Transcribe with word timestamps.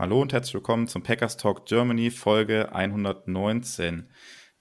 Hallo 0.00 0.22
und 0.22 0.32
herzlich 0.32 0.54
willkommen 0.54 0.88
zum 0.88 1.02
Packers 1.02 1.36
Talk 1.36 1.66
Germany 1.66 2.10
Folge 2.10 2.72
119. 2.72 4.08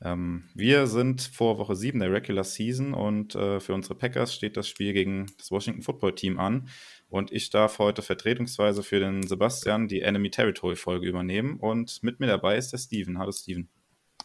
Ähm, 0.02 0.49
wir 0.53 0.85
sind 0.85 1.21
vor 1.21 1.57
Woche 1.57 1.77
7 1.77 1.97
der 1.97 2.11
Regular 2.11 2.43
Season 2.43 2.93
und 2.93 3.35
äh, 3.35 3.61
für 3.61 3.73
unsere 3.73 3.95
Packers 3.95 4.35
steht 4.35 4.57
das 4.57 4.67
Spiel 4.67 4.91
gegen 4.91 5.27
das 5.38 5.49
Washington 5.49 5.81
Football 5.81 6.16
Team 6.16 6.39
an. 6.39 6.67
Und 7.07 7.31
ich 7.31 7.52
darf 7.52 7.80
heute 7.80 8.02
vertretungsweise 8.02 8.83
für 8.83 8.99
den 8.99 9.25
Sebastian 9.25 9.88
die 9.88 10.02
Enemy 10.02 10.30
Territory 10.30 10.75
Folge 10.75 11.07
übernehmen. 11.07 11.55
Und 11.55 12.03
mit 12.03 12.19
mir 12.19 12.27
dabei 12.27 12.58
ist 12.58 12.73
der 12.73 12.77
Steven. 12.77 13.17
Hallo 13.17 13.31
Steven. 13.31 13.69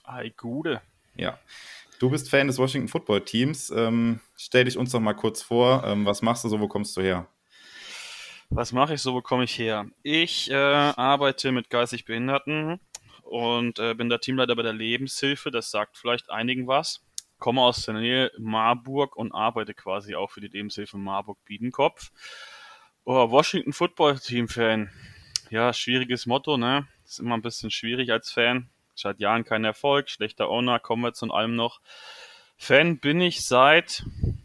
Hi, 0.06 0.32
Gude. 0.36 0.82
Ja. 1.14 1.38
Du 2.00 2.10
bist 2.10 2.28
Fan 2.28 2.48
des 2.48 2.58
Washington 2.58 2.88
Football 2.88 3.24
Teams. 3.24 3.70
Ähm, 3.70 4.18
stell 4.36 4.64
dich 4.64 4.76
uns 4.76 4.90
doch 4.90 4.98
mal 4.98 5.14
kurz 5.14 5.42
vor. 5.42 5.84
Ähm, 5.86 6.06
was 6.06 6.22
machst 6.22 6.42
du 6.42 6.48
so? 6.48 6.58
Wo 6.58 6.66
kommst 6.66 6.96
du 6.96 7.02
her? 7.02 7.28
Was 8.50 8.72
mache 8.72 8.94
ich 8.94 9.02
so? 9.02 9.14
Wo 9.14 9.22
komme 9.22 9.44
ich 9.44 9.58
her? 9.58 9.86
Ich 10.02 10.50
äh, 10.50 10.54
arbeite 10.54 11.52
mit 11.52 11.70
geistig 11.70 12.04
Behinderten 12.04 12.80
und 13.22 13.78
äh, 13.78 13.94
bin 13.94 14.08
der 14.08 14.20
Teamleiter 14.20 14.54
bei 14.54 14.62
der 14.62 14.72
Lebenshilfe. 14.72 15.50
Das 15.50 15.70
sagt 15.70 15.96
vielleicht 15.96 16.30
einigen 16.30 16.66
was. 16.66 17.04
Komme 17.38 17.62
aus 17.62 17.84
der 17.84 17.94
Nähe 17.94 18.30
Marburg 18.38 19.16
und 19.16 19.32
arbeite 19.32 19.74
quasi 19.74 20.14
auch 20.14 20.30
für 20.30 20.40
die 20.40 20.48
Lebenshilfe 20.48 20.96
Marburg-Biedenkopf. 20.98 22.10
Oh, 23.04 23.30
Washington 23.30 23.72
Football 23.72 24.18
Team 24.18 24.48
Fan. 24.48 24.90
Ja, 25.50 25.72
schwieriges 25.72 26.26
Motto, 26.26 26.56
ne? 26.56 26.86
Ist 27.04 27.20
immer 27.20 27.36
ein 27.36 27.42
bisschen 27.42 27.70
schwierig 27.70 28.10
als 28.10 28.30
Fan. 28.30 28.70
Seit 28.94 29.20
Jahren 29.20 29.44
kein 29.44 29.64
Erfolg, 29.64 30.08
schlechter 30.08 30.48
Owner, 30.48 30.78
kommen 30.78 31.02
wir 31.02 31.12
zu 31.12 31.30
allem 31.32 31.56
noch. 31.56 31.80
Fan 32.56 32.98
bin 32.98 33.20
ich 33.20 33.44
seit 33.44 34.04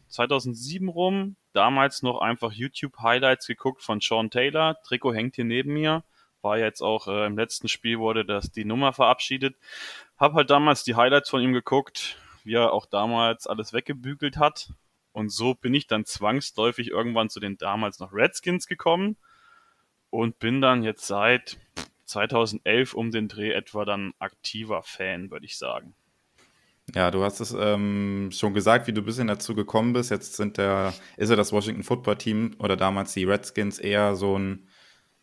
2007 0.10 0.90
rum. 0.90 1.36
Damals 1.54 2.04
noch 2.04 2.20
einfach 2.22 2.52
YouTube-Highlights 2.52 3.48
geguckt 3.48 3.82
von 3.82 4.02
Sean 4.02 4.30
Taylor. 4.30 4.82
Trikot 4.84 5.14
hängt 5.14 5.36
hier 5.36 5.46
neben 5.46 5.74
mir. 5.74 6.04
War 6.42 6.58
jetzt 6.58 6.82
auch 6.82 7.08
äh, 7.08 7.26
im 7.26 7.38
letzten 7.38 7.68
Spiel 7.68 8.00
wurde 8.00 8.26
das 8.26 8.52
die 8.52 8.66
Nummer 8.66 8.94
verabschiedet. 8.94 9.56
Hab 10.18 10.34
halt 10.34 10.50
damals 10.50 10.84
die 10.84 10.96
Highlights 10.96 11.30
von 11.30 11.42
ihm 11.42 11.54
geguckt, 11.54 12.18
wie 12.44 12.56
er 12.56 12.74
auch 12.74 12.86
damals 12.86 13.48
alles 13.48 13.74
weggebügelt 13.74 14.38
hat. 14.38 14.72
Und 15.12 15.30
so 15.30 15.54
bin 15.54 15.74
ich 15.74 15.88
dann 15.88 16.06
zwangsläufig 16.06 16.90
irgendwann 16.90 17.30
zu 17.30 17.40
den 17.40 17.58
damals 17.58 18.00
noch 18.00 18.14
Redskins 18.14 18.68
gekommen 18.68 19.18
und 20.10 20.40
bin 20.40 20.62
dann 20.62 20.84
jetzt 20.84 21.08
seit 21.08 21.58
2011 22.06 22.94
um 22.94 23.12
den 23.12 23.28
Dreh 23.28 23.52
etwa 23.52 23.86
dann 23.86 24.14
aktiver 24.20 24.84
Fan, 24.84 25.30
würde 25.32 25.46
ich 25.46 25.58
sagen. 25.58 25.94
Ja, 26.96 27.12
du 27.12 27.24
hast 27.24 27.40
es 27.40 27.56
ähm, 27.58 28.30
schon 28.32 28.54
gesagt, 28.54 28.88
wie 28.88 28.94
du 28.94 29.02
ein 29.02 29.06
bisschen 29.06 29.28
dazu 29.28 29.54
gekommen 29.54 29.94
bist. 29.94 30.12
Jetzt 30.12 30.36
sind 30.36 30.58
der, 30.58 30.94
ist 31.18 31.30
ja 31.30 31.36
das 31.36 31.52
Washington 31.52 31.84
Football 31.84 32.18
Team 32.18 32.56
oder 32.60 32.78
damals 32.78 33.14
die 33.14 33.26
Redskins 33.26 33.80
eher 33.80 34.16
so 34.16 34.38
ein, 34.38 34.68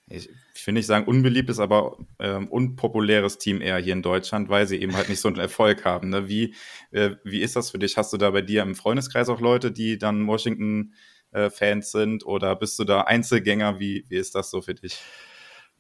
ich, 0.09 0.29
ich 0.55 0.67
will 0.67 0.75
nicht 0.75 0.87
sagen 0.87 1.07
unbeliebtes, 1.07 1.59
aber 1.59 1.99
ähm, 2.21 2.49
unpopuläres 2.49 3.39
Team 3.39 3.61
eher 3.61 3.79
hier 3.79 3.95
in 3.95 4.03
Deutschland, 4.03 4.49
weil 4.49 4.67
sie 4.69 4.81
eben 4.81 4.95
halt 4.95 5.09
nicht 5.09 5.21
so 5.21 5.29
einen 5.29 5.39
Erfolg 5.39 5.85
haben. 5.85 6.11
Ne? 6.11 6.29
Wie, 6.29 6.55
äh, 6.93 7.17
wie 7.25 7.41
ist 7.41 7.57
das 7.57 7.71
für 7.71 7.79
dich? 7.79 7.97
Hast 7.97 8.13
du 8.13 8.17
da 8.17 8.31
bei 8.31 8.43
dir 8.43 8.63
im 8.63 8.77
Freundeskreis 8.77 9.29
auch 9.29 9.41
Leute, 9.41 9.73
die 9.73 9.99
dann 9.99 10.27
Washington-Fans 10.29 11.89
äh, 11.95 11.99
sind 11.99 12.27
oder 12.27 12.55
bist 12.55 12.79
du 12.79 12.85
da 12.85 13.03
Einzelgänger? 13.03 13.81
Wie, 13.81 14.05
wie 14.09 14.17
ist 14.17 14.37
das 14.37 14.51
so 14.51 14.63
für 14.63 14.75
dich? 14.75 14.99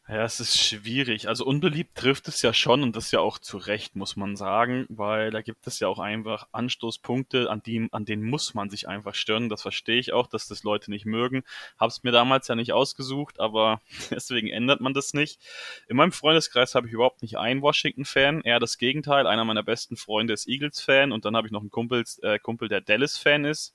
Ja, 0.09 0.23
es 0.23 0.39
ist 0.39 0.57
schwierig. 0.57 1.27
Also 1.27 1.45
unbeliebt 1.45 1.97
trifft 1.97 2.29
es 2.29 2.41
ja 2.41 2.55
schon 2.55 2.85
und 2.85 2.95
das 2.95 3.11
ja 3.11 3.19
auch 3.19 3.41
zu 3.41 3.57
Recht, 3.59 3.97
muss 3.97 4.15
man 4.15 4.37
sagen, 4.37 4.87
weil 4.89 5.33
da 5.33 5.43
gibt 5.43 5.67
es 5.67 5.81
ja 5.81 5.89
auch 5.89 5.99
einfach 5.99 6.47
Anstoßpunkte, 6.53 7.51
an, 7.51 7.61
die, 7.65 7.89
an 7.91 8.05
denen 8.05 8.23
muss 8.23 8.55
man 8.55 8.71
sich 8.71 8.87
einfach 8.87 9.17
stören. 9.17 9.49
Das 9.49 9.63
verstehe 9.63 9.99
ich 9.99 10.13
auch, 10.13 10.29
dass 10.29 10.47
das 10.47 10.63
Leute 10.63 10.93
nicht 10.93 11.07
mögen. 11.07 11.43
Hab's 11.77 12.05
mir 12.05 12.13
damals 12.13 12.47
ja 12.47 12.55
nicht 12.55 12.73
ausgesucht, 12.73 13.41
aber 13.41 13.81
deswegen 14.13 14.47
ändert 14.47 14.81
man 14.81 14.95
das 14.95 15.13
nicht. 15.13 15.41
In 15.89 15.97
meinem 15.97 16.13
Freundeskreis 16.13 16.77
habe 16.77 16.87
ich 16.87 16.93
überhaupt 16.93 17.23
nicht 17.23 17.37
einen 17.37 17.61
Washington-Fan, 17.61 18.43
eher 18.43 18.61
das 18.61 18.79
Gegenteil. 18.79 19.27
Einer 19.27 19.45
meiner 19.45 19.65
besten 19.65 19.97
Freunde 19.97 20.35
ist 20.35 20.47
Eagles-Fan 20.47 21.11
und 21.11 21.25
dann 21.25 21.35
habe 21.35 21.49
ich 21.49 21.53
noch 21.53 21.63
einen 21.63 21.71
Kumpel, 21.71 22.05
äh, 22.23 22.39
Kumpel 22.39 22.69
der 22.69 22.81
Dallas-Fan 22.81 23.45
ist. 23.45 23.75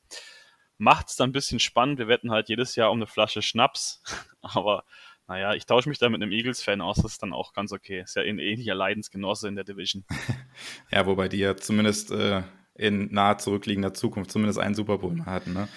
Macht's 0.78 1.18
dann 1.18 1.30
ein 1.30 1.34
bisschen 1.34 1.60
spannend. 1.60 2.00
Wir 2.00 2.08
wetten 2.08 2.32
halt 2.32 2.48
jedes 2.48 2.78
Jahr 2.78 2.90
um 2.90 3.00
eine 3.00 3.06
Flasche 3.08 3.42
Schnaps, 3.42 4.02
aber 4.42 4.86
naja, 5.32 5.54
ich 5.54 5.66
tausche 5.66 5.88
mich 5.88 5.98
da 5.98 6.10
mit 6.10 6.22
einem 6.22 6.34
Eagles-Fan 6.34 6.82
aus, 6.82 6.98
das 6.98 7.14
ist 7.14 7.24
dann 7.24 7.32
auch 7.32 7.54
ganz 7.54 7.72
okay. 7.72 8.02
Ist 8.02 8.18
ja 8.18 8.22
ein 8.22 8.38
ähnlicher 8.38 8.76
Leidensgenosse 8.76 9.48
in 9.48 9.56
der 9.56 9.64
Division. 9.64 10.04
ja, 10.92 11.06
wobei 11.06 11.30
die 11.30 11.38
ja 11.38 11.56
zumindest 11.56 12.12
äh, 12.12 12.44
in 12.76 13.14
nahe 13.14 13.38
zurückliegender 13.38 13.94
Zukunft 13.94 14.30
zumindest 14.30 14.60
einen 14.60 14.76
Super 14.76 14.98
Bowl 14.98 15.26
hatten, 15.26 15.54
ne? 15.54 15.70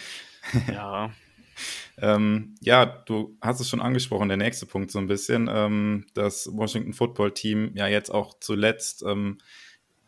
ja. 0.72 1.12
ähm, 1.98 2.56
ja, 2.62 2.84
du 2.84 3.38
hast 3.40 3.60
es 3.60 3.68
schon 3.68 3.80
angesprochen, 3.80 4.26
der 4.26 4.38
nächste 4.38 4.66
Punkt 4.66 4.90
so 4.90 4.98
ein 4.98 5.06
bisschen. 5.06 5.48
Ähm, 5.48 6.06
das 6.14 6.50
Washington 6.52 6.92
Football 6.92 7.30
Team 7.30 7.70
ja 7.76 7.86
jetzt 7.86 8.10
auch 8.10 8.40
zuletzt 8.40 9.04
ähm, 9.06 9.38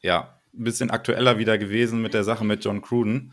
ja 0.03 0.41
ein 0.55 0.65
bisschen 0.65 0.91
aktueller 0.91 1.39
wieder 1.39 1.57
gewesen 1.57 2.03
mit 2.03 2.15
der 2.15 2.25
Sache 2.25 2.45
mit 2.45 2.65
John 2.65 2.83
Cruden. 2.83 3.33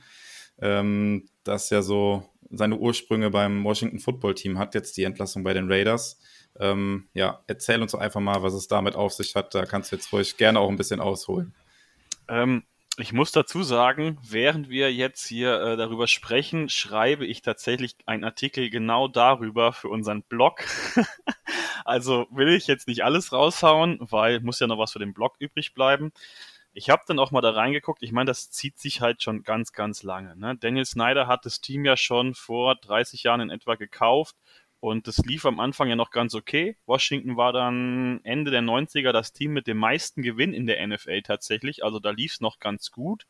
Ähm, 0.61 1.27
das 1.43 1.71
ja 1.71 1.81
so 1.81 2.29
seine 2.57 2.77
Ursprünge 2.77 3.29
beim 3.29 3.63
Washington 3.63 3.99
Football 3.99 4.35
Team 4.35 4.59
hat, 4.59 4.75
jetzt 4.75 4.97
die 4.97 5.03
Entlassung 5.03 5.43
bei 5.43 5.53
den 5.53 5.71
Raiders. 5.71 6.19
Ähm, 6.59 7.07
ja, 7.13 7.43
erzähl 7.47 7.81
uns 7.81 7.95
einfach 7.95 8.19
mal, 8.19 8.43
was 8.43 8.53
es 8.53 8.67
damit 8.67 8.95
auf 8.95 9.13
sich 9.13 9.35
hat. 9.35 9.55
Da 9.55 9.65
kannst 9.65 9.91
du 9.91 9.95
jetzt 9.95 10.11
ruhig 10.13 10.37
gerne 10.37 10.59
auch 10.59 10.69
ein 10.69 10.77
bisschen 10.77 10.99
ausholen. 10.99 11.53
Ähm, 12.27 12.63
ich 12.97 13.11
muss 13.11 13.31
dazu 13.31 13.63
sagen, 13.63 14.19
während 14.21 14.69
wir 14.69 14.93
jetzt 14.93 15.25
hier 15.25 15.59
äh, 15.59 15.77
darüber 15.77 16.07
sprechen, 16.07 16.69
schreibe 16.69 17.25
ich 17.25 17.41
tatsächlich 17.41 17.95
einen 18.05 18.23
Artikel 18.23 18.69
genau 18.69 19.07
darüber 19.07 19.73
für 19.73 19.89
unseren 19.89 20.21
Blog. 20.21 20.63
also 21.85 22.27
will 22.29 22.49
ich 22.49 22.67
jetzt 22.67 22.87
nicht 22.87 23.03
alles 23.03 23.31
raushauen, 23.31 23.97
weil 23.99 24.41
muss 24.41 24.59
ja 24.59 24.67
noch 24.67 24.77
was 24.77 24.91
für 24.91 24.99
den 24.99 25.15
Blog 25.15 25.35
übrig 25.39 25.73
bleiben. 25.73 26.11
Ich 26.73 26.89
habe 26.89 27.03
dann 27.07 27.19
auch 27.19 27.31
mal 27.31 27.41
da 27.41 27.51
reingeguckt. 27.51 28.01
Ich 28.01 28.11
meine, 28.11 28.29
das 28.29 28.49
zieht 28.49 28.79
sich 28.79 28.99
halt 28.99 29.21
schon 29.21 29.43
ganz, 29.43 29.73
ganz 29.73 30.01
lange. 30.03 30.35
Ne? 30.35 30.57
Daniel 30.59 30.85
Snyder 30.85 31.27
hat 31.27 31.45
das 31.45 31.61
Team 31.61 31.85
ja 31.85 31.95
schon 31.95 32.33
vor 32.33 32.75
30 32.75 33.23
Jahren 33.23 33.41
in 33.41 33.49
etwa 33.51 33.75
gekauft 33.75 34.35
und 34.83 35.07
das 35.07 35.19
lief 35.19 35.45
am 35.45 35.61
Anfang 35.61 35.87
ja 35.87 35.95
noch 35.95 36.11
ganz 36.11 36.35
okay. 36.35 36.75
Washington 36.85 37.37
war 37.37 37.53
dann 37.53 38.19
Ende 38.25 38.51
der 38.51 38.61
90er 38.61 39.13
das 39.13 39.31
Team 39.31 39.53
mit 39.53 39.65
dem 39.65 39.77
meisten 39.77 40.21
Gewinn 40.23 40.53
in 40.53 40.67
der 40.67 40.85
NFL 40.85 41.21
tatsächlich. 41.21 41.85
Also 41.85 41.99
da 41.99 42.09
lief 42.09 42.33
es 42.33 42.41
noch 42.41 42.59
ganz 42.59 42.91
gut. 42.91 43.25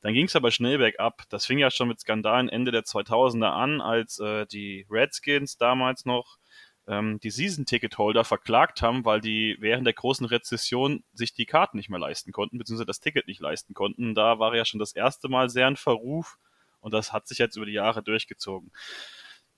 Dann 0.00 0.12
ging 0.12 0.26
es 0.26 0.34
aber 0.34 0.50
schnell 0.50 0.78
bergab. 0.78 1.22
Das 1.28 1.46
fing 1.46 1.58
ja 1.58 1.70
schon 1.70 1.86
mit 1.86 2.00
Skandalen 2.00 2.48
Ende 2.48 2.72
der 2.72 2.82
2000er 2.82 3.52
an, 3.52 3.80
als 3.80 4.18
äh, 4.18 4.44
die 4.46 4.84
Redskins 4.90 5.56
damals 5.56 6.04
noch 6.04 6.38
ähm, 6.86 7.20
die 7.20 7.30
Season-Ticket-Holder 7.30 8.24
verklagt 8.24 8.82
haben, 8.82 9.04
weil 9.04 9.20
die 9.20 9.56
während 9.60 9.86
der 9.86 9.94
großen 9.94 10.26
Rezession 10.26 11.04
sich 11.12 11.32
die 11.34 11.46
Karten 11.46 11.76
nicht 11.76 11.88
mehr 11.88 12.00
leisten 12.00 12.32
konnten, 12.32 12.58
beziehungsweise 12.58 12.86
das 12.86 13.00
Ticket 13.00 13.26
nicht 13.26 13.40
leisten 13.40 13.74
konnten. 13.74 14.14
Da 14.14 14.38
war 14.38 14.54
ja 14.54 14.64
schon 14.64 14.80
das 14.80 14.92
erste 14.92 15.28
Mal 15.28 15.48
sehr 15.48 15.66
ein 15.66 15.76
Verruf 15.76 16.38
und 16.80 16.92
das 16.92 17.12
hat 17.12 17.28
sich 17.28 17.38
jetzt 17.38 17.56
über 17.56 17.66
die 17.66 17.72
Jahre 17.72 18.02
durchgezogen. 18.02 18.72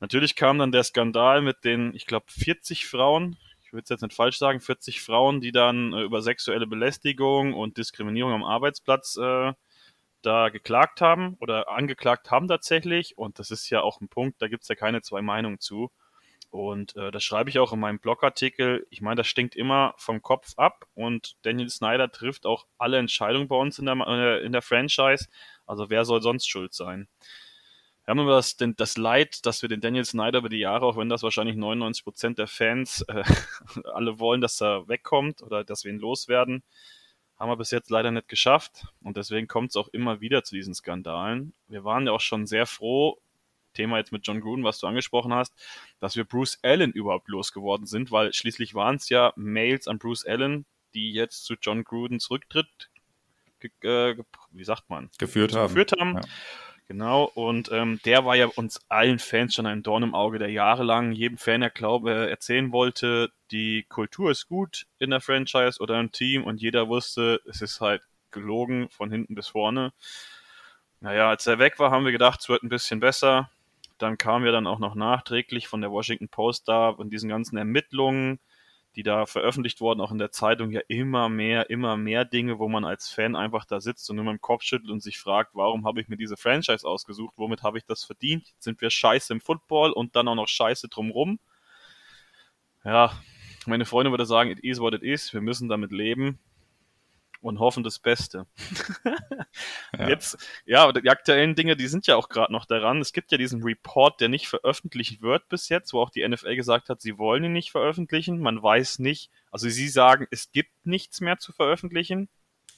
Natürlich 0.01 0.37
kam 0.37 0.59
dann 0.59 0.73
der 0.73 0.85
Skandal 0.85 1.41
mit 1.41 1.65
den, 1.65 1.95
ich 1.95 2.07
glaube, 2.07 2.27
40 2.29 2.87
Frauen, 2.87 3.39
ich 3.63 3.73
würde 3.73 3.85
es 3.85 3.89
jetzt 3.89 4.03
nicht 4.03 4.15
falsch 4.15 4.39
sagen, 4.39 4.61
40 4.61 5.01
Frauen, 5.01 5.41
die 5.41 5.53
dann 5.53 5.93
äh, 5.93 6.03
über 6.03 6.21
sexuelle 6.21 6.67
Belästigung 6.67 7.55
und 7.55 7.79
Diskriminierung 7.79 8.33
am 8.33 8.45
Arbeitsplatz 8.45 9.17
äh, 9.17 9.53
da 10.23 10.49
geklagt 10.49 11.01
haben 11.01 11.37
oder 11.41 11.69
angeklagt 11.69 12.31
haben 12.31 12.49
tatsächlich. 12.49 13.17
Und 13.17 13.39
das 13.39 13.51
ist 13.51 13.69
ja 13.71 13.81
auch 13.81 14.01
ein 14.01 14.09
Punkt, 14.09 14.41
da 14.43 14.49
gibt 14.49 14.63
es 14.63 14.69
ja 14.69 14.75
keine 14.75 15.03
zwei 15.03 15.23
Meinungen 15.23 15.61
zu. 15.61 15.91
Und 16.55 16.95
äh, 16.95 17.11
das 17.11 17.25
schreibe 17.25 17.51
ich 17.51 17.59
auch 17.59 17.73
in 17.73 17.81
meinem 17.81 17.99
Blogartikel. 17.99 18.87
Ich 18.89 19.01
meine, 19.01 19.17
das 19.17 19.27
stinkt 19.27 19.57
immer 19.57 19.93
vom 19.97 20.23
Kopf 20.23 20.55
ab 20.57 20.87
und 20.95 21.35
Daniel 21.43 21.69
Snyder 21.69 22.13
trifft 22.13 22.47
auch 22.47 22.69
alle 22.79 22.99
Entscheidungen 22.99 23.49
bei 23.49 23.57
uns 23.57 23.81
in 23.81 23.87
der, 23.87 23.97
äh, 24.07 24.47
in 24.47 24.53
der 24.53 24.63
Franchise. 24.63 25.27
Also 25.67 25.91
wer 25.91 26.05
soll 26.05 26.23
sonst 26.23 26.49
schuld 26.49 26.73
sein? 26.73 27.09
Wir 28.05 28.13
haben 28.13 28.21
aber 28.21 28.37
das, 28.37 28.57
das 28.77 28.97
Leid, 28.97 29.45
dass 29.47 29.63
wir 29.63 29.69
den 29.69 29.81
Daniel 29.81 30.05
Snyder 30.05 30.39
über 30.39 30.49
die 30.49 30.61
Jahre, 30.61 30.87
auch 30.87 30.97
wenn 30.97 31.09
das 31.09 31.25
wahrscheinlich 31.25 31.57
99 31.57 32.05
Prozent 32.05 32.39
der 32.39 32.47
Fans 32.47 33.05
äh, 33.09 33.25
alle 33.93 34.21
wollen, 34.21 34.41
dass 34.41 34.63
er 34.63 34.87
wegkommt 34.87 35.43
oder 35.43 35.65
dass 35.65 35.83
wir 35.83 35.91
ihn 35.91 35.99
loswerden, 35.99 36.63
haben 37.37 37.51
wir 37.51 37.57
bis 37.57 37.73
jetzt 37.73 37.91
leider 37.91 38.13
nicht 38.13 38.29
geschafft. 38.29 38.87
Und 39.03 39.17
deswegen 39.17 39.49
kommt 39.49 39.71
es 39.71 39.77
auch 39.77 39.89
immer 39.89 40.21
wieder 40.21 40.45
zu 40.45 40.55
diesen 40.55 40.73
Skandalen. 40.75 41.53
Wir 41.67 41.83
waren 41.83 42.07
ja 42.07 42.13
auch 42.13 42.21
schon 42.21 42.47
sehr 42.47 42.67
froh, 42.67 43.19
Thema 43.75 43.99
jetzt 43.99 44.13
mit 44.13 44.27
John 44.27 44.41
Gruden, 44.41 44.65
was 44.65 44.79
du 44.79 44.87
angesprochen 44.87 45.35
hast, 45.35 45.53
dass 46.01 46.17
wir 46.17 46.25
Bruce 46.25 46.59
Allen 46.63 46.93
überhaupt 46.93 47.29
losgeworden 47.29 47.87
sind, 47.87 48.11
weil 48.11 48.33
schließlich 48.33 48.75
waren 48.75 48.97
es 48.97 49.09
ja 49.11 49.33
Mails 49.37 49.87
an 49.89 49.99
Bruce 49.99 50.25
Allen, 50.25 50.65
die 50.95 51.13
jetzt 51.13 51.45
zu 51.45 51.55
John 51.61 51.85
Gruden 51.85 52.21
zurücktritt, 52.21 52.91
äh, 53.83 54.15
wie 54.51 54.65
sagt 54.65 54.89
man? 54.89 55.11
Geführt 55.19 55.55
haben. 55.55 55.69
Geführt 55.69 55.93
haben. 55.99 56.15
Ja. 56.15 56.23
Genau, 56.87 57.25
und 57.35 57.73
ähm, 57.73 57.99
der 58.05 58.27
war 58.27 58.37
ja 58.37 58.47
uns 58.47 58.79
allen 58.91 59.19
Fans 59.19 59.55
schon 59.55 59.65
ein 59.65 59.83
Dorn 59.83 60.03
im 60.03 60.15
Auge, 60.15 60.39
der 60.39 60.51
jahrelang 60.51 61.13
jedem 61.13 61.39
Fan 61.39 61.63
er 61.63 61.71
glaube, 61.71 62.29
erzählen 62.29 62.73
wollte, 62.73 63.31
die 63.51 63.85
Kultur 63.89 64.31
ist 64.31 64.49
gut 64.49 64.87
in 64.99 65.09
der 65.09 65.23
Franchise 65.23 65.81
oder 65.81 65.99
im 65.99 66.13
Team 66.13 66.45
und 66.45 66.61
jeder 66.61 66.89
wusste, 66.89 67.41
es 67.49 67.63
ist 67.63 67.81
halt 67.81 68.03
gelogen 68.33 68.91
von 68.91 69.11
hinten 69.11 69.35
bis 69.35 69.49
vorne. 69.49 69.95
Naja, 71.01 71.31
als 71.31 71.47
er 71.47 71.59
weg 71.59 71.79
war, 71.79 71.91
haben 71.91 72.05
wir 72.05 72.13
gedacht, 72.13 72.41
es 72.41 72.51
wird 72.51 72.63
ein 72.63 72.69
bisschen 72.69 73.01
besser. 73.01 73.51
Dann 73.99 74.19
kam 74.19 74.45
ja 74.45 74.53
dann 74.53 74.67
auch 74.67 74.79
noch 74.79 74.95
nachträglich 74.95 75.69
von 75.69 75.81
der 75.81 75.91
Washington 75.91 76.29
Post 76.29 76.69
da 76.69 76.89
und 76.89 77.11
diesen 77.11 77.29
ganzen 77.29 77.57
Ermittlungen, 77.57 78.41
die 78.97 79.03
da 79.03 79.27
veröffentlicht 79.27 79.81
wurden, 79.81 80.01
auch 80.01 80.13
in 80.13 80.19
der 80.19 80.31
Zeitung, 80.31 80.71
ja 80.71 80.81
immer 80.89 81.29
mehr, 81.29 81.71
immer 81.71 81.97
mehr 81.97 82.25
Dinge, 82.25 82.59
wo 82.59 82.69
man 82.69 82.85
als 82.85 83.09
Fan 83.09 83.35
einfach 83.35 83.65
da 83.65 83.81
sitzt 83.81 84.09
und 84.09 84.17
nur 84.17 84.25
mit 84.25 84.33
dem 84.33 84.41
Kopf 84.41 84.63
schüttelt 84.63 84.91
und 84.91 85.03
sich 85.03 85.19
fragt, 85.19 85.55
warum 85.55 85.87
habe 85.87 86.01
ich 86.01 86.09
mir 86.09 86.17
diese 86.17 86.37
Franchise 86.37 86.87
ausgesucht, 86.87 87.35
womit 87.37 87.63
habe 87.63 87.79
ich 87.79 87.85
das 87.85 88.05
verdient? 88.05 88.55
Sind 88.59 88.81
wir 88.81 88.91
scheiße 88.91 89.33
im 89.33 89.41
Football 89.41 89.93
und 89.93 90.15
dann 90.17 90.29
auch 90.29 90.37
noch 90.37 90.49
scheiße 90.49 90.89
drumrum? 90.89 91.39
Ja, 92.85 93.13
meine 93.67 93.85
Freunde 93.85 94.11
würde 94.11 94.27
sagen, 94.27 94.51
it 94.51 94.61
is 94.61 94.81
what 94.81 94.95
it 94.95 95.03
is, 95.03 95.33
wir 95.33 95.41
müssen 95.41 95.69
damit 95.69 95.91
leben 95.91 96.39
und 97.45 97.59
hoffen 97.59 97.85
das 97.85 97.99
Beste. 97.99 98.47
ja. 99.99 100.09
Jetzt, 100.09 100.39
ja, 100.65 100.91
die 100.93 101.11
aktuellen 101.11 101.55
Dinge, 101.55 101.77
die 101.77 101.89
sind 101.89 102.07
ja 102.07 102.17
auch 102.17 102.31
gerade 102.31 102.51
noch 102.51 102.65
daran. 102.65 103.03
Es 103.03 103.13
gibt 103.13 103.33
ja 103.33 103.39
diesen 103.39 103.63
Report, 103.63 104.19
der 104.21 104.31
nicht 104.31 104.49
veröffentlicht 104.49 105.21
wird 105.21 105.47
bis 105.51 105.69
jetzt, 105.69 105.93
wo 105.93 106.01
auch 106.01 106.09
die 106.09 106.27
NFL 106.27 106.57
gesagt 106.57 106.89
hat, 106.89 107.03
sie 107.03 107.19
wollen 107.19 107.45
ihn 107.45 107.53
nicht 107.53 107.71
veröffentlichen. 107.71 108.41
Man 108.41 108.63
weiß 108.63 108.99
nicht, 108.99 109.31
also 109.51 109.69
sie 109.69 109.89
sagen, 109.89 110.27
es 110.31 110.53
gibt 110.53 110.87
nichts 110.87 111.21
mehr 111.21 111.39
zu 111.39 111.53
veröffentlichen. 111.53 112.31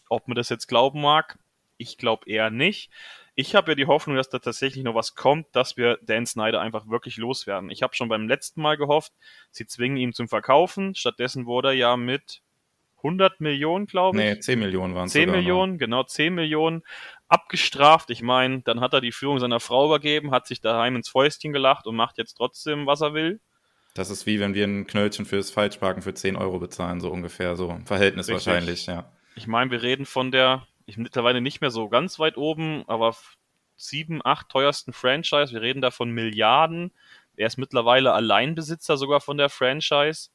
Ob 0.08 0.26
man 0.26 0.34
das 0.34 0.48
jetzt 0.48 0.66
glauben 0.66 1.00
mag, 1.00 1.38
ich 1.76 1.96
glaube 1.96 2.28
eher 2.28 2.50
nicht. 2.50 2.90
Ich 3.36 3.54
habe 3.54 3.70
ja 3.70 3.74
die 3.76 3.86
Hoffnung, 3.86 4.16
dass 4.16 4.30
da 4.30 4.40
tatsächlich 4.40 4.82
noch 4.82 4.94
was 4.96 5.14
kommt, 5.14 5.46
dass 5.52 5.76
wir 5.76 5.98
Dan 6.02 6.26
Snyder 6.26 6.60
einfach 6.60 6.88
wirklich 6.88 7.18
loswerden. 7.18 7.70
Ich 7.70 7.84
habe 7.84 7.94
schon 7.94 8.08
beim 8.08 8.26
letzten 8.26 8.62
Mal 8.62 8.76
gehofft, 8.76 9.12
sie 9.52 9.66
zwingen 9.66 9.96
ihn 9.96 10.12
zum 10.12 10.26
Verkaufen. 10.26 10.96
Stattdessen 10.96 11.46
wurde 11.46 11.68
er 11.68 11.74
ja 11.74 11.96
mit 11.96 12.42
100 13.06 13.40
Millionen, 13.40 13.86
glaube 13.86 14.18
ich. 14.18 14.24
Nee, 14.24 14.40
10 14.40 14.58
Millionen 14.58 14.94
waren 14.94 15.06
es. 15.06 15.12
10 15.12 15.30
Millionen, 15.30 15.72
noch. 15.74 15.78
genau, 15.78 16.02
10 16.02 16.34
Millionen 16.34 16.82
abgestraft. 17.28 18.10
Ich 18.10 18.22
meine, 18.22 18.62
dann 18.62 18.80
hat 18.80 18.92
er 18.92 19.00
die 19.00 19.12
Führung 19.12 19.38
seiner 19.38 19.60
Frau 19.60 19.86
übergeben, 19.86 20.32
hat 20.32 20.46
sich 20.46 20.60
daheim 20.60 20.96
ins 20.96 21.08
Fäustchen 21.08 21.52
gelacht 21.52 21.86
und 21.86 21.96
macht 21.96 22.18
jetzt 22.18 22.34
trotzdem, 22.34 22.86
was 22.86 23.00
er 23.00 23.14
will. 23.14 23.40
Das 23.94 24.10
ist 24.10 24.26
wie 24.26 24.40
wenn 24.40 24.54
wir 24.54 24.64
ein 24.64 24.86
Knöllchen 24.86 25.24
fürs 25.24 25.50
Falschparken 25.50 26.02
für 26.02 26.12
10 26.12 26.36
Euro 26.36 26.58
bezahlen, 26.58 27.00
so 27.00 27.10
ungefähr, 27.10 27.56
so 27.56 27.70
im 27.70 27.86
Verhältnis 27.86 28.28
Richtig. 28.28 28.46
wahrscheinlich, 28.46 28.86
ja. 28.86 29.10
Ich 29.36 29.46
meine, 29.46 29.70
wir 29.70 29.82
reden 29.82 30.04
von 30.04 30.30
der, 30.30 30.66
ich 30.84 30.98
mittlerweile 30.98 31.40
nicht 31.40 31.60
mehr 31.60 31.70
so 31.70 31.88
ganz 31.88 32.18
weit 32.18 32.36
oben, 32.36 32.84
aber 32.88 33.16
sieben, 33.76 34.20
acht 34.24 34.48
teuersten 34.48 34.92
Franchise. 34.92 35.52
Wir 35.52 35.62
reden 35.62 35.80
da 35.80 35.90
von 35.90 36.10
Milliarden. 36.10 36.92
Er 37.36 37.46
ist 37.46 37.58
mittlerweile 37.58 38.12
Alleinbesitzer 38.12 38.96
sogar 38.96 39.20
von 39.20 39.36
der 39.36 39.48
Franchise. 39.48 40.30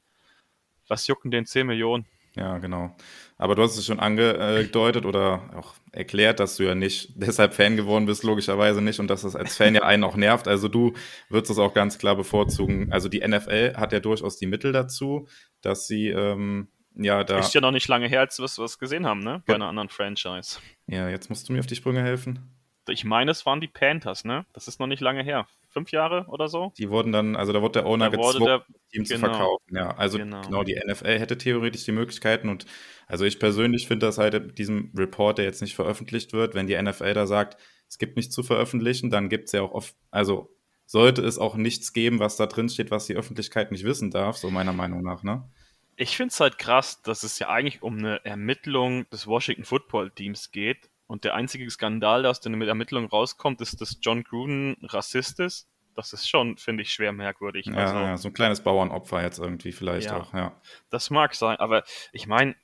Was 0.88 1.08
jucken 1.08 1.32
den 1.32 1.46
10 1.46 1.68
Millionen? 1.68 2.06
Ja, 2.36 2.60
genau. 2.60 2.96
Aber 3.38 3.56
du 3.56 3.64
hast 3.64 3.78
es 3.78 3.86
schon 3.86 4.00
angedeutet 4.00 5.06
oder 5.06 5.50
auch 5.56 5.74
erklärt, 5.92 6.40
dass 6.40 6.56
du 6.56 6.64
ja 6.64 6.76
nicht 6.76 7.12
deshalb 7.16 7.54
Fan 7.54 7.76
geworden 7.76 8.06
bist, 8.06 8.24
logischerweise 8.24 8.82
nicht, 8.82 9.00
und 9.00 9.10
dass 9.10 9.24
das 9.24 9.36
als 9.36 9.58
Fan 9.58 9.76
ja 9.76 9.84
einen 9.84 10.04
auch 10.04 10.16
nervt. 10.16 10.48
Also 10.48 10.68
du 10.68 10.94
würdest 11.30 11.52
es 11.52 11.58
auch 11.58 11.74
ganz 11.74 11.98
klar 11.98 12.16
bevorzugen. 12.16 12.92
Also 12.92 13.10
die 13.10 13.26
NFL 13.28 13.76
hat 13.76 13.92
ja 13.92 14.00
durchaus 14.00 14.38
die 14.38 14.48
Mittel 14.48 14.72
dazu, 14.72 15.28
dass 15.62 15.88
sie 15.88 16.08
ähm, 16.08 16.70
ja 16.96 17.24
da. 17.24 17.40
Ist 17.40 17.54
ja 17.54 17.62
noch 17.62 17.72
nicht 17.72 17.88
lange 17.88 18.08
her, 18.08 18.22
als 18.22 18.40
wir 18.40 18.46
es 18.46 18.80
gesehen 18.80 19.06
haben, 19.06 19.20
ne? 19.20 19.44
Bei 19.46 19.54
ja. 19.54 19.56
einer 19.56 19.68
anderen 19.68 19.90
Franchise. 19.90 20.60
Ja, 20.88 21.10
jetzt 21.10 21.30
musst 21.30 21.50
du 21.50 21.54
mir 21.54 21.60
auf 21.60 21.68
die 21.68 21.76
Sprünge 21.76 22.02
helfen. 22.02 22.40
Ich 22.88 23.04
meine, 23.04 23.32
es 23.32 23.46
waren 23.46 23.62
die 23.62 23.68
Panthers, 23.68 24.24
ne? 24.24 24.46
Das 24.54 24.68
ist 24.68 24.80
noch 24.80 24.88
nicht 24.88 25.02
lange 25.02 25.24
her. 25.24 25.48
Fünf 25.72 25.92
Jahre 25.92 26.26
oder 26.28 26.48
so? 26.48 26.74
Die 26.78 26.90
wurden 26.90 27.12
dann, 27.12 27.36
also 27.36 27.54
da 27.54 27.62
wurde 27.62 27.80
der 27.80 27.86
Owner 27.86 28.10
da 28.10 28.18
gezwungen, 28.18 28.46
der, 28.46 28.60
das 28.60 28.88
Team 28.92 29.04
genau, 29.04 29.16
zu 29.16 29.20
verkaufen. 29.20 29.76
Ja, 29.76 29.96
also 29.96 30.18
genau. 30.18 30.42
genau. 30.42 30.64
die 30.64 30.76
NFL 30.76 31.18
hätte 31.18 31.38
theoretisch 31.38 31.86
die 31.86 31.94
Möglichkeiten 31.94 32.50
und 32.50 32.66
also 33.08 33.26
ich 33.26 33.40
persönlich 33.40 33.88
finde 33.88 34.06
das 34.06 34.18
halt 34.18 34.34
mit 34.34 34.58
diesem 34.58 34.92
Report, 34.96 35.38
der 35.38 35.46
jetzt 35.46 35.62
nicht 35.62 35.76
veröffentlicht 35.76 36.34
wird, 36.34 36.54
wenn 36.56 36.68
die 36.68 36.80
NFL 36.82 37.14
da 37.14 37.26
sagt, 37.26 37.58
es 37.88 37.98
gibt 37.98 38.18
nichts 38.18 38.36
zu 38.36 38.44
veröffentlichen, 38.44 39.10
dann 39.10 39.30
gibt 39.30 39.46
es 39.46 39.54
ja 39.54 39.62
auch 39.62 39.72
oft, 39.72 39.96
also 40.12 40.56
sollte 40.86 41.22
es 41.22 41.38
auch 41.38 41.56
nichts 41.56 41.94
geben, 41.94 42.20
was 42.20 42.36
da 42.36 42.48
drin 42.48 42.70
steht, 42.70 42.92
was 42.92 43.06
die 43.08 43.16
Öffentlichkeit 43.16 43.72
nicht 43.72 43.86
wissen 43.86 44.12
darf, 44.12 44.38
so 44.38 44.52
meiner 44.52 44.74
Meinung 44.74 45.02
nach, 45.02 45.24
ne? 45.24 45.50
Ich 45.96 46.18
finde 46.18 46.32
es 46.32 46.40
halt 46.40 46.58
krass, 46.58 47.02
dass 47.02 47.24
es 47.24 47.38
ja 47.40 47.50
eigentlich 47.50 47.82
um 47.82 47.98
eine 47.98 48.26
Ermittlung 48.26 49.10
des 49.10 49.28
Washington 49.28 49.66
Football 49.66 50.12
Teams 50.12 50.52
geht 50.52 50.91
und 51.12 51.26
der 51.26 51.36
einzige 51.36 51.70
Skandal, 51.70 52.22
der 52.22 52.32
aus 52.32 52.40
den 52.40 52.62
Ermittlungen 52.62 53.10
rauskommt, 53.10 53.60
ist, 53.60 53.82
dass 53.82 53.98
John 54.02 54.24
Gruden 54.24 54.78
Rassist 54.82 55.42
ist. 55.42 55.68
Das 55.94 56.14
ist 56.14 56.30
schon, 56.30 56.56
finde 56.56 56.84
ich, 56.84 56.94
schwer 56.94 57.12
merkwürdig. 57.12 57.66
Ja, 57.66 57.74
also, 57.74 57.96
ja, 58.00 58.16
so 58.16 58.30
ein 58.30 58.34
kleines 58.34 58.62
Bauernopfer 58.62 59.22
jetzt 59.22 59.38
irgendwie 59.38 59.74
vielleicht 59.74 60.08
ja, 60.08 60.22
auch, 60.22 60.34
ja. 60.34 60.56
Das 60.90 61.10
mag 61.10 61.36
sein, 61.36 61.58
aber 61.58 61.84
ich 62.14 62.28
meine, 62.28 62.56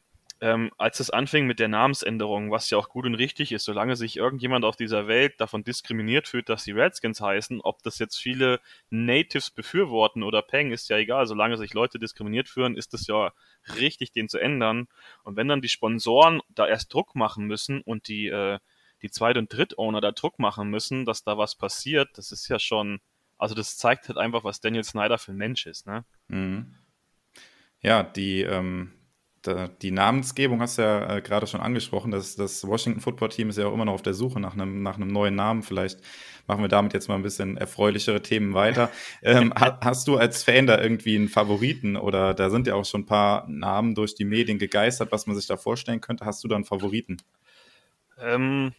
ähm, 0.41 0.71
als 0.77 0.99
es 0.99 1.09
anfing 1.09 1.47
mit 1.47 1.59
der 1.59 1.67
Namensänderung, 1.67 2.51
was 2.51 2.69
ja 2.69 2.77
auch 2.77 2.89
gut 2.89 3.05
und 3.05 3.15
richtig 3.15 3.51
ist, 3.51 3.65
solange 3.65 3.95
sich 3.95 4.17
irgendjemand 4.17 4.65
auf 4.65 4.75
dieser 4.75 5.07
Welt 5.07 5.39
davon 5.39 5.63
diskriminiert 5.63 6.27
fühlt, 6.27 6.49
dass 6.49 6.63
sie 6.63 6.71
Redskins 6.71 7.21
heißen, 7.21 7.61
ob 7.61 7.81
das 7.83 7.99
jetzt 7.99 8.17
viele 8.17 8.59
Natives 8.89 9.49
befürworten 9.49 10.23
oder 10.23 10.41
Peng, 10.41 10.71
ist 10.71 10.89
ja 10.89 10.97
egal. 10.97 11.25
Solange 11.25 11.57
sich 11.57 11.73
Leute 11.73 11.99
diskriminiert 11.99 12.49
fühlen, 12.49 12.77
ist 12.77 12.93
es 12.93 13.07
ja 13.07 13.31
richtig, 13.75 14.11
den 14.11 14.29
zu 14.29 14.37
ändern. 14.37 14.87
Und 15.23 15.35
wenn 15.35 15.47
dann 15.47 15.61
die 15.61 15.69
Sponsoren 15.69 16.41
da 16.49 16.67
erst 16.67 16.93
Druck 16.93 17.15
machen 17.15 17.45
müssen 17.45 17.81
und 17.81 18.07
die, 18.07 18.27
äh, 18.27 18.59
die 19.01 19.11
Zweit- 19.11 19.37
und 19.37 19.51
Dritt-Owner 19.51 20.01
da 20.01 20.11
Druck 20.11 20.39
machen 20.39 20.69
müssen, 20.69 21.05
dass 21.05 21.23
da 21.23 21.37
was 21.37 21.55
passiert, 21.55 22.09
das 22.17 22.31
ist 22.31 22.47
ja 22.47 22.59
schon, 22.59 22.99
also 23.37 23.55
das 23.55 23.77
zeigt 23.77 24.07
halt 24.07 24.17
einfach, 24.17 24.43
was 24.43 24.61
Daniel 24.61 24.83
Snyder 24.83 25.17
für 25.17 25.31
ein 25.31 25.37
Mensch 25.37 25.65
ist, 25.65 25.87
ne? 25.87 26.05
Mhm. 26.27 26.75
Ja, 27.81 28.03
die, 28.03 28.41
ähm, 28.41 28.91
die 29.55 29.91
Namensgebung 29.91 30.61
hast 30.61 30.77
du 30.77 30.81
ja 30.83 31.17
äh, 31.17 31.21
gerade 31.21 31.47
schon 31.47 31.61
angesprochen. 31.61 32.11
Das, 32.11 32.35
das 32.35 32.65
Washington 32.67 33.01
Football 33.01 33.29
Team 33.29 33.49
ist 33.49 33.57
ja 33.57 33.67
auch 33.67 33.73
immer 33.73 33.85
noch 33.85 33.93
auf 33.93 34.01
der 34.01 34.13
Suche 34.13 34.39
nach 34.39 34.53
einem, 34.53 34.83
nach 34.83 34.95
einem 34.95 35.07
neuen 35.07 35.35
Namen. 35.35 35.63
Vielleicht 35.63 35.99
machen 36.47 36.61
wir 36.61 36.69
damit 36.69 36.93
jetzt 36.93 37.07
mal 37.07 37.15
ein 37.15 37.23
bisschen 37.23 37.57
erfreulichere 37.57 38.21
Themen 38.21 38.53
weiter. 38.53 38.89
ähm, 39.21 39.53
hast 39.55 40.07
du 40.07 40.17
als 40.17 40.43
Fan 40.43 40.67
da 40.67 40.81
irgendwie 40.81 41.15
einen 41.15 41.29
Favoriten 41.29 41.97
oder 41.97 42.33
da 42.33 42.49
sind 42.49 42.67
ja 42.67 42.75
auch 42.75 42.85
schon 42.85 43.01
ein 43.01 43.05
paar 43.05 43.47
Namen 43.47 43.95
durch 43.95 44.15
die 44.15 44.25
Medien 44.25 44.57
gegeistert, 44.57 45.11
was 45.11 45.27
man 45.27 45.35
sich 45.35 45.47
da 45.47 45.57
vorstellen 45.57 46.01
könnte? 46.01 46.25
Hast 46.25 46.43
du 46.43 46.47
da 46.47 46.55
einen 46.55 46.65
Favoriten? 46.65 47.17
Ähm, 48.19 48.73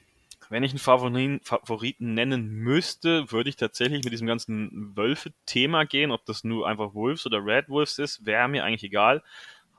wenn 0.51 0.63
ich 0.63 0.73
einen 0.73 0.79
Favoriten, 0.79 1.41
Favoriten 1.43 2.15
nennen 2.15 2.49
müsste, 2.49 3.31
würde 3.31 3.51
ich 3.51 3.57
tatsächlich 3.57 4.03
mit 4.03 4.13
diesem 4.13 4.27
ganzen 4.27 4.97
Wölfe-Thema 4.97 5.85
gehen. 5.85 6.11
Ob 6.11 6.25
das 6.25 6.43
nur 6.43 6.67
einfach 6.67 6.95
Wolves 6.95 7.27
oder 7.27 7.45
Red 7.45 7.69
Wolves 7.69 7.99
ist, 7.99 8.25
wäre 8.25 8.49
mir 8.49 8.65
eigentlich 8.65 8.85
egal 8.85 9.23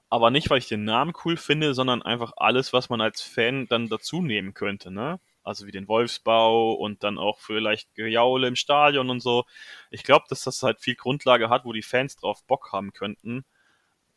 aber 0.10 0.32
nicht, 0.32 0.50
weil 0.50 0.58
ich 0.58 0.68
den 0.68 0.84
Namen 0.86 1.14
cool 1.24 1.38
finde, 1.38 1.74
sondern 1.74 2.02
einfach 2.02 2.34
alles, 2.38 2.74
was 2.74 2.90
man 2.90 3.02
als 3.02 3.22
Fan 3.22 3.68
dann 3.68 3.90
dazu 3.90 4.22
nehmen 4.22 4.54
könnte, 4.54 4.92
ne? 4.92 5.20
Also 5.44 5.66
wie 5.66 5.72
den 5.72 5.88
Wolfsbau 5.88 6.74
und 6.74 7.04
dann 7.04 7.18
auch 7.18 7.40
vielleicht 7.40 7.96
Gejaule 7.96 8.48
im 8.48 8.56
Stadion 8.56 9.10
und 9.10 9.20
so. 9.22 9.46
Ich 9.90 10.04
glaube, 10.04 10.26
dass 10.30 10.44
das 10.44 10.64
halt 10.64 10.82
viel 10.82 10.96
Grundlage 10.96 11.50
hat, 11.50 11.66
wo 11.66 11.74
die 11.74 11.82
Fans 11.82 12.16
drauf 12.18 12.44
Bock 12.46 12.72
haben 12.72 12.92
könnten. 12.94 13.46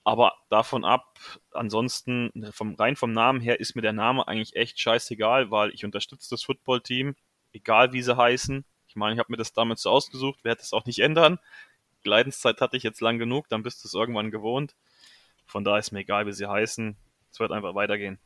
Aber 0.04 0.34
davon 0.50 0.84
ab, 0.84 1.18
ansonsten, 1.52 2.50
vom, 2.52 2.74
rein 2.74 2.96
vom 2.96 3.12
Namen 3.12 3.40
her 3.40 3.60
ist 3.60 3.76
mir 3.76 3.82
der 3.82 3.92
Name 3.92 4.26
eigentlich 4.26 4.56
echt 4.56 4.80
scheißegal, 4.80 5.50
weil 5.50 5.70
ich 5.70 5.84
unterstütze 5.84 6.30
das 6.30 6.42
Footballteam, 6.42 7.14
egal 7.52 7.92
wie 7.92 8.02
sie 8.02 8.16
heißen. 8.16 8.64
Ich 8.88 8.96
meine, 8.96 9.14
ich 9.14 9.18
habe 9.18 9.30
mir 9.30 9.36
das 9.36 9.52
damals 9.52 9.82
so 9.82 9.90
ausgesucht, 9.90 10.44
werde 10.44 10.60
es 10.62 10.72
auch 10.72 10.86
nicht 10.86 10.98
ändern. 10.98 11.38
Leidenszeit 12.04 12.60
hatte 12.60 12.76
ich 12.76 12.82
jetzt 12.82 13.00
lang 13.00 13.18
genug, 13.18 13.48
dann 13.48 13.62
bist 13.62 13.84
du 13.84 13.88
es 13.88 13.94
irgendwann 13.94 14.30
gewohnt. 14.32 14.74
Von 15.46 15.64
da 15.64 15.78
ist 15.78 15.92
mir 15.92 16.00
egal, 16.00 16.26
wie 16.26 16.32
sie 16.32 16.48
heißen. 16.48 16.96
Es 17.30 17.40
wird 17.40 17.52
einfach 17.52 17.74
weitergehen. 17.74 18.18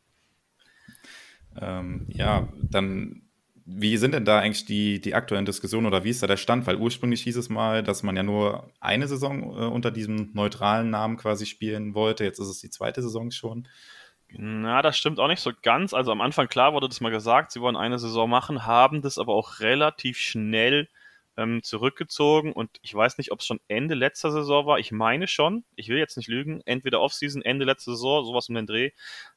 Ähm, 1.61 2.07
ja, 2.09 2.49
dann, 2.71 3.23
wie 3.65 3.97
sind 3.97 4.15
denn 4.15 4.25
da 4.25 4.39
eigentlich 4.39 4.65
die, 4.65 5.01
die 5.01 5.15
aktuellen 5.15 5.47
Diskussionen 5.47 5.87
oder 5.87 6.05
wie 6.05 6.11
ist 6.11 6.23
da 6.23 6.27
der 6.27 6.37
Stand? 6.37 6.67
Weil 6.67 6.77
ursprünglich 6.77 7.23
hieß 7.23 7.37
es 7.37 7.49
mal, 7.49 7.83
dass 7.83 8.03
man 8.03 8.17
ja 8.17 8.23
nur 8.23 8.71
eine 8.81 9.09
Saison 9.09 9.43
äh, 9.43 9.67
unter 9.67 9.91
diesem 9.91 10.31
neutralen 10.35 10.91
Namen 10.91 11.17
quasi 11.17 11.47
spielen 11.47 11.95
wollte. 11.95 12.25
Jetzt 12.25 12.39
ist 12.39 12.49
es 12.49 12.61
die 12.61 12.71
zweite 12.71 13.03
Saison 13.03 13.31
schon. 13.31 13.69
Na, 14.29 14.83
das 14.83 14.99
stimmt 14.99 15.21
auch 15.21 15.29
nicht 15.29 15.41
so 15.41 15.53
ganz. 15.63 15.95
Also 15.95 16.13
am 16.13 16.21
Anfang 16.21 16.49
klar 16.49 16.73
wurde 16.73 16.89
das 16.89 17.01
mal 17.01 17.11
gesagt, 17.11 17.53
sie 17.53 17.61
wollen 17.61 17.77
eine 17.77 17.99
Saison 17.99 18.29
machen, 18.29 18.67
haben 18.67 19.03
das 19.03 19.19
aber 19.19 19.35
auch 19.35 19.61
relativ 19.61 20.19
schnell 20.19 20.89
ähm, 21.37 21.63
zurückgezogen 21.63 22.53
und 22.53 22.71
ich 22.83 22.95
weiß 22.95 23.19
nicht, 23.19 23.31
ob 23.33 23.41
es 23.41 23.47
schon 23.47 23.61
Ende 23.69 23.95
letzter 23.95 24.31
Saison 24.31 24.67
war. 24.67 24.79
Ich 24.79 24.93
meine 24.93 25.29
schon, 25.29 25.65
ich 25.77 25.89
will 25.89 25.99
jetzt 25.99 26.17
nicht 26.17 26.29
lügen, 26.29 26.63
entweder 26.65 27.01
Offseason, 27.01 27.43
Ende 27.43 27.65
letzter 27.65 27.93
Saison, 27.93 28.25
sowas 28.25 28.49
um 28.49 28.55
den 28.55 28.67
Dreh. 28.67 28.91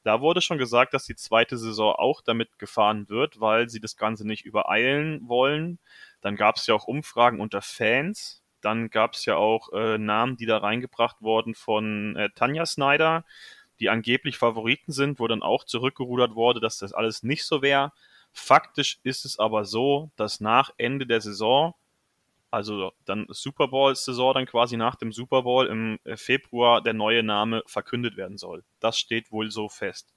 Da 0.04 0.22
wurde 0.22 0.42
schon 0.42 0.58
gesagt, 0.58 0.94
dass 0.94 1.06
die 1.06 1.16
zweite 1.16 1.58
Saison 1.58 1.94
auch 1.96 2.22
damit 2.22 2.58
gefahren 2.58 3.10
wird, 3.10 3.40
weil 3.42 3.70
sie 3.70 3.82
das 3.82 3.98
Ganze 3.98 4.26
nicht 4.26 4.46
übereilen 4.46 5.28
wollen. 5.28 5.80
Dann 6.22 6.36
gab 6.36 6.56
es 6.56 6.68
ja 6.68 6.76
auch 6.76 6.86
Umfragen 6.86 7.40
unter 7.40 7.62
Fans. 7.62 8.44
Dann 8.62 8.90
gab 8.90 9.14
es 9.14 9.26
ja 9.26 9.36
auch 9.36 9.72
äh, 9.74 9.98
Namen, 9.98 10.38
die 10.38 10.46
da 10.46 10.58
reingebracht 10.58 11.22
wurden 11.22 11.56
von 11.56 12.16
äh, 12.16 12.30
Tanja 12.36 12.66
Snyder, 12.66 13.26
die 13.80 13.90
angeblich 13.90 14.38
Favoriten 14.38 14.92
sind, 14.92 15.20
wo 15.20 15.28
dann 15.28 15.42
auch 15.44 15.64
zurückgerudert 15.64 16.36
wurde, 16.36 16.60
dass 16.60 16.78
das 16.78 16.94
alles 16.94 17.24
nicht 17.24 17.46
so 17.46 17.62
wäre. 17.62 17.94
Faktisch 18.32 19.00
ist 19.04 19.26
es 19.26 19.40
aber 19.40 19.66
so, 19.66 20.12
dass 20.16 20.40
nach 20.40 20.72
Ende 20.78 21.06
der 21.06 21.22
Saison 21.22 21.74
also 22.52 22.92
dann 23.06 23.26
Super 23.30 23.68
Bowl-Saison, 23.68 24.34
dann 24.34 24.46
quasi 24.46 24.78
nach 24.78 24.96
dem 24.96 25.12
Super 25.12 25.44
Bowl 25.44 25.68
im 25.68 26.00
äh, 26.04 26.18
Februar 26.18 26.82
der 26.82 26.94
neue 26.94 27.24
Name 27.24 27.64
verkündet 27.66 28.18
werden 28.18 28.38
soll. 28.38 28.64
Das 28.80 28.98
steht 28.98 29.32
wohl 29.32 29.52
so 29.52 29.70
fest. 29.70 30.14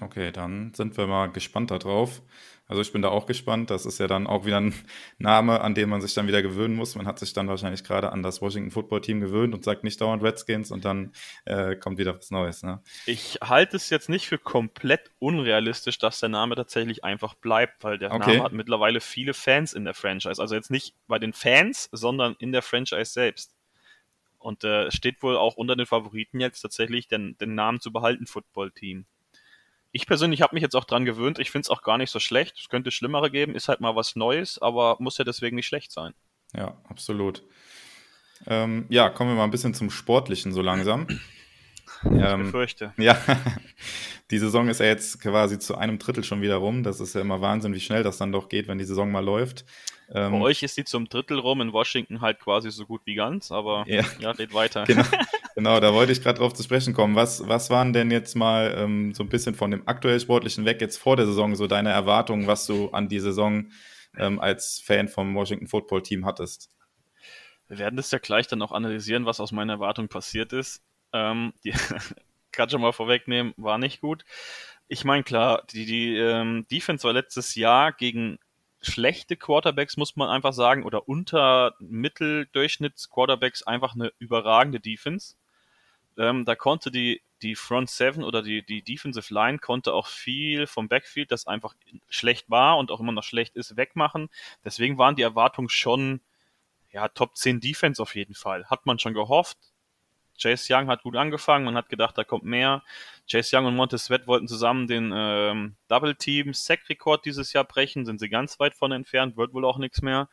Okay, 0.00 0.32
dann 0.32 0.72
sind 0.74 0.96
wir 0.96 1.06
mal 1.06 1.30
gespannt 1.30 1.70
darauf. 1.70 2.22
Also 2.70 2.82
ich 2.82 2.92
bin 2.92 3.02
da 3.02 3.08
auch 3.08 3.26
gespannt. 3.26 3.68
Das 3.70 3.84
ist 3.84 3.98
ja 3.98 4.06
dann 4.06 4.28
auch 4.28 4.46
wieder 4.46 4.58
ein 4.58 4.72
Name, 5.18 5.60
an 5.60 5.74
den 5.74 5.88
man 5.88 6.00
sich 6.00 6.14
dann 6.14 6.28
wieder 6.28 6.40
gewöhnen 6.40 6.76
muss. 6.76 6.94
Man 6.94 7.08
hat 7.08 7.18
sich 7.18 7.32
dann 7.32 7.48
wahrscheinlich 7.48 7.82
gerade 7.82 8.12
an 8.12 8.22
das 8.22 8.40
Washington 8.40 8.70
Football 8.70 9.00
Team 9.00 9.20
gewöhnt 9.20 9.54
und 9.54 9.64
sagt 9.64 9.82
nicht 9.82 10.00
dauernd 10.00 10.22
Redskins 10.22 10.70
und 10.70 10.84
dann 10.84 11.12
äh, 11.46 11.74
kommt 11.74 11.98
wieder 11.98 12.16
was 12.16 12.30
Neues. 12.30 12.62
Ne? 12.62 12.80
Ich 13.06 13.38
halte 13.42 13.76
es 13.76 13.90
jetzt 13.90 14.08
nicht 14.08 14.28
für 14.28 14.38
komplett 14.38 15.10
unrealistisch, 15.18 15.98
dass 15.98 16.20
der 16.20 16.28
Name 16.28 16.54
tatsächlich 16.54 17.02
einfach 17.02 17.34
bleibt, 17.34 17.82
weil 17.82 17.98
der 17.98 18.12
okay. 18.12 18.34
Name 18.34 18.44
hat 18.44 18.52
mittlerweile 18.52 19.00
viele 19.00 19.34
Fans 19.34 19.72
in 19.72 19.84
der 19.84 19.94
Franchise. 19.94 20.40
Also 20.40 20.54
jetzt 20.54 20.70
nicht 20.70 20.94
bei 21.08 21.18
den 21.18 21.32
Fans, 21.32 21.88
sondern 21.90 22.36
in 22.38 22.52
der 22.52 22.62
Franchise 22.62 23.12
selbst. 23.12 23.56
Und 24.38 24.62
äh, 24.62 24.92
steht 24.92 25.24
wohl 25.24 25.36
auch 25.36 25.56
unter 25.56 25.74
den 25.74 25.86
Favoriten 25.86 26.38
jetzt 26.38 26.60
tatsächlich 26.60 27.08
den, 27.08 27.36
den 27.38 27.56
Namen 27.56 27.80
zu 27.80 27.92
behalten, 27.92 28.28
Football 28.28 28.70
Team 28.70 29.06
ich 29.92 30.06
persönlich 30.06 30.42
habe 30.42 30.54
mich 30.54 30.62
jetzt 30.62 30.76
auch 30.76 30.84
dran 30.84 31.04
gewöhnt. 31.04 31.38
Ich 31.38 31.50
finde 31.50 31.66
es 31.66 31.70
auch 31.70 31.82
gar 31.82 31.98
nicht 31.98 32.10
so 32.10 32.20
schlecht. 32.20 32.58
Es 32.58 32.68
könnte 32.68 32.90
schlimmere 32.90 33.30
geben, 33.30 33.54
ist 33.54 33.68
halt 33.68 33.80
mal 33.80 33.96
was 33.96 34.16
Neues, 34.16 34.58
aber 34.60 34.96
muss 35.00 35.18
ja 35.18 35.24
deswegen 35.24 35.56
nicht 35.56 35.66
schlecht 35.66 35.92
sein. 35.92 36.14
Ja, 36.54 36.80
absolut. 36.88 37.42
Ähm, 38.46 38.86
ja, 38.88 39.10
kommen 39.10 39.30
wir 39.30 39.36
mal 39.36 39.44
ein 39.44 39.50
bisschen 39.50 39.74
zum 39.74 39.90
Sportlichen 39.90 40.52
so 40.52 40.62
langsam. 40.62 41.06
Ich 42.04 42.10
ähm, 42.12 42.44
befürchte. 42.44 42.92
Ja, 42.96 43.18
die 44.30 44.38
Saison 44.38 44.68
ist 44.68 44.80
ja 44.80 44.86
jetzt 44.86 45.20
quasi 45.20 45.58
zu 45.58 45.76
einem 45.76 45.98
Drittel 45.98 46.24
schon 46.24 46.40
wieder 46.40 46.56
rum. 46.56 46.82
Das 46.82 47.00
ist 47.00 47.14
ja 47.14 47.20
immer 47.20 47.40
Wahnsinn, 47.40 47.74
wie 47.74 47.80
schnell 47.80 48.02
das 48.02 48.18
dann 48.18 48.32
doch 48.32 48.48
geht, 48.48 48.68
wenn 48.68 48.78
die 48.78 48.84
Saison 48.84 49.10
mal 49.10 49.24
läuft. 49.24 49.64
Ähm, 50.12 50.32
Bei 50.32 50.40
euch 50.40 50.62
ist 50.62 50.74
sie 50.74 50.84
zum 50.84 51.08
Drittel 51.08 51.38
rum, 51.38 51.60
in 51.60 51.72
Washington 51.72 52.20
halt 52.20 52.40
quasi 52.40 52.70
so 52.70 52.84
gut 52.86 53.02
wie 53.04 53.14
ganz, 53.14 53.52
aber 53.52 53.84
ja, 53.86 54.02
ja 54.18 54.32
geht 54.32 54.52
weiter. 54.54 54.84
Genau, 54.84 55.04
genau 55.54 55.78
da 55.78 55.92
wollte 55.92 56.12
ich 56.12 56.22
gerade 56.22 56.38
drauf 56.38 56.52
zu 56.54 56.62
sprechen 56.62 56.94
kommen. 56.94 57.14
Was, 57.14 57.46
was 57.46 57.70
waren 57.70 57.92
denn 57.92 58.10
jetzt 58.10 58.34
mal 58.34 58.74
ähm, 58.76 59.14
so 59.14 59.22
ein 59.22 59.28
bisschen 59.28 59.54
von 59.54 59.70
dem 59.70 59.86
aktuell 59.86 60.18
Sportlichen 60.18 60.64
weg 60.64 60.80
jetzt 60.80 60.96
vor 60.96 61.16
der 61.16 61.26
Saison 61.26 61.54
so 61.54 61.66
deine 61.66 61.90
Erwartungen, 61.90 62.46
was 62.46 62.66
du 62.66 62.90
an 62.90 63.08
die 63.08 63.20
Saison 63.20 63.70
ähm, 64.16 64.40
als 64.40 64.82
Fan 64.84 65.06
vom 65.06 65.34
Washington 65.34 65.68
Football 65.68 66.02
Team 66.02 66.24
hattest? 66.24 66.70
Wir 67.68 67.78
werden 67.78 67.96
das 67.96 68.10
ja 68.10 68.18
gleich 68.18 68.48
dann 68.48 68.62
auch 68.62 68.72
analysieren, 68.72 69.26
was 69.26 69.38
aus 69.38 69.52
meiner 69.52 69.74
Erwartung 69.74 70.08
passiert 70.08 70.52
ist. 70.52 70.82
Ähm, 71.12 71.52
die 71.64 71.72
kann 72.52 72.70
schon 72.70 72.80
mal 72.80 72.92
vorwegnehmen, 72.92 73.54
war 73.56 73.78
nicht 73.78 74.00
gut. 74.00 74.24
Ich 74.88 75.04
meine, 75.04 75.22
klar, 75.22 75.62
die, 75.70 75.86
die 75.86 76.16
ähm, 76.16 76.66
Defense 76.70 77.04
war 77.04 77.12
letztes 77.12 77.54
Jahr 77.54 77.92
gegen 77.92 78.38
schlechte 78.82 79.36
Quarterbacks, 79.36 79.96
muss 79.96 80.16
man 80.16 80.28
einfach 80.28 80.52
sagen, 80.52 80.84
oder 80.84 81.08
unter 81.08 81.74
Mitteldurchschnitts-Quarterbacks 81.80 83.62
einfach 83.62 83.94
eine 83.94 84.12
überragende 84.18 84.80
Defense. 84.80 85.36
Ähm, 86.16 86.44
da 86.44 86.54
konnte 86.54 86.90
die, 86.90 87.22
die 87.42 87.54
Front 87.54 87.90
Seven 87.90 88.24
oder 88.24 88.42
die, 88.42 88.64
die 88.64 88.82
Defensive 88.82 89.32
Line 89.32 89.58
konnte 89.58 89.92
auch 89.92 90.06
viel 90.06 90.66
vom 90.66 90.88
Backfield, 90.88 91.30
das 91.30 91.46
einfach 91.46 91.74
schlecht 92.08 92.50
war 92.50 92.78
und 92.78 92.90
auch 92.90 93.00
immer 93.00 93.12
noch 93.12 93.24
schlecht 93.24 93.56
ist, 93.56 93.76
wegmachen. 93.76 94.28
Deswegen 94.64 94.98
waren 94.98 95.16
die 95.16 95.22
Erwartungen 95.22 95.68
schon, 95.68 96.20
ja, 96.90 97.08
Top 97.08 97.36
10 97.36 97.60
Defense 97.60 98.02
auf 98.02 98.14
jeden 98.14 98.34
Fall. 98.34 98.66
Hat 98.66 98.86
man 98.86 98.98
schon 98.98 99.14
gehofft. 99.14 99.58
Chase 100.40 100.72
Young 100.72 100.88
hat 100.88 101.02
gut 101.02 101.16
angefangen, 101.16 101.64
man 101.64 101.76
hat 101.76 101.88
gedacht, 101.88 102.16
da 102.16 102.24
kommt 102.24 102.44
mehr. 102.44 102.82
Chase 103.30 103.56
Young 103.56 103.66
und 103.66 103.76
Montez 103.76 104.04
Sweat 104.04 104.26
wollten 104.26 104.48
zusammen 104.48 104.86
den 104.86 105.12
ähm, 105.14 105.76
Double 105.88 106.14
Team 106.14 106.54
Sack 106.54 106.88
Rekord 106.88 107.24
dieses 107.24 107.52
Jahr 107.52 107.64
brechen, 107.64 108.06
sind 108.06 108.20
sie 108.20 108.28
ganz 108.28 108.58
weit 108.58 108.74
von 108.74 108.92
entfernt, 108.92 109.36
wird 109.36 109.52
wohl 109.52 109.64
auch 109.64 109.78
nichts 109.78 110.02
mehr. 110.02 110.28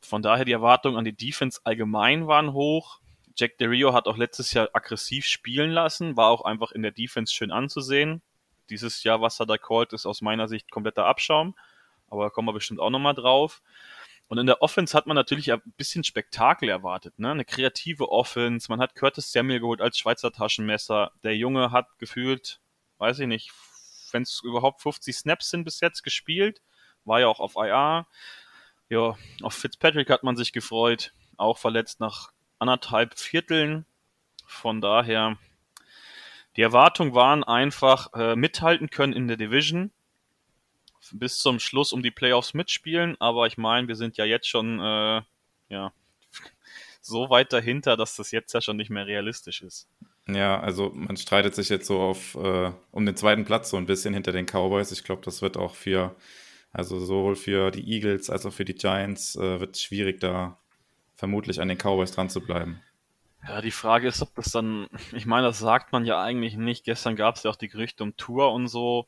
Von 0.00 0.22
daher 0.22 0.44
die 0.44 0.52
Erwartungen 0.52 0.96
an 0.96 1.04
die 1.04 1.16
Defense 1.16 1.60
allgemein 1.64 2.26
waren 2.26 2.52
hoch. 2.52 3.00
Jack 3.36 3.58
Del 3.58 3.68
Rio 3.68 3.92
hat 3.92 4.06
auch 4.06 4.16
letztes 4.16 4.52
Jahr 4.52 4.70
aggressiv 4.72 5.26
spielen 5.26 5.70
lassen, 5.70 6.16
war 6.16 6.30
auch 6.30 6.42
einfach 6.42 6.72
in 6.72 6.82
der 6.82 6.92
Defense 6.92 7.34
schön 7.34 7.50
anzusehen. 7.50 8.22
Dieses 8.70 9.02
Jahr, 9.04 9.20
was 9.20 9.40
er 9.40 9.46
da 9.46 9.58
callt, 9.58 9.92
ist 9.92 10.06
aus 10.06 10.22
meiner 10.22 10.48
Sicht 10.48 10.70
kompletter 10.70 11.04
Abschaum, 11.04 11.54
aber 12.08 12.24
da 12.24 12.30
kommen 12.30 12.48
wir 12.48 12.54
bestimmt 12.54 12.80
auch 12.80 12.90
nochmal 12.90 13.14
drauf. 13.14 13.62
Und 14.28 14.38
in 14.38 14.46
der 14.46 14.60
Offense 14.60 14.96
hat 14.96 15.06
man 15.06 15.14
natürlich 15.14 15.52
ein 15.52 15.62
bisschen 15.76 16.02
Spektakel 16.02 16.68
erwartet, 16.68 17.18
ne? 17.18 17.30
Eine 17.30 17.44
kreative 17.44 18.10
Offense. 18.10 18.66
Man 18.68 18.80
hat 18.80 18.96
Curtis 18.96 19.30
Samuel 19.30 19.60
geholt 19.60 19.80
als 19.80 19.98
Schweizer 19.98 20.32
Taschenmesser. 20.32 21.12
Der 21.22 21.36
Junge 21.36 21.70
hat 21.70 21.86
gefühlt, 21.98 22.60
weiß 22.98 23.20
ich 23.20 23.28
nicht, 23.28 23.52
wenn 24.10 24.22
es 24.22 24.40
überhaupt 24.42 24.82
50 24.82 25.16
Snaps 25.16 25.50
sind 25.50 25.64
bis 25.64 25.80
jetzt 25.80 26.02
gespielt. 26.02 26.60
War 27.04 27.20
ja 27.20 27.28
auch 27.28 27.38
auf 27.38 27.54
IR. 27.54 28.06
Ja, 28.88 29.16
auf 29.42 29.54
Fitzpatrick 29.54 30.10
hat 30.10 30.24
man 30.24 30.36
sich 30.36 30.52
gefreut. 30.52 31.12
Auch 31.36 31.58
verletzt 31.58 32.00
nach 32.00 32.32
anderthalb 32.58 33.18
Vierteln. 33.18 33.86
Von 34.44 34.80
daher, 34.80 35.38
die 36.56 36.62
Erwartungen 36.62 37.14
waren 37.14 37.44
einfach 37.44 38.12
äh, 38.14 38.34
mithalten 38.34 38.90
können 38.90 39.12
in 39.12 39.28
der 39.28 39.36
Division 39.36 39.92
bis 41.12 41.38
zum 41.38 41.58
Schluss 41.58 41.92
um 41.92 42.02
die 42.02 42.10
Playoffs 42.10 42.54
mitspielen, 42.54 43.16
aber 43.20 43.46
ich 43.46 43.58
meine, 43.58 43.88
wir 43.88 43.96
sind 43.96 44.16
ja 44.16 44.24
jetzt 44.24 44.48
schon 44.48 44.80
äh, 44.80 45.22
ja, 45.68 45.92
so 47.00 47.30
weit 47.30 47.52
dahinter, 47.52 47.96
dass 47.96 48.16
das 48.16 48.30
jetzt 48.30 48.52
ja 48.52 48.60
schon 48.60 48.76
nicht 48.76 48.90
mehr 48.90 49.06
realistisch 49.06 49.62
ist. 49.62 49.88
Ja, 50.28 50.58
also 50.60 50.90
man 50.92 51.16
streitet 51.16 51.54
sich 51.54 51.68
jetzt 51.68 51.86
so 51.86 52.00
auf 52.00 52.34
äh, 52.34 52.72
um 52.90 53.06
den 53.06 53.16
zweiten 53.16 53.44
Platz 53.44 53.70
so 53.70 53.76
ein 53.76 53.86
bisschen 53.86 54.12
hinter 54.12 54.32
den 54.32 54.46
Cowboys. 54.46 54.90
Ich 54.90 55.04
glaube, 55.04 55.22
das 55.24 55.40
wird 55.40 55.56
auch 55.56 55.74
für, 55.76 56.16
also 56.72 56.98
sowohl 56.98 57.36
für 57.36 57.70
die 57.70 57.88
Eagles 57.92 58.28
als 58.28 58.44
auch 58.44 58.52
für 58.52 58.64
die 58.64 58.74
Giants 58.74 59.36
äh, 59.36 59.60
wird 59.60 59.78
schwierig, 59.78 60.20
da 60.20 60.58
vermutlich 61.14 61.60
an 61.60 61.68
den 61.68 61.78
Cowboys 61.78 62.10
dran 62.10 62.28
zu 62.28 62.40
bleiben. 62.40 62.82
Ja, 63.46 63.60
die 63.60 63.70
Frage 63.70 64.08
ist, 64.08 64.22
ob 64.22 64.34
das 64.34 64.50
dann, 64.50 64.88
ich 65.12 65.26
meine, 65.26 65.46
das 65.46 65.60
sagt 65.60 65.92
man 65.92 66.04
ja 66.04 66.20
eigentlich 66.20 66.56
nicht. 66.56 66.84
Gestern 66.84 67.14
gab 67.14 67.36
es 67.36 67.44
ja 67.44 67.50
auch 67.50 67.56
die 67.56 67.68
Gerüchte 67.68 68.02
um 68.02 68.16
Tour 68.16 68.52
und 68.52 68.66
so. 68.68 69.06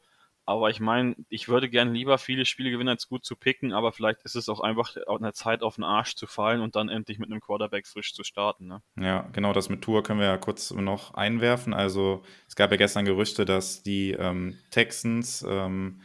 Aber 0.49 0.71
ich 0.71 0.81
meine, 0.81 1.15
ich 1.29 1.51
würde 1.51 1.69
gern 1.69 1.93
lieber 1.93 2.17
viele 2.17 2.47
Spiele 2.47 2.71
gewinnen, 2.71 2.89
als 2.89 3.07
gut 3.07 3.23
zu 3.23 3.37
picken, 3.37 3.75
aber 3.75 3.93
vielleicht 3.93 4.23
ist 4.23 4.35
es 4.35 4.49
auch 4.49 4.61
einfach 4.61 4.97
eine 5.07 5.35
Zeit 5.35 5.63
auf 5.63 5.75
den 5.75 5.85
Arsch 5.85 6.15
zu 6.15 6.27
fallen 6.27 6.63
und 6.63 6.75
dann 6.75 6.89
endlich 6.89 7.19
mit 7.19 7.31
einem 7.31 7.43
Quarterback 7.43 7.87
frisch 7.87 8.15
zu 8.15 8.25
starten. 8.25 8.67
Ne? 8.67 8.81
Ja, 8.99 9.29
genau, 9.35 9.53
das 9.53 9.69
mit 9.69 9.83
Tour 9.83 10.03
können 10.03 10.21
wir 10.21 10.27
ja 10.27 10.39
kurz 10.39 10.71
noch 10.71 11.13
einwerfen. 11.13 11.75
Also 11.75 12.23
es 12.47 12.57
gab 12.57 12.71
ja 12.71 12.79
gestern 12.79 13.05
Gerüchte, 13.05 13.45
dass 13.45 13.83
die 13.83 14.13
ähm, 14.13 14.57
Texans 14.71 15.45
ähm, 15.47 16.01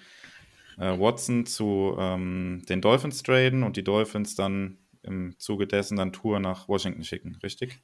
äh, 0.78 1.00
Watson 1.00 1.46
zu 1.46 1.96
ähm, 1.98 2.64
den 2.68 2.82
Dolphins 2.82 3.24
traden 3.24 3.64
und 3.64 3.78
die 3.78 3.84
Dolphins 3.86 4.36
dann 4.36 4.78
im 5.04 5.40
Zuge 5.40 5.68
dessen 5.68 5.96
dann 5.96 6.12
Tour 6.12 6.42
nach 6.42 6.68
Washington 6.68 7.06
schicken, 7.06 7.40
richtig? 7.42 7.80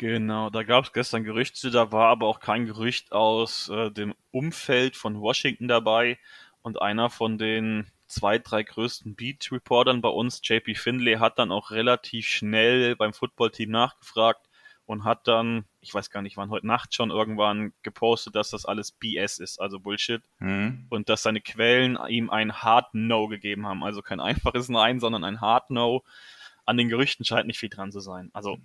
Genau, 0.00 0.48
da 0.48 0.62
gab 0.62 0.84
es 0.84 0.94
gestern 0.94 1.24
Gerüchte, 1.24 1.70
da 1.70 1.92
war 1.92 2.08
aber 2.08 2.26
auch 2.26 2.40
kein 2.40 2.64
Gerücht 2.64 3.12
aus 3.12 3.68
äh, 3.68 3.90
dem 3.90 4.14
Umfeld 4.30 4.96
von 4.96 5.20
Washington 5.20 5.68
dabei 5.68 6.18
und 6.62 6.80
einer 6.80 7.10
von 7.10 7.36
den 7.36 7.86
zwei, 8.06 8.38
drei 8.38 8.62
größten 8.62 9.14
Beat-Reportern 9.14 10.00
bei 10.00 10.08
uns, 10.08 10.40
JP 10.42 10.74
Finlay, 10.76 11.18
hat 11.18 11.38
dann 11.38 11.52
auch 11.52 11.70
relativ 11.70 12.26
schnell 12.26 12.96
beim 12.96 13.12
Footballteam 13.12 13.70
nachgefragt 13.70 14.48
und 14.86 15.04
hat 15.04 15.28
dann, 15.28 15.66
ich 15.82 15.92
weiß 15.92 16.08
gar 16.08 16.22
nicht 16.22 16.38
wann, 16.38 16.48
heute 16.48 16.66
Nacht 16.66 16.94
schon 16.94 17.10
irgendwann 17.10 17.74
gepostet, 17.82 18.34
dass 18.36 18.48
das 18.48 18.64
alles 18.64 18.92
BS 18.92 19.38
ist, 19.38 19.60
also 19.60 19.80
Bullshit. 19.80 20.22
Mhm. 20.38 20.86
Und 20.88 21.10
dass 21.10 21.24
seine 21.24 21.42
Quellen 21.42 21.98
ihm 22.08 22.30
ein 22.30 22.54
Hard 22.54 22.94
No 22.94 23.28
gegeben 23.28 23.66
haben. 23.66 23.84
Also 23.84 24.00
kein 24.00 24.20
einfaches 24.20 24.70
Nein, 24.70 24.98
sondern 24.98 25.24
ein 25.24 25.42
Hard 25.42 25.68
No. 25.68 26.04
An 26.64 26.78
den 26.78 26.88
Gerüchten 26.88 27.26
scheint 27.26 27.46
nicht 27.46 27.58
viel 27.58 27.68
dran 27.68 27.92
zu 27.92 28.00
sein. 28.00 28.30
Also 28.32 28.56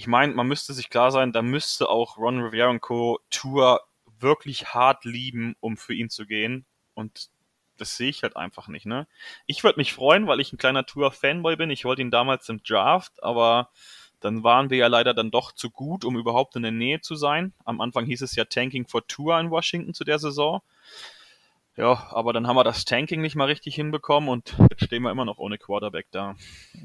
ich 0.00 0.06
meine, 0.06 0.32
man 0.32 0.48
müsste 0.48 0.72
sich 0.72 0.88
klar 0.88 1.10
sein, 1.10 1.30
da 1.30 1.42
müsste 1.42 1.90
auch 1.90 2.16
Ron 2.16 2.40
Rivera 2.40 2.70
und 2.70 2.80
Co. 2.80 3.20
Tour 3.28 3.82
wirklich 4.18 4.72
hart 4.72 5.04
lieben, 5.04 5.56
um 5.60 5.76
für 5.76 5.92
ihn 5.92 6.08
zu 6.08 6.24
gehen. 6.24 6.64
Und 6.94 7.28
das 7.76 7.98
sehe 7.98 8.08
ich 8.08 8.22
halt 8.22 8.34
einfach 8.34 8.68
nicht, 8.68 8.86
ne? 8.86 9.06
Ich 9.44 9.62
würde 9.62 9.78
mich 9.78 9.92
freuen, 9.92 10.26
weil 10.26 10.40
ich 10.40 10.54
ein 10.54 10.56
kleiner 10.56 10.86
Tour-Fanboy 10.86 11.56
bin. 11.56 11.68
Ich 11.68 11.84
wollte 11.84 12.00
ihn 12.00 12.10
damals 12.10 12.48
im 12.48 12.62
Draft, 12.62 13.22
aber 13.22 13.68
dann 14.20 14.42
waren 14.42 14.70
wir 14.70 14.78
ja 14.78 14.86
leider 14.86 15.12
dann 15.12 15.30
doch 15.30 15.52
zu 15.52 15.68
gut, 15.68 16.06
um 16.06 16.16
überhaupt 16.16 16.56
in 16.56 16.62
der 16.62 16.72
Nähe 16.72 17.02
zu 17.02 17.14
sein. 17.14 17.52
Am 17.66 17.82
Anfang 17.82 18.06
hieß 18.06 18.22
es 18.22 18.34
ja 18.36 18.46
Tanking 18.46 18.86
for 18.86 19.06
Tour 19.06 19.38
in 19.38 19.50
Washington 19.50 19.92
zu 19.92 20.04
der 20.04 20.18
Saison. 20.18 20.62
Ja, 21.80 22.08
aber 22.10 22.34
dann 22.34 22.46
haben 22.46 22.56
wir 22.56 22.64
das 22.64 22.84
Tanking 22.84 23.22
nicht 23.22 23.36
mal 23.36 23.46
richtig 23.46 23.74
hinbekommen 23.74 24.28
und 24.28 24.54
jetzt 24.70 24.84
stehen 24.84 25.02
wir 25.02 25.10
immer 25.10 25.24
noch 25.24 25.38
ohne 25.38 25.56
Quarterback 25.56 26.08
da. 26.10 26.36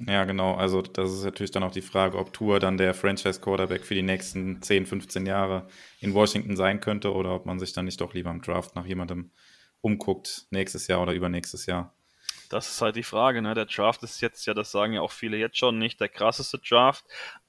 Ja, 0.07 0.23
genau. 0.23 0.55
Also 0.55 0.81
das 0.81 1.11
ist 1.11 1.25
natürlich 1.25 1.51
dann 1.51 1.63
auch 1.63 1.73
die 1.73 1.81
Frage, 1.81 2.17
ob 2.17 2.31
Tour 2.31 2.61
dann 2.61 2.77
der 2.77 2.93
Franchise-Quarterback 2.93 3.83
für 3.83 3.93
die 3.93 4.03
nächsten 4.03 4.61
10, 4.61 4.85
15 4.85 5.25
Jahre 5.25 5.67
in 5.99 6.13
Washington 6.13 6.55
sein 6.55 6.79
könnte 6.79 7.13
oder 7.13 7.35
ob 7.35 7.45
man 7.45 7.59
sich 7.59 7.73
dann 7.73 7.83
nicht 7.83 7.99
doch 7.99 8.13
lieber 8.13 8.31
im 8.31 8.41
Draft 8.41 8.77
nach 8.77 8.85
jemandem 8.85 9.31
umguckt, 9.81 10.47
nächstes 10.49 10.87
Jahr 10.87 11.01
oder 11.01 11.11
übernächstes 11.11 11.65
Jahr. 11.65 11.93
Das 12.49 12.69
ist 12.69 12.81
halt 12.81 12.95
die 12.95 13.03
Frage, 13.03 13.41
ne? 13.41 13.53
Der 13.53 13.65
Draft 13.65 14.03
ist 14.03 14.21
jetzt 14.21 14.45
ja, 14.45 14.53
das 14.53 14.71
sagen 14.71 14.93
ja 14.93 15.01
auch 15.01 15.11
viele 15.11 15.37
jetzt 15.37 15.57
schon, 15.57 15.77
nicht 15.77 15.99
der 15.99 16.09
krasseste 16.09 16.59
Draft, 16.59 17.05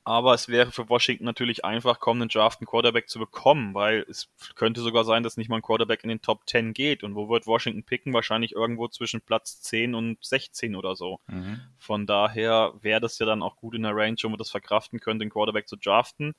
aber 0.07 0.35
es 0.35 0.49
wäre 0.49 0.71
für 0.71 0.89
Washington 0.89 1.25
natürlich 1.25 1.65
einfach, 1.65 1.99
kommenden 1.99 2.29
Draft 2.29 2.61
einen 2.61 2.69
Quarterback 2.69 3.09
zu 3.09 3.19
bekommen, 3.19 3.75
weil 3.75 4.07
es 4.09 4.29
könnte 4.55 4.81
sogar 4.81 5.03
sein, 5.05 5.25
dass 5.25 5.37
nicht 5.37 5.49
mal 5.49 5.57
ein 5.57 5.63
Quarterback 5.63 6.05
in 6.05 6.09
den 6.09 6.23
Top 6.23 6.49
10 6.49 6.75
geht. 6.75 7.03
Und 7.03 7.17
wo 7.17 7.29
wird 7.29 7.49
Washington 7.49 7.83
picken? 7.83 8.13
Wahrscheinlich 8.13 8.53
irgendwo 8.53 8.87
zwischen 8.87 9.21
Platz 9.21 9.61
10 9.63 9.97
und 9.97 10.25
16 10.25 10.77
oder 10.77 10.95
so. 10.95 11.19
Mhm. 11.27 11.61
Von 11.77 12.07
daher 12.07 12.75
wäre 12.81 13.01
das 13.01 13.19
ja 13.19 13.27
dann 13.27 13.43
auch 13.43 13.57
gut 13.57 13.75
in 13.75 13.83
der 13.83 13.97
Range, 13.97 14.17
wo 14.23 14.29
man 14.29 14.39
das 14.39 14.51
verkraften 14.51 15.01
könnte, 15.01 15.25
einen 15.25 15.31
Quarterback 15.33 15.67
zu 15.67 15.75
draften. 15.75 16.37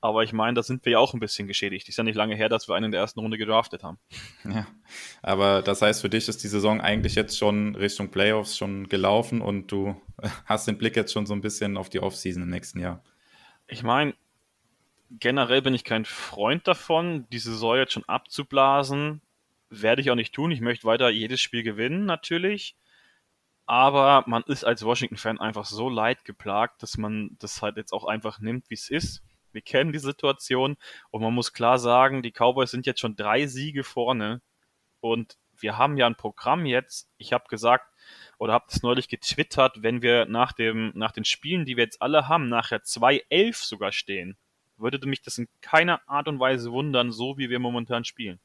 Aber 0.00 0.22
ich 0.22 0.32
meine, 0.32 0.54
da 0.54 0.62
sind 0.62 0.84
wir 0.84 0.92
ja 0.92 0.98
auch 0.98 1.14
ein 1.14 1.20
bisschen 1.20 1.48
geschädigt. 1.48 1.88
Ist 1.88 1.96
ja 1.96 2.04
nicht 2.04 2.16
lange 2.16 2.36
her, 2.36 2.48
dass 2.48 2.68
wir 2.68 2.74
einen 2.74 2.86
in 2.86 2.92
der 2.92 3.00
ersten 3.00 3.20
Runde 3.20 3.38
gedraftet 3.38 3.82
haben. 3.82 3.98
Ja, 4.44 4.66
aber 5.22 5.62
das 5.62 5.82
heißt, 5.82 6.00
für 6.00 6.10
dich 6.10 6.28
ist 6.28 6.44
die 6.44 6.48
Saison 6.48 6.80
eigentlich 6.80 7.14
jetzt 7.14 7.38
schon 7.38 7.74
Richtung 7.74 8.10
Playoffs 8.10 8.56
schon 8.56 8.88
gelaufen 8.88 9.40
und 9.40 9.72
du 9.72 10.00
hast 10.44 10.68
den 10.68 10.78
Blick 10.78 10.96
jetzt 10.96 11.12
schon 11.12 11.26
so 11.26 11.34
ein 11.34 11.40
bisschen 11.40 11.76
auf 11.76 11.88
die 11.88 12.00
Offseason 12.00 12.42
im 12.42 12.50
nächsten 12.50 12.78
Jahr. 12.78 13.02
Ich 13.66 13.82
meine, 13.82 14.14
generell 15.10 15.62
bin 15.62 15.74
ich 15.74 15.84
kein 15.84 16.04
Freund 16.04 16.68
davon, 16.68 17.26
die 17.30 17.38
Saison 17.38 17.76
jetzt 17.76 17.92
schon 17.92 18.04
abzublasen. 18.04 19.22
Werde 19.70 20.00
ich 20.00 20.10
auch 20.10 20.16
nicht 20.16 20.34
tun. 20.34 20.52
Ich 20.52 20.60
möchte 20.60 20.84
weiter 20.86 21.10
jedes 21.10 21.40
Spiel 21.40 21.62
gewinnen, 21.62 22.04
natürlich. 22.04 22.76
Aber 23.66 24.22
man 24.26 24.44
ist 24.44 24.64
als 24.64 24.84
Washington-Fan 24.84 25.40
einfach 25.40 25.64
so 25.64 25.88
leid 25.88 26.24
geplagt, 26.24 26.82
dass 26.82 26.96
man 26.96 27.36
das 27.40 27.62
halt 27.62 27.76
jetzt 27.76 27.92
auch 27.92 28.04
einfach 28.04 28.38
nimmt, 28.38 28.70
wie 28.70 28.74
es 28.74 28.88
ist. 28.88 29.24
Wir 29.56 29.62
kennen 29.62 29.90
die 29.90 29.98
Situation 29.98 30.76
und 31.10 31.22
man 31.22 31.32
muss 31.32 31.54
klar 31.54 31.78
sagen, 31.78 32.20
die 32.20 32.30
Cowboys 32.30 32.70
sind 32.70 32.84
jetzt 32.84 33.00
schon 33.00 33.16
drei 33.16 33.46
Siege 33.46 33.84
vorne 33.84 34.42
und 35.00 35.38
wir 35.58 35.78
haben 35.78 35.96
ja 35.96 36.06
ein 36.06 36.14
Programm 36.14 36.66
jetzt. 36.66 37.08
Ich 37.16 37.32
habe 37.32 37.46
gesagt 37.48 37.90
oder 38.36 38.52
habe 38.52 38.66
das 38.68 38.82
neulich 38.82 39.08
getwittert, 39.08 39.82
wenn 39.82 40.02
wir 40.02 40.26
nach, 40.26 40.52
dem, 40.52 40.92
nach 40.94 41.10
den 41.10 41.24
Spielen, 41.24 41.64
die 41.64 41.78
wir 41.78 41.84
jetzt 41.84 42.02
alle 42.02 42.28
haben, 42.28 42.50
nachher 42.50 42.82
2-11 42.82 43.66
sogar 43.66 43.92
stehen, 43.92 44.36
würde 44.76 45.06
mich 45.08 45.22
das 45.22 45.38
in 45.38 45.48
keiner 45.62 46.06
Art 46.06 46.28
und 46.28 46.38
Weise 46.38 46.70
wundern, 46.70 47.10
so 47.10 47.38
wie 47.38 47.48
wir 47.48 47.58
momentan 47.58 48.04
spielen. 48.04 48.38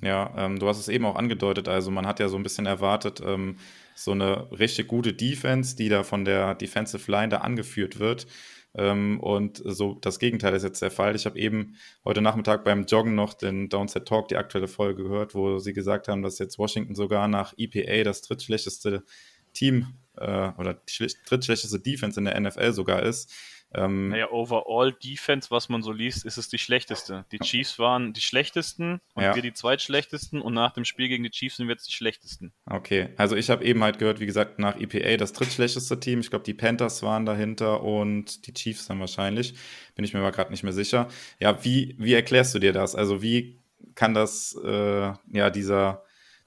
Ja, 0.00 0.32
ähm, 0.36 0.60
du 0.60 0.68
hast 0.68 0.78
es 0.78 0.86
eben 0.86 1.06
auch 1.06 1.16
angedeutet. 1.16 1.66
Also 1.66 1.90
man 1.90 2.06
hat 2.06 2.20
ja 2.20 2.28
so 2.28 2.36
ein 2.36 2.44
bisschen 2.44 2.66
erwartet, 2.66 3.20
ähm, 3.20 3.56
so 3.96 4.12
eine 4.12 4.48
richtig 4.52 4.86
gute 4.86 5.12
Defense, 5.12 5.74
die 5.74 5.88
da 5.88 6.04
von 6.04 6.24
der 6.24 6.54
Defensive 6.54 7.10
Line 7.10 7.30
da 7.30 7.38
angeführt 7.38 7.98
wird. 7.98 8.28
Ähm, 8.76 9.20
und 9.20 9.62
so 9.64 9.94
das 10.00 10.18
Gegenteil 10.18 10.54
ist 10.54 10.64
jetzt 10.64 10.82
der 10.82 10.90
Fall. 10.90 11.14
Ich 11.14 11.26
habe 11.26 11.38
eben 11.38 11.76
heute 12.04 12.20
Nachmittag 12.20 12.64
beim 12.64 12.84
Joggen 12.84 13.14
noch 13.14 13.34
den 13.34 13.68
Downset 13.68 14.06
Talk, 14.06 14.28
die 14.28 14.36
aktuelle 14.36 14.68
Folge 14.68 15.04
gehört, 15.04 15.34
wo 15.34 15.58
sie 15.58 15.72
gesagt 15.72 16.08
haben, 16.08 16.22
dass 16.22 16.38
jetzt 16.38 16.58
Washington 16.58 16.94
sogar 16.94 17.28
nach 17.28 17.54
EPA 17.56 18.04
das 18.04 18.22
drittschlechteste 18.22 19.04
Team 19.52 19.94
äh, 20.16 20.50
oder 20.58 20.80
drittschlechteste 21.28 21.80
Defense 21.80 22.18
in 22.18 22.24
der 22.24 22.40
NFL 22.40 22.72
sogar 22.72 23.02
ist. 23.02 23.32
Ähm, 23.74 24.10
naja, 24.10 24.30
overall 24.30 24.92
Defense, 24.92 25.50
was 25.50 25.68
man 25.68 25.82
so 25.82 25.92
liest, 25.92 26.24
ist 26.24 26.36
es 26.36 26.48
die 26.48 26.58
schlechteste. 26.58 27.24
Die 27.32 27.38
Chiefs 27.38 27.78
waren 27.78 28.12
die 28.12 28.20
schlechtesten 28.20 29.00
und 29.14 29.22
ja. 29.22 29.34
wir 29.34 29.42
die 29.42 29.52
zweitschlechtesten 29.52 30.40
und 30.40 30.54
nach 30.54 30.72
dem 30.72 30.84
Spiel 30.84 31.08
gegen 31.08 31.24
die 31.24 31.30
Chiefs 31.30 31.56
sind 31.56 31.66
wir 31.66 31.74
jetzt 31.74 31.88
die 31.88 31.92
schlechtesten. 31.92 32.52
Okay, 32.66 33.08
also 33.16 33.36
ich 33.36 33.50
habe 33.50 33.64
eben 33.64 33.82
halt 33.82 33.98
gehört, 33.98 34.20
wie 34.20 34.26
gesagt, 34.26 34.58
nach 34.58 34.76
EPA 34.78 35.16
das 35.16 35.32
drittschlechteste 35.32 35.98
Team. 35.98 36.20
Ich 36.20 36.30
glaube, 36.30 36.44
die 36.44 36.54
Panthers 36.54 37.02
waren 37.02 37.26
dahinter 37.26 37.82
und 37.82 38.46
die 38.46 38.54
Chiefs 38.54 38.86
dann 38.86 39.00
wahrscheinlich. 39.00 39.54
Bin 39.94 40.04
ich 40.04 40.14
mir 40.14 40.20
aber 40.20 40.32
gerade 40.32 40.50
nicht 40.50 40.62
mehr 40.62 40.72
sicher. 40.72 41.08
Ja, 41.40 41.64
wie, 41.64 41.96
wie 41.98 42.14
erklärst 42.14 42.54
du 42.54 42.58
dir 42.58 42.72
das? 42.72 42.94
Also 42.94 43.22
wie 43.22 43.58
kann 43.94 44.14
das, 44.14 44.56
äh, 44.64 45.12
ja, 45.32 45.50
dieser 45.50 46.04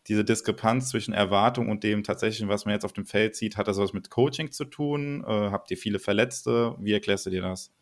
diese 0.08 0.24
Diskrepanz 0.24 0.90
zwischen 0.90 1.14
Erwartung 1.14 1.70
und 1.70 1.84
dem 1.84 2.04
tatsächlichen, 2.04 2.50
was 2.50 2.66
man 2.66 2.74
jetzt 2.74 2.86
auf 2.86 2.94
dem 2.94 3.06
Feld 3.06 3.36
sieht, 3.36 3.58
hat 3.58 3.68
das 3.68 3.78
was 3.78 3.94
mit 3.94 4.10
Coaching 4.10 4.52
zu 4.52 4.66
tun? 4.66 5.24
Äh, 5.26 5.52
habt 5.52 5.70
ihr 5.72 5.78
viele 5.78 6.00
Verletzte? 6.00 6.76
Wie 6.80 6.94
erklärst 6.94 7.26
du 7.26 7.30
dir 7.30 7.42
das? 7.42 7.74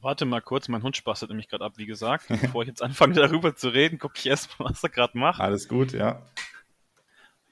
Warte 0.00 0.26
mal 0.26 0.42
kurz, 0.42 0.68
mein 0.68 0.82
Hund 0.82 0.96
spastet 0.98 1.30
nämlich 1.30 1.48
gerade 1.48 1.64
ab, 1.64 1.74
wie 1.76 1.86
gesagt. 1.86 2.26
Bevor 2.28 2.62
ich 2.62 2.68
jetzt 2.68 2.82
anfange 2.82 3.14
darüber 3.14 3.56
zu 3.56 3.70
reden, 3.70 3.98
gucke 3.98 4.18
ich 4.18 4.26
erstmal, 4.26 4.70
was 4.70 4.82
er 4.82 4.90
gerade 4.90 5.16
macht. 5.16 5.40
Alles 5.40 5.66
gut, 5.66 5.92
ja. 5.92 6.22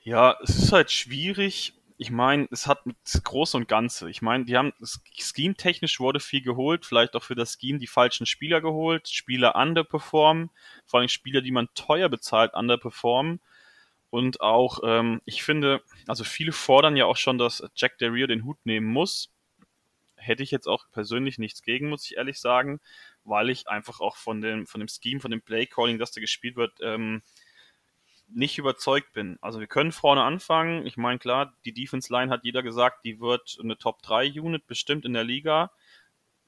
Ja, 0.03 0.37
es 0.43 0.57
ist 0.59 0.73
halt 0.73 0.91
schwierig. 0.91 1.75
Ich 1.97 2.11
meine, 2.11 2.49
es 2.51 2.67
hat 2.67 2.85
mit 2.85 2.97
Groß 3.23 3.55
und 3.55 3.69
Ganze. 3.69 4.11
Ich 4.11 4.21
meine, 4.21 4.45
die 4.45 4.57
haben 4.57 4.73
Scheme-technisch 5.17 6.01
wurde 6.01 6.21
viel 6.21 6.43
geholt, 6.43 6.85
vielleicht 6.85 7.15
auch 7.15 7.23
für 7.23 7.37
das 7.37 7.57
Scheme 7.59 7.79
die 7.79 7.87
falschen 7.87 8.27
Spieler 8.27 8.61
geholt, 8.61 9.09
Spieler 9.09 9.55
underperformen, 9.55 10.51
vor 10.85 11.01
allem 11.01 11.09
Spieler, 11.09 11.41
die 11.41 11.53
man 11.53 11.69
teuer 11.75 12.09
bezahlt, 12.09 12.55
underperformen. 12.55 13.41
Und 14.13 14.43
auch, 14.43 14.81
ähm, 14.85 15.23
ich 15.25 15.43
finde, 15.43 15.83
also 16.07 16.23
viele 16.23 16.53
fordern 16.53 16.97
ja 16.97 17.07
auch 17.07 17.17
schon, 17.17 17.39
dass 17.39 17.65
Jack 17.75 17.97
Del 17.97 18.11
Rio 18.11 18.27
den 18.27 18.45
Hut 18.45 18.59
nehmen 18.65 18.87
muss. 18.87 19.33
Hätte 20.17 20.43
ich 20.43 20.51
jetzt 20.51 20.67
auch 20.67 20.85
persönlich 20.93 21.39
nichts 21.39 21.63
gegen, 21.63 21.89
muss 21.89 22.05
ich 22.05 22.19
ehrlich 22.19 22.39
sagen, 22.39 22.83
weil 23.25 23.49
ich 23.49 23.69
einfach 23.69 24.01
auch 24.01 24.17
von 24.17 24.43
dem, 24.43 24.67
von 24.67 24.81
dem 24.81 24.89
Scheme, 24.89 25.19
von 25.19 25.31
dem 25.31 25.41
Play 25.41 25.65
Calling, 25.65 25.99
das 25.99 26.13
da 26.13 26.21
gespielt 26.21 26.57
wird, 26.57 26.75
ähm, 26.83 27.23
nicht 28.29 28.59
überzeugt 28.59 29.15
bin. 29.15 29.39
Also 29.41 29.61
wir 29.61 29.67
können 29.67 29.93
vorne 29.93 30.25
anfangen. 30.25 30.87
Ich 30.87 30.99
meine, 30.99 31.19
klar, 31.19 31.55
die 31.65 31.73
Defense 31.73 32.13
Line 32.13 32.31
hat 32.31 32.45
jeder 32.45 32.63
gesagt, 32.63 33.07
die 33.07 33.19
wird 33.19 33.57
eine 33.63 33.79
Top 33.79 34.03
3 34.03 34.39
Unit 34.39 34.67
bestimmt 34.67 35.07
in 35.07 35.15
der 35.15 35.25
Liga. 35.25 35.73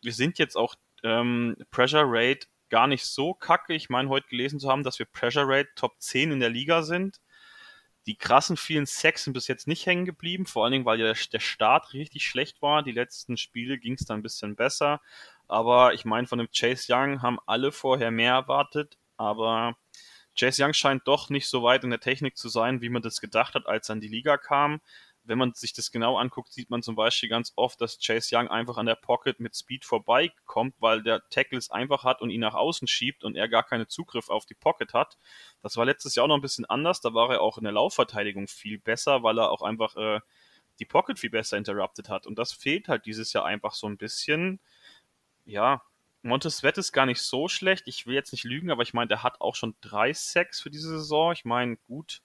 Wir 0.03 0.12
sind 0.12 0.38
jetzt 0.38 0.57
auch 0.57 0.74
ähm, 1.03 1.57
Pressure 1.70 2.05
Rate 2.05 2.46
gar 2.68 2.88
nicht 2.88 3.07
so 3.07 3.33
kacke. 3.33 3.72
Ich 3.72 3.88
meine, 3.88 4.11
heute 4.11 4.29
gelesen 4.29 4.61
zu 4.61 4.68
haben, 4.68 4.83
dass 4.83 4.98
wir 4.98 5.07
Pressure 5.07 5.48
Rate 5.48 5.70
Top 5.77 5.94
10 5.98 6.31
in 6.31 6.40
der 6.40 6.50
Liga 6.50 6.83
sind. 6.83 7.22
Die 8.06 8.16
krassen 8.16 8.56
vielen 8.56 8.86
Sacks 8.86 9.24
sind 9.24 9.32
bis 9.32 9.48
jetzt 9.48 9.66
nicht 9.66 9.86
hängen 9.86 10.04
geblieben, 10.04 10.46
vor 10.46 10.64
allen 10.64 10.72
Dingen, 10.72 10.84
weil 10.84 11.00
ja 11.00 11.12
der 11.12 11.40
Start 11.40 11.92
richtig 11.94 12.26
schlecht 12.26 12.60
war. 12.60 12.82
Die 12.82 12.92
letzten 12.92 13.36
Spiele 13.36 13.78
ging 13.78 13.94
es 13.94 14.04
dann 14.04 14.20
ein 14.20 14.22
bisschen 14.22 14.56
besser. 14.56 15.00
Aber 15.48 15.94
ich 15.94 16.04
meine, 16.04 16.26
von 16.26 16.38
dem 16.38 16.48
Chase 16.50 16.92
Young 16.92 17.22
haben 17.22 17.38
alle 17.46 17.72
vorher 17.72 18.10
mehr 18.10 18.32
erwartet. 18.32 18.98
Aber 19.16 19.76
Chase 20.38 20.62
Young 20.62 20.72
scheint 20.74 21.06
doch 21.06 21.30
nicht 21.30 21.46
so 21.46 21.62
weit 21.62 21.84
in 21.84 21.90
der 21.90 22.00
Technik 22.00 22.36
zu 22.36 22.48
sein, 22.48 22.80
wie 22.82 22.88
man 22.88 23.02
das 23.02 23.20
gedacht 23.20 23.54
hat, 23.54 23.66
als 23.66 23.88
er 23.88 23.94
in 23.94 24.00
die 24.00 24.08
Liga 24.08 24.36
kam 24.36 24.80
wenn 25.24 25.38
man 25.38 25.54
sich 25.54 25.72
das 25.72 25.90
genau 25.90 26.16
anguckt, 26.18 26.52
sieht 26.52 26.70
man 26.70 26.82
zum 26.82 26.96
Beispiel 26.96 27.28
ganz 27.28 27.52
oft, 27.56 27.80
dass 27.80 27.98
Chase 27.98 28.37
Young 28.37 28.48
einfach 28.48 28.76
an 28.76 28.87
der 28.87 28.94
Pocket 28.94 29.40
mit 29.40 29.56
Speed 29.56 29.84
vorbeikommt, 29.84 30.74
weil 30.78 31.02
der 31.02 31.28
Tackle 31.30 31.58
es 31.58 31.70
einfach 31.70 32.04
hat 32.04 32.20
und 32.20 32.30
ihn 32.30 32.40
nach 32.40 32.54
außen 32.54 32.87
schiebt 32.87 33.24
und 33.24 33.37
er 33.37 33.48
gar 33.48 33.62
keinen 33.62 33.88
Zugriff 33.88 34.28
auf 34.28 34.46
die 34.46 34.54
Pocket 34.54 34.92
hat. 34.92 35.18
Das 35.62 35.76
war 35.76 35.84
letztes 35.84 36.14
Jahr 36.14 36.24
auch 36.24 36.28
noch 36.28 36.37
ein 36.37 36.42
bisschen 36.42 36.66
anders. 36.66 37.00
Da 37.00 37.14
war 37.14 37.30
er 37.30 37.40
auch 37.40 37.58
in 37.58 37.64
der 37.64 37.72
Laufverteidigung 37.72 38.46
viel 38.46 38.78
besser, 38.78 39.22
weil 39.22 39.38
er 39.38 39.50
auch 39.50 39.62
einfach 39.62 39.96
äh, 39.96 40.20
die 40.78 40.84
Pocket 40.84 41.18
viel 41.18 41.30
besser 41.30 41.56
interrupted 41.56 42.08
hat. 42.08 42.26
Und 42.26 42.38
das 42.38 42.52
fehlt 42.52 42.88
halt 42.88 43.06
dieses 43.06 43.32
Jahr 43.32 43.44
einfach 43.44 43.72
so 43.72 43.87
ein 43.87 43.96
bisschen. 43.96 44.60
Ja, 45.44 45.82
Montesvet 46.22 46.78
ist 46.78 46.92
gar 46.92 47.06
nicht 47.06 47.20
so 47.20 47.48
schlecht. 47.48 47.87
Ich 47.87 48.06
will 48.06 48.14
jetzt 48.14 48.32
nicht 48.32 48.44
lügen, 48.44 48.70
aber 48.70 48.82
ich 48.82 48.94
meine, 48.94 49.08
der 49.08 49.22
hat 49.22 49.40
auch 49.40 49.54
schon 49.54 49.76
drei 49.80 50.12
Sacks 50.12 50.60
für 50.60 50.70
diese 50.70 50.88
Saison. 50.88 51.32
Ich 51.32 51.44
meine, 51.44 51.76
gut, 51.76 52.22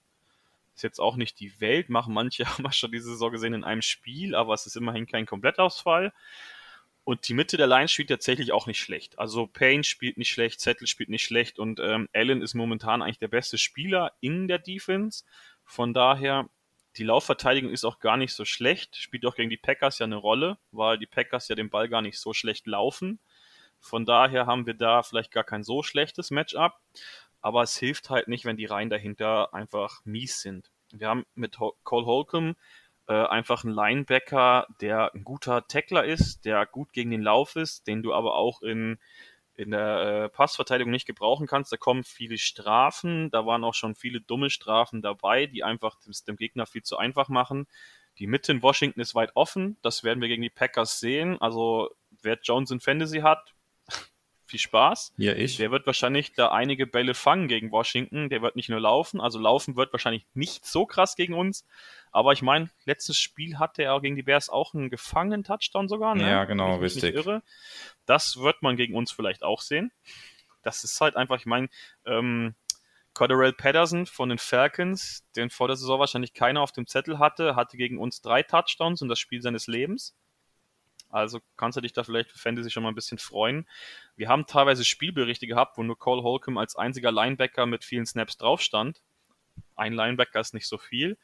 ist 0.80 0.82
jetzt 0.82 1.00
auch 1.00 1.16
nicht 1.16 1.40
die 1.40 1.60
Welt, 1.60 1.90
machen 1.90 2.14
manche 2.14 2.44
haben 2.46 2.64
wir 2.64 2.72
schon 2.72 2.90
diese 2.90 3.10
Saison 3.10 3.30
gesehen 3.30 3.54
in 3.54 3.64
einem 3.64 3.82
Spiel, 3.82 4.34
aber 4.34 4.54
es 4.54 4.66
ist 4.66 4.76
immerhin 4.76 5.06
kein 5.06 5.26
Komplettausfall. 5.26 6.12
Und 7.04 7.28
die 7.28 7.34
Mitte 7.34 7.56
der 7.56 7.66
Line 7.66 7.88
spielt 7.88 8.08
tatsächlich 8.08 8.52
auch 8.52 8.66
nicht 8.66 8.80
schlecht. 8.80 9.18
Also 9.18 9.46
Payne 9.46 9.84
spielt 9.84 10.16
nicht 10.16 10.30
schlecht, 10.30 10.60
Zettel 10.60 10.86
spielt 10.86 11.08
nicht 11.08 11.24
schlecht 11.24 11.58
und 11.58 11.80
ähm, 11.80 12.08
Allen 12.14 12.42
ist 12.42 12.54
momentan 12.54 13.02
eigentlich 13.02 13.18
der 13.18 13.28
beste 13.28 13.58
Spieler 13.58 14.12
in 14.20 14.48
der 14.48 14.58
Defense. 14.58 15.24
Von 15.64 15.92
daher, 15.92 16.48
die 16.96 17.04
Laufverteidigung 17.04 17.70
ist 17.70 17.84
auch 17.84 18.00
gar 18.00 18.16
nicht 18.16 18.34
so 18.34 18.44
schlecht. 18.44 18.96
Spielt 18.96 19.24
auch 19.26 19.34
gegen 19.34 19.50
die 19.50 19.56
Packers 19.56 19.98
ja 19.98 20.06
eine 20.06 20.16
Rolle, 20.16 20.58
weil 20.72 20.98
die 20.98 21.06
Packers 21.06 21.48
ja 21.48 21.56
den 21.56 21.70
Ball 21.70 21.88
gar 21.88 22.02
nicht 22.02 22.18
so 22.18 22.32
schlecht 22.32 22.66
laufen. 22.66 23.18
Von 23.80 24.04
daher 24.04 24.46
haben 24.46 24.66
wir 24.66 24.74
da 24.74 25.02
vielleicht 25.02 25.30
gar 25.30 25.44
kein 25.44 25.62
so 25.62 25.82
schlechtes 25.82 26.30
Matchup 26.30 26.74
aber 27.40 27.62
es 27.62 27.76
hilft 27.76 28.10
halt 28.10 28.28
nicht, 28.28 28.44
wenn 28.44 28.56
die 28.56 28.66
Reihen 28.66 28.90
dahinter 28.90 29.54
einfach 29.54 30.00
mies 30.04 30.40
sind. 30.40 30.70
Wir 30.92 31.08
haben 31.08 31.24
mit 31.34 31.56
Cole 31.82 32.06
Holcomb 32.06 32.56
äh, 33.08 33.12
einfach 33.12 33.64
einen 33.64 33.74
Linebacker, 33.74 34.66
der 34.80 35.14
ein 35.14 35.24
guter 35.24 35.66
Tackler 35.66 36.04
ist, 36.04 36.44
der 36.44 36.66
gut 36.66 36.92
gegen 36.92 37.10
den 37.10 37.22
Lauf 37.22 37.56
ist, 37.56 37.86
den 37.86 38.02
du 38.02 38.14
aber 38.14 38.34
auch 38.34 38.62
in, 38.62 38.98
in 39.54 39.70
der 39.72 40.24
äh, 40.24 40.28
Passverteidigung 40.28 40.90
nicht 40.90 41.06
gebrauchen 41.06 41.46
kannst. 41.46 41.72
Da 41.72 41.76
kommen 41.76 42.04
viele 42.04 42.38
Strafen, 42.38 43.30
da 43.30 43.46
waren 43.46 43.64
auch 43.64 43.74
schon 43.74 43.94
viele 43.94 44.20
dumme 44.20 44.50
Strafen 44.50 45.02
dabei, 45.02 45.46
die 45.46 45.64
einfach 45.64 45.96
das 46.06 46.24
dem 46.24 46.36
Gegner 46.36 46.66
viel 46.66 46.82
zu 46.82 46.98
einfach 46.98 47.28
machen. 47.28 47.66
Die 48.18 48.26
Mitte 48.26 48.52
in 48.52 48.62
Washington 48.62 49.00
ist 49.00 49.14
weit 49.14 49.34
offen, 49.34 49.76
das 49.82 50.04
werden 50.04 50.20
wir 50.20 50.28
gegen 50.28 50.42
die 50.42 50.50
Packers 50.50 51.00
sehen. 51.00 51.40
Also 51.40 51.90
wer 52.22 52.38
Jones 52.42 52.70
in 52.70 52.80
Fantasy 52.80 53.20
hat, 53.20 53.54
Viel 54.50 54.58
Spaß. 54.58 55.14
Ja, 55.16 55.32
ich. 55.34 55.58
Der 55.58 55.70
wird 55.70 55.86
wahrscheinlich 55.86 56.32
da 56.32 56.48
einige 56.48 56.84
Bälle 56.84 57.14
fangen 57.14 57.46
gegen 57.46 57.70
Washington. 57.70 58.28
Der 58.30 58.42
wird 58.42 58.56
nicht 58.56 58.68
nur 58.68 58.80
laufen. 58.80 59.20
Also 59.20 59.38
laufen 59.38 59.76
wird 59.76 59.92
wahrscheinlich 59.92 60.26
nicht 60.34 60.66
so 60.66 60.86
krass 60.86 61.14
gegen 61.14 61.34
uns. 61.34 61.64
Aber 62.10 62.32
ich 62.32 62.42
meine, 62.42 62.68
letztes 62.84 63.16
Spiel 63.16 63.60
hatte 63.60 63.84
er 63.84 64.00
gegen 64.00 64.16
die 64.16 64.24
Bears 64.24 64.48
auch 64.48 64.74
einen 64.74 64.90
gefangenen 64.90 65.44
Touchdown 65.44 65.86
sogar. 65.86 66.16
Ne? 66.16 66.28
Ja, 66.28 66.46
genau, 66.46 66.74
ich 66.74 66.82
richtig. 66.82 67.14
Irre. 67.14 67.44
Das 68.06 68.38
wird 68.38 68.60
man 68.60 68.74
gegen 68.74 68.96
uns 68.96 69.12
vielleicht 69.12 69.44
auch 69.44 69.60
sehen. 69.60 69.92
Das 70.62 70.82
ist 70.82 71.00
halt 71.00 71.14
einfach, 71.14 71.36
ich 71.36 71.46
meine, 71.46 71.68
ähm, 72.04 72.56
Cordell 73.14 73.52
Patterson 73.52 74.06
von 74.06 74.30
den 74.30 74.38
Falcons, 74.38 75.24
den 75.36 75.50
vor 75.50 75.68
der 75.68 75.76
Saison 75.76 76.00
wahrscheinlich 76.00 76.34
keiner 76.34 76.60
auf 76.60 76.72
dem 76.72 76.88
Zettel 76.88 77.20
hatte, 77.20 77.54
hatte 77.54 77.76
gegen 77.76 77.98
uns 77.98 78.20
drei 78.20 78.42
Touchdowns 78.42 79.00
und 79.00 79.08
das 79.08 79.20
Spiel 79.20 79.42
seines 79.42 79.68
Lebens. 79.68 80.16
Also 81.10 81.40
kannst 81.56 81.76
du 81.76 81.80
dich 81.80 81.92
da 81.92 82.04
vielleicht 82.04 82.30
für 82.30 82.38
Fantasy 82.38 82.70
schon 82.70 82.82
mal 82.82 82.90
ein 82.90 82.94
bisschen 82.94 83.18
freuen. 83.18 83.66
Wir 84.16 84.28
haben 84.28 84.46
teilweise 84.46 84.84
Spielberichte 84.84 85.46
gehabt, 85.46 85.76
wo 85.76 85.82
nur 85.82 85.98
Cole 85.98 86.22
Holcomb 86.22 86.58
als 86.58 86.76
einziger 86.76 87.12
Linebacker 87.12 87.66
mit 87.66 87.84
vielen 87.84 88.06
Snaps 88.06 88.36
drauf 88.36 88.60
stand. 88.60 89.02
Ein 89.76 89.92
Linebacker 89.92 90.40
ist 90.40 90.54
nicht 90.54 90.68
so 90.68 90.78
viel. 90.78 91.18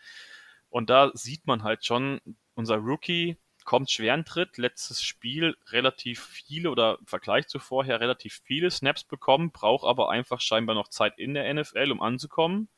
Und 0.70 0.90
da 0.90 1.10
sieht 1.14 1.46
man 1.46 1.62
halt 1.62 1.84
schon, 1.84 2.20
unser 2.54 2.76
Rookie 2.76 3.36
kommt 3.64 3.90
schwer 3.90 4.14
in 4.14 4.24
Tritt. 4.24 4.56
Letztes 4.56 5.02
Spiel 5.02 5.56
relativ 5.68 6.24
viele 6.24 6.70
oder 6.70 6.98
im 6.98 7.06
Vergleich 7.06 7.48
zu 7.48 7.58
vorher 7.58 8.00
relativ 8.00 8.40
viele 8.44 8.70
Snaps 8.70 9.04
bekommen, 9.04 9.50
braucht 9.50 9.84
aber 9.84 10.10
einfach 10.10 10.40
scheinbar 10.40 10.74
noch 10.74 10.88
Zeit 10.88 11.18
in 11.18 11.34
der 11.34 11.52
NFL, 11.52 11.92
um 11.92 12.00
anzukommen. 12.00 12.68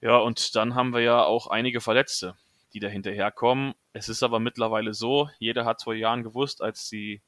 Ja, 0.00 0.18
und 0.18 0.54
dann 0.54 0.74
haben 0.74 0.92
wir 0.92 1.00
ja 1.00 1.24
auch 1.24 1.46
einige 1.46 1.80
Verletzte, 1.80 2.36
die 2.74 2.80
da 2.80 2.88
hinterherkommen. 2.88 3.74
Es 3.92 4.08
ist 4.08 4.22
aber 4.22 4.40
mittlerweile 4.40 4.92
so, 4.92 5.30
jeder 5.38 5.64
hat 5.64 5.82
vor 5.82 5.94
Jahren 5.94 6.24
gewusst, 6.24 6.60
als 6.60 6.88
die 6.88 7.22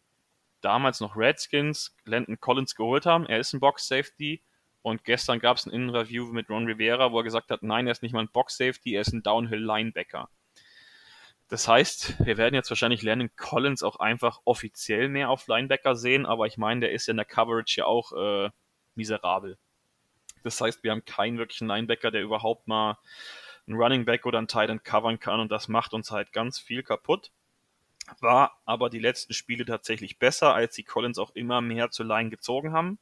damals 0.60 1.00
noch 1.00 1.16
Redskins 1.16 1.94
Landon 2.04 2.40
Collins 2.40 2.74
geholt 2.74 3.06
haben, 3.06 3.26
er 3.26 3.38
ist 3.38 3.52
ein 3.52 3.60
Box 3.60 3.86
Safety. 3.86 4.42
Und 4.82 5.04
gestern 5.04 5.40
gab 5.40 5.56
es 5.56 5.66
ein 5.66 5.72
Innenreview 5.72 6.26
mit 6.26 6.48
Ron 6.48 6.66
Rivera, 6.66 7.10
wo 7.10 7.18
er 7.18 7.24
gesagt 7.24 7.50
hat, 7.50 7.62
nein, 7.62 7.86
er 7.86 7.92
ist 7.92 8.02
nicht 8.02 8.12
mal 8.12 8.20
ein 8.20 8.30
Box 8.32 8.56
Safety, 8.56 8.94
er 8.94 9.00
ist 9.00 9.12
ein 9.12 9.22
Downhill 9.22 9.64
Linebacker. 9.64 10.28
Das 11.48 11.68
heißt, 11.68 12.24
wir 12.24 12.36
werden 12.36 12.54
jetzt 12.54 12.70
wahrscheinlich 12.70 13.02
Landon 13.02 13.30
Collins 13.36 13.82
auch 13.82 13.96
einfach 13.96 14.40
offiziell 14.44 15.08
mehr 15.08 15.30
auf 15.30 15.46
Linebacker 15.46 15.94
sehen, 15.94 16.26
aber 16.26 16.46
ich 16.46 16.56
meine, 16.56 16.80
der 16.80 16.92
ist 16.92 17.06
ja 17.06 17.12
in 17.12 17.16
der 17.16 17.26
Coverage 17.26 17.80
ja 17.80 17.86
auch 17.86 18.12
äh, 18.12 18.50
miserabel. 18.94 19.58
Das 20.42 20.60
heißt, 20.60 20.82
wir 20.82 20.90
haben 20.92 21.04
keinen 21.04 21.38
wirklichen 21.38 21.68
Linebacker, 21.68 22.10
der 22.10 22.22
überhaupt 22.22 22.66
mal 22.68 22.98
einen 23.66 23.78
Running 23.78 24.04
Back 24.04 24.26
oder 24.26 24.38
einen 24.38 24.48
Tight 24.48 24.70
End 24.70 24.84
covern 24.84 25.18
kann 25.18 25.40
und 25.40 25.50
das 25.50 25.68
macht 25.68 25.94
uns 25.94 26.10
halt 26.10 26.32
ganz 26.32 26.58
viel 26.58 26.82
kaputt. 26.82 27.32
War 28.20 28.60
aber 28.64 28.88
die 28.88 29.00
letzten 29.00 29.32
Spiele 29.32 29.64
tatsächlich 29.64 30.18
besser, 30.18 30.54
als 30.54 30.74
die 30.74 30.84
Collins 30.84 31.18
auch 31.18 31.34
immer 31.34 31.60
mehr 31.60 31.90
zur 31.90 32.06
Line 32.06 32.30
gezogen 32.30 32.72
haben. 32.72 32.98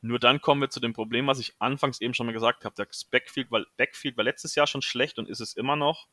Nur 0.00 0.18
dann 0.18 0.40
kommen 0.40 0.60
wir 0.60 0.70
zu 0.70 0.80
dem 0.80 0.92
Problem, 0.92 1.26
was 1.26 1.38
ich 1.38 1.54
anfangs 1.58 2.00
eben 2.00 2.14
schon 2.14 2.26
mal 2.26 2.32
gesagt 2.32 2.64
habe. 2.64 2.74
Das 2.76 3.04
Backfield 3.04 3.50
war, 3.50 3.64
Backfield 3.76 4.16
war 4.16 4.24
letztes 4.24 4.54
Jahr 4.54 4.66
schon 4.66 4.82
schlecht 4.82 5.18
und 5.18 5.28
ist 5.28 5.40
es 5.40 5.54
immer 5.54 5.76
noch. 5.76 6.08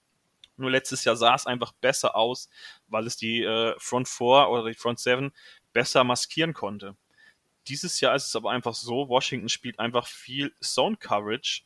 Nur 0.56 0.72
letztes 0.72 1.04
Jahr 1.04 1.16
sah 1.16 1.36
es 1.36 1.46
einfach 1.46 1.74
besser 1.74 2.16
aus, 2.16 2.50
weil 2.88 3.06
es 3.06 3.18
die 3.18 3.44
äh, 3.44 3.76
Front 3.78 4.08
4 4.08 4.48
oder 4.50 4.66
die 4.66 4.76
Front 4.76 5.00
7 5.00 5.32
besser 5.74 6.04
maskieren 6.04 6.54
konnte. 6.54 6.96
Dieses 7.68 8.00
Jahr 8.00 8.16
ist 8.16 8.28
es 8.28 8.36
aber 8.36 8.52
einfach 8.52 8.74
so, 8.74 9.10
Washington 9.10 9.50
spielt 9.50 9.78
einfach 9.80 10.08
viel 10.08 10.54
Zone 10.62 10.98
Coverage 10.98 11.64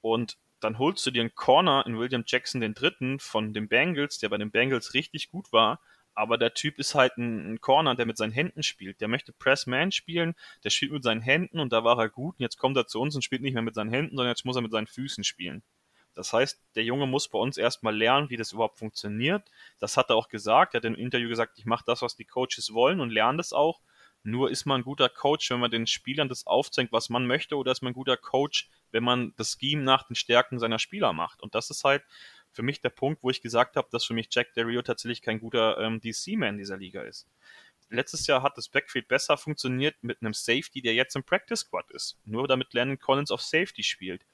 und 0.00 0.36
dann 0.60 0.78
holst 0.78 1.06
du 1.06 1.10
dir 1.10 1.20
einen 1.20 1.34
Corner 1.34 1.84
in 1.86 1.98
William 1.98 2.24
Jackson 2.26 2.60
den 2.60 2.74
dritten 2.74 3.18
von 3.18 3.52
den 3.52 3.68
Bengals, 3.68 4.18
der 4.18 4.28
bei 4.28 4.38
den 4.38 4.50
Bengals 4.50 4.94
richtig 4.94 5.30
gut 5.30 5.52
war, 5.52 5.80
aber 6.14 6.36
der 6.36 6.52
Typ 6.52 6.78
ist 6.80 6.96
halt 6.96 7.16
ein, 7.16 7.54
ein 7.54 7.60
Corner, 7.60 7.94
der 7.94 8.04
mit 8.04 8.16
seinen 8.16 8.32
Händen 8.32 8.64
spielt. 8.64 9.00
Der 9.00 9.06
möchte 9.06 9.32
Press-Man 9.32 9.92
spielen, 9.92 10.34
der 10.64 10.70
spielt 10.70 10.90
mit 10.90 11.04
seinen 11.04 11.20
Händen 11.20 11.60
und 11.60 11.72
da 11.72 11.84
war 11.84 11.96
er 11.98 12.08
gut 12.08 12.34
und 12.38 12.42
jetzt 12.42 12.58
kommt 12.58 12.76
er 12.76 12.88
zu 12.88 13.00
uns 13.00 13.14
und 13.14 13.22
spielt 13.22 13.42
nicht 13.42 13.54
mehr 13.54 13.62
mit 13.62 13.76
seinen 13.76 13.90
Händen, 13.90 14.16
sondern 14.16 14.32
jetzt 14.32 14.44
muss 14.44 14.56
er 14.56 14.62
mit 14.62 14.72
seinen 14.72 14.88
Füßen 14.88 15.22
spielen. 15.22 15.62
Das 16.16 16.32
heißt, 16.32 16.60
der 16.74 16.82
Junge 16.82 17.06
muss 17.06 17.28
bei 17.28 17.38
uns 17.38 17.56
erstmal 17.56 17.96
lernen, 17.96 18.28
wie 18.30 18.36
das 18.36 18.50
überhaupt 18.50 18.80
funktioniert. 18.80 19.48
Das 19.78 19.96
hat 19.96 20.10
er 20.10 20.16
auch 20.16 20.28
gesagt. 20.28 20.74
Er 20.74 20.78
hat 20.78 20.84
im 20.84 20.96
Interview 20.96 21.28
gesagt, 21.28 21.56
ich 21.56 21.64
mache 21.64 21.84
das, 21.86 22.02
was 22.02 22.16
die 22.16 22.24
Coaches 22.24 22.72
wollen 22.72 22.98
und 22.98 23.10
lerne 23.10 23.36
das 23.36 23.52
auch. 23.52 23.80
Nur 24.22 24.50
ist 24.50 24.66
man 24.66 24.80
ein 24.80 24.84
guter 24.84 25.08
Coach, 25.08 25.50
wenn 25.50 25.60
man 25.60 25.70
den 25.70 25.86
Spielern 25.86 26.28
das 26.28 26.46
aufzeigt, 26.46 26.92
was 26.92 27.08
man 27.08 27.26
möchte, 27.26 27.56
oder 27.56 27.72
ist 27.72 27.82
man 27.82 27.92
ein 27.92 27.94
guter 27.94 28.16
Coach, 28.16 28.68
wenn 28.90 29.04
man 29.04 29.32
das 29.36 29.56
Scheme 29.58 29.82
nach 29.82 30.04
den 30.04 30.16
Stärken 30.16 30.58
seiner 30.58 30.78
Spieler 30.78 31.12
macht. 31.12 31.42
Und 31.42 31.54
das 31.54 31.70
ist 31.70 31.84
halt 31.84 32.02
für 32.52 32.62
mich 32.62 32.80
der 32.80 32.90
Punkt, 32.90 33.22
wo 33.22 33.30
ich 33.30 33.42
gesagt 33.42 33.76
habe, 33.76 33.88
dass 33.90 34.04
für 34.04 34.14
mich 34.14 34.28
Jack 34.30 34.54
Del 34.54 34.82
tatsächlich 34.82 35.22
kein 35.22 35.40
guter 35.40 35.78
ähm, 35.78 36.00
DC-Man 36.00 36.58
dieser 36.58 36.76
Liga 36.76 37.02
ist. 37.02 37.26
Letztes 37.90 38.26
Jahr 38.26 38.42
hat 38.42 38.58
das 38.58 38.68
Backfield 38.68 39.08
besser 39.08 39.38
funktioniert 39.38 39.96
mit 40.02 40.20
einem 40.20 40.34
Safety, 40.34 40.82
der 40.82 40.94
jetzt 40.94 41.16
im 41.16 41.24
Practice 41.24 41.60
Squad 41.60 41.90
ist. 41.90 42.18
Nur 42.24 42.46
damit 42.46 42.74
Landon 42.74 42.98
Collins 42.98 43.30
auf 43.30 43.40
Safety 43.40 43.82
spielt 43.82 44.24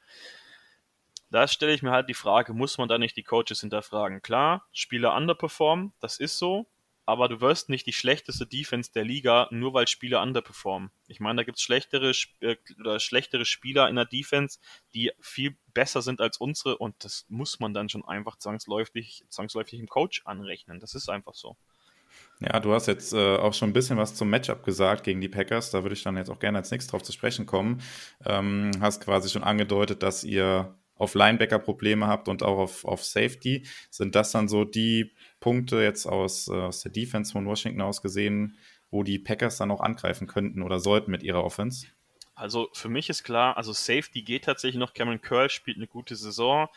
da 1.35 1.49
stelle 1.49 1.75
ich 1.75 1.83
mir 1.83 1.91
halt 1.91 2.09
die 2.09 2.15
Frage, 2.15 2.55
muss 2.55 2.79
man 2.79 2.89
da 2.89 2.97
nicht 2.97 3.17
die 3.17 3.25
Coaches 3.25 3.61
hinterfragen? 3.61 4.23
Klar, 4.23 4.69
Spieler 4.73 5.17
underperformen, 5.17 5.93
das 5.99 6.21
ist 6.21 6.39
so, 6.39 6.67
aber 7.07 7.29
du 7.29 7.41
wirst 7.41 7.69
nicht 7.69 7.87
die 7.87 7.93
schlechteste 7.93 8.47
Defense 8.47 8.93
der 8.93 9.05
Liga, 9.05 9.49
nur 9.51 9.75
weil 9.75 9.89
Spieler 9.89 10.23
underperformen. 10.23 10.91
Ich 11.07 11.21
meine, 11.21 11.39
da 11.39 11.45
gibt 11.45 11.59
es 11.59 11.63
schlechtere, 11.63 12.13
äh, 12.41 12.57
schlechtere 12.99 13.45
Spieler 13.45 13.89
in 13.89 13.97
der 13.97 14.07
Defense, 14.07 14.59
die 14.95 15.13
viel 15.21 15.57
besser 15.75 16.03
sind 16.03 16.21
als 16.21 16.39
unsere 16.39 16.79
und 16.79 16.95
das 17.05 17.27
muss 17.29 17.61
man 17.61 17.75
dann 17.75 17.89
schon 17.89 18.05
einfach 18.05 18.37
zwangsläufig, 18.37 19.25
zwangsläufig 19.29 19.79
im 19.79 19.89
Coach 19.89 20.23
anrechnen. 20.25 20.81
Das 20.81 20.95
ist 20.95 21.09
einfach 21.09 21.35
so. 21.35 21.57
Ja, 22.41 22.61
du 22.61 22.73
hast 22.73 22.87
jetzt 22.87 23.13
äh, 23.13 23.37
auch 23.37 23.55
schon 23.55 23.71
ein 23.71 23.73
bisschen 23.73 23.97
was 23.97 24.15
zum 24.15 24.29
Matchup 24.29 24.65
gesagt 24.65 25.05
gegen 25.05 25.21
die 25.21 25.29
Packers. 25.29 25.71
Da 25.71 25.83
würde 25.83 25.95
ich 25.95 26.03
dann 26.03 26.17
jetzt 26.17 26.31
auch 26.31 26.39
gerne 26.39 26.59
als 26.59 26.71
nächstes 26.71 26.91
drauf 26.91 27.03
zu 27.03 27.13
sprechen 27.13 27.47
kommen. 27.47 27.81
Ähm, 28.25 28.71
hast 28.81 29.03
quasi 29.05 29.29
schon 29.29 29.45
angedeutet, 29.45 30.03
dass 30.03 30.25
ihr 30.25 30.77
auf 30.97 31.15
Linebacker 31.15 31.59
Probleme 31.59 32.07
habt 32.07 32.29
und 32.29 32.43
auch 32.43 32.59
auf, 32.59 32.85
auf 32.85 33.05
Safety. 33.05 33.67
Sind 33.91 34.15
das 34.15 34.33
dann 34.33 34.49
so 34.49 34.65
die 34.65 35.13
Punkte 35.41 35.83
jetzt 35.83 36.07
aus, 36.07 36.49
äh, 36.49 36.53
aus 36.53 36.83
der 36.83 36.93
Defense 36.93 37.33
von 37.33 37.47
Washington 37.47 37.81
aus 37.81 38.03
gesehen, 38.03 38.57
wo 38.91 39.03
die 39.03 39.19
Packers 39.19 39.57
dann 39.57 39.71
auch 39.71 39.81
angreifen 39.81 40.27
könnten 40.27 40.63
oder 40.63 40.79
sollten 40.79 41.11
mit 41.11 41.23
ihrer 41.23 41.45
Offense? 41.45 41.89
Also 42.37 42.69
für 42.73 42.89
mich 42.89 43.11
ist 43.11 43.23
klar, 43.23 43.57
also 43.57 43.73
Safety 43.73 44.23
geht 44.23 44.45
tatsächlich 44.45 44.79
noch. 44.79 44.95
Cameron 44.95 45.21
Curl 45.21 45.51
spielt 45.51 45.77
eine 45.77 45.87
gute 45.87 46.17
Saison. 46.17 46.69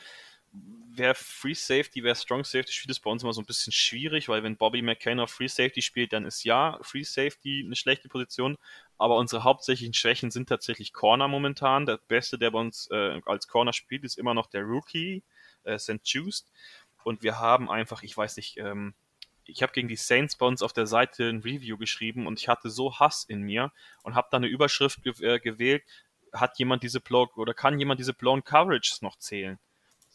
Wer 0.93 1.13
Free 1.13 1.53
Safety, 1.53 2.03
wer 2.03 2.15
Strong 2.15 2.43
Safety 2.43 2.71
spielt, 2.71 2.89
ist 2.89 3.01
bei 3.01 3.11
uns 3.11 3.21
immer 3.21 3.33
so 3.33 3.41
ein 3.41 3.45
bisschen 3.45 3.71
schwierig, 3.71 4.29
weil 4.29 4.41
wenn 4.41 4.57
Bobby 4.57 4.81
McCain 4.81 5.19
auf 5.19 5.29
Free 5.29 5.47
Safety 5.47 5.83
spielt, 5.83 6.11
dann 6.11 6.25
ist 6.25 6.43
ja 6.43 6.79
Free 6.81 7.03
Safety 7.03 7.63
eine 7.63 7.75
schlechte 7.75 8.09
Position. 8.09 8.57
Aber 8.97 9.17
unsere 9.17 9.43
hauptsächlichen 9.43 9.93
Schwächen 9.93 10.31
sind 10.31 10.49
tatsächlich 10.49 10.93
Corner 10.93 11.27
momentan. 11.27 11.85
Der 11.85 11.99
Beste, 12.07 12.39
der 12.39 12.49
bei 12.49 12.59
uns 12.59 12.89
äh, 12.91 13.21
als 13.25 13.47
Corner 13.47 13.73
spielt, 13.73 14.05
ist 14.05 14.17
immer 14.17 14.33
noch 14.33 14.47
der 14.47 14.63
Rookie, 14.63 15.23
äh, 15.63 15.77
St. 15.77 16.01
Just. 16.03 16.51
Und 17.03 17.21
wir 17.21 17.39
haben 17.39 17.69
einfach, 17.69 18.01
ich 18.01 18.17
weiß 18.17 18.37
nicht, 18.37 18.57
ähm, 18.57 18.95
ich 19.47 19.61
habe 19.61 19.73
gegen 19.73 19.87
die 19.87 19.95
Saints 19.95 20.35
bei 20.35 20.45
uns 20.45 20.61
auf 20.61 20.73
der 20.73 20.87
Seite 20.87 21.29
ein 21.29 21.41
Review 21.41 21.77
geschrieben 21.77 22.27
und 22.27 22.39
ich 22.39 22.47
hatte 22.47 22.69
so 22.69 22.99
Hass 22.99 23.23
in 23.23 23.41
mir 23.41 23.71
und 24.03 24.15
habe 24.15 24.27
da 24.31 24.37
eine 24.37 24.47
Überschrift 24.47 25.03
ge 25.03 25.13
äh, 25.21 25.39
gewählt, 25.39 25.83
hat 26.33 26.59
jemand 26.59 26.83
diese 26.83 26.99
Blow 26.99 27.29
oder 27.35 27.53
kann 27.53 27.79
jemand 27.79 27.99
diese 27.99 28.13
blown 28.13 28.43
Coverages 28.43 29.01
noch 29.01 29.17
zählen? 29.17 29.59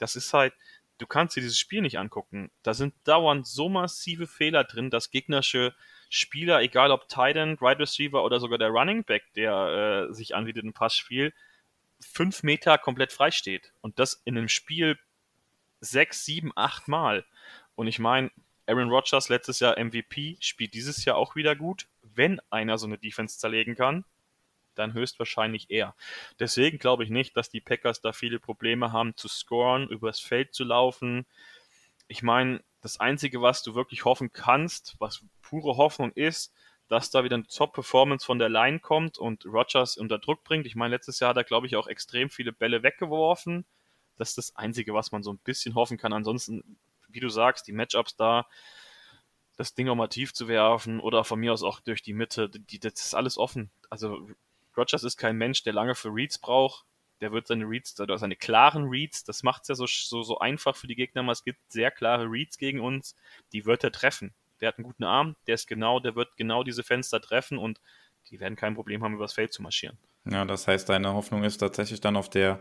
Das 0.03 0.17
ist 0.17 0.35
halt, 0.35 0.53
du 0.99 1.07
kannst 1.07 1.37
dir 1.37 1.41
dieses 1.41 1.59
Spiel 1.59 1.81
nicht 1.81 1.99
angucken. 1.99 2.51
Da 2.65 2.75
sind 2.75 2.95
dauernd 3.05 3.47
so 3.47 3.69
massive 3.69 4.27
Fehler 4.27 4.65
drin, 4.65 4.91
dass 4.91 5.11
gegnerische 5.11 5.75
Spieler, 6.11 6.61
egal 6.61 6.91
ob 6.91 7.07
End, 7.17 7.63
Right 7.63 7.79
Receiver 7.79 8.25
oder 8.25 8.41
sogar 8.41 8.59
der 8.59 8.71
Running 8.71 9.05
Back, 9.05 9.23
der 9.37 10.09
äh, 10.11 10.13
sich 10.13 10.35
anbietet 10.35 10.65
im 10.65 10.73
Passspiel, 10.73 11.33
fünf 12.01 12.43
Meter 12.43 12.79
komplett 12.79 13.13
frei 13.13 13.31
steht. 13.31 13.73
Und 13.81 14.01
das 14.01 14.21
in 14.25 14.37
einem 14.37 14.49
Spiel 14.49 14.99
sechs, 15.81 16.25
sieben, 16.25 16.51
acht 16.57 16.89
Mal. 16.89 17.25
Und 17.77 17.87
ich 17.87 18.01
meine, 18.01 18.33
Aaron 18.67 18.91
Rodgers 18.91 19.29
letztes 19.29 19.61
Jahr 19.61 19.79
MVP, 19.79 20.37
spielt 20.41 20.75
dieses 20.75 21.05
Jahr 21.05 21.17
auch 21.17 21.37
wieder 21.37 21.55
gut. 21.55 21.87
Wenn 22.03 22.41
einer 22.51 22.77
so 22.77 22.87
eine 22.87 22.99
Defense 22.99 23.39
zerlegen 23.39 23.77
kann, 23.77 24.05
dann 24.75 24.95
höchstwahrscheinlich 24.95 25.71
er. 25.71 25.95
Deswegen 26.39 26.79
glaube 26.79 27.05
ich 27.05 27.11
nicht, 27.11 27.37
dass 27.37 27.51
die 27.51 27.61
Packers 27.61 28.01
da 28.01 28.13
viele 28.13 28.39
Probleme 28.39 28.93
haben 28.93 29.17
zu 29.17 29.29
scoren, 29.29 29.89
übers 29.89 30.21
Feld 30.21 30.55
zu 30.55 30.65
laufen. 30.65 31.27
Ich 32.09 32.23
meine, 32.23 32.63
das 32.81 33.01
Einzige, 33.01 33.41
was 33.43 33.63
du 33.63 33.75
wirklich 33.75 34.05
hoffen 34.05 34.33
kannst, 34.33 34.97
was 34.99 35.25
pure 35.41 35.77
Hoffnung 35.77 36.13
ist, 36.13 36.53
dass 36.89 37.11
da 37.11 37.25
wieder 37.25 37.37
eine 37.37 37.47
Top-Performance 37.47 38.27
von 38.27 38.39
der 38.39 38.49
Line 38.49 38.81
kommt 38.81 39.17
und 39.17 39.47
Rodgers 39.47 39.97
unter 39.97 40.19
Druck 40.19 40.45
bringt. 40.45 40.67
Ich 40.67 40.75
meine, 40.75 40.95
letztes 40.95 41.21
Jahr 41.21 41.31
hat 41.31 41.37
er, 41.37 41.45
glaube 41.45 41.67
ich, 41.67 41.77
auch 41.77 41.87
extrem 41.87 42.29
viele 42.29 42.53
Bälle 42.53 42.83
weggeworfen. 42.83 43.65
Das 44.17 44.31
ist 44.31 44.39
das 44.39 44.57
Einzige, 44.57 44.93
was 44.93 45.11
man 45.11 45.23
so 45.23 45.33
ein 45.33 45.39
bisschen 45.39 45.75
hoffen 45.75 45.97
kann. 45.97 46.13
Ansonsten, 46.13 46.77
wie 47.09 47.21
du 47.21 47.31
sagst, 47.31 47.67
die 47.67 47.73
Matchups 47.73 48.17
da, 48.17 48.47
das 49.57 49.75
Ding 49.75 49.89
auch 49.89 49.95
mal 49.95 50.09
tief 50.09 50.35
zu 50.35 50.49
werfen 50.49 51.01
oder 51.01 51.25
von 51.25 51.41
mir 51.41 51.53
aus 51.53 51.63
auch 51.63 51.81
durch 51.81 52.03
die 52.03 52.13
Mitte, 52.13 52.51
die, 52.51 52.79
das 52.79 52.95
ist 52.95 53.15
alles 53.15 53.39
offen. 53.39 53.71
Also 53.89 54.29
Rodgers 54.77 55.05
ist 55.05 55.17
kein 55.17 55.37
Mensch, 55.37 55.63
der 55.63 55.73
lange 55.73 55.95
für 55.95 56.09
Reads 56.09 56.39
braucht. 56.39 56.85
Der 57.21 57.33
wird 57.33 57.47
seine 57.47 57.65
Reads, 57.65 58.01
oder 58.01 58.19
seine 58.19 58.35
klaren 58.35 58.89
Reads, 58.89 59.23
das 59.23 59.45
macht 59.45 59.63
es 59.63 59.69
ja 59.69 59.75
so, 59.77 59.87
so, 59.87 60.23
so 60.23 60.39
einfach 60.39 60.75
für 60.75 60.89
die 60.89 60.97
Gegner, 60.97 61.27
es 61.29 61.45
gibt 61.45 61.61
sehr 61.69 61.93
klare 61.93 62.25
Reads 62.25 62.59
gegen 62.59 62.81
uns, 62.81 63.15
die 63.53 63.65
wird 63.65 63.85
er 63.85 63.93
treffen. 63.93 64.35
Der 64.61 64.69
hat 64.69 64.79
einen 64.79 64.85
guten 64.85 65.05
Arm, 65.05 65.37
der 65.47 65.55
ist 65.55 65.69
genau, 65.69 66.01
der 66.01 66.17
wird 66.17 66.37
genau 66.37 66.65
diese 66.65 66.83
Fenster 66.83 67.21
treffen 67.21 67.59
und 67.59 67.81
die 68.31 68.41
werden 68.41 68.57
kein 68.57 68.75
Problem 68.75 69.05
haben, 69.05 69.15
übers 69.15 69.33
Feld 69.35 69.53
zu 69.53 69.63
marschieren. 69.63 69.99
Ja, 70.25 70.45
das 70.45 70.69
heißt, 70.69 70.89
deine 70.89 71.15
Hoffnung 71.15 71.43
ist 71.43 71.59
tatsächlich 71.59 72.01
dann 72.01 72.17
auf 72.17 72.31
der 72.31 72.61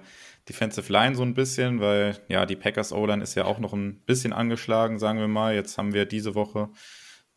Defensive 0.50 0.92
Line 0.92 1.16
so 1.16 1.22
ein 1.22 1.36
bisschen, 1.36 1.80
weil 1.80 2.20
ja, 2.28 2.46
die 2.48 2.56
Packers 2.56 2.92
O-Line 2.92 3.22
ist 3.22 3.36
ja 3.36 3.46
auch 3.46 3.60
noch 3.60 3.74
ein 3.74 4.00
bisschen 4.02 4.34
angeschlagen, 4.34 4.98
sagen 4.98 5.20
wir 5.20 5.28
mal. 5.28 5.54
Jetzt 5.54 5.78
haben 5.78 5.94
wir 5.94 6.06
diese 6.06 6.34
Woche 6.34 6.70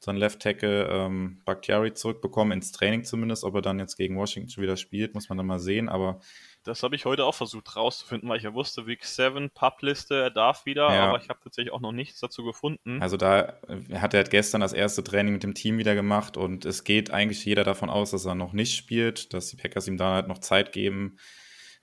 unseren 0.04 0.16
Left 0.16 0.40
Tackle 0.40 0.86
ähm, 0.88 1.40
Bakhtiari 1.44 1.94
zurückbekommen, 1.94 2.52
ins 2.52 2.72
Training 2.72 3.04
zumindest. 3.04 3.42
Ob 3.42 3.54
er 3.54 3.62
dann 3.62 3.78
jetzt 3.78 3.96
gegen 3.96 4.18
Washington 4.18 4.50
schon 4.50 4.62
wieder 4.62 4.76
spielt, 4.76 5.14
muss 5.14 5.30
man 5.30 5.38
dann 5.38 5.46
mal 5.46 5.58
sehen. 5.58 5.88
Aber 5.88 6.20
das 6.62 6.82
habe 6.82 6.94
ich 6.94 7.06
heute 7.06 7.24
auch 7.24 7.34
versucht 7.34 7.74
rauszufinden, 7.74 8.28
weil 8.28 8.36
ich 8.36 8.42
ja 8.42 8.52
wusste, 8.52 8.86
Week 8.86 9.02
7, 9.02 9.50
Publiste, 9.50 10.16
er 10.16 10.30
darf 10.30 10.66
wieder, 10.66 10.92
ja. 10.94 11.08
aber 11.08 11.18
ich 11.22 11.30
habe 11.30 11.40
tatsächlich 11.42 11.72
auch 11.72 11.80
noch 11.80 11.92
nichts 11.92 12.20
dazu 12.20 12.44
gefunden. 12.44 13.00
Also 13.00 13.16
da 13.16 13.54
hat 13.94 14.12
er 14.12 14.24
gestern 14.24 14.60
das 14.60 14.74
erste 14.74 15.02
Training 15.02 15.32
mit 15.32 15.42
dem 15.42 15.54
Team 15.54 15.78
wieder 15.78 15.94
gemacht 15.94 16.36
und 16.36 16.66
es 16.66 16.84
geht 16.84 17.10
eigentlich 17.10 17.44
jeder 17.44 17.64
davon 17.64 17.88
aus, 17.88 18.10
dass 18.10 18.26
er 18.26 18.34
noch 18.34 18.52
nicht 18.52 18.76
spielt, 18.76 19.32
dass 19.32 19.48
die 19.48 19.56
Packers 19.56 19.88
ihm 19.88 19.96
da 19.96 20.14
halt 20.14 20.28
noch 20.28 20.38
Zeit 20.38 20.72
geben. 20.72 21.16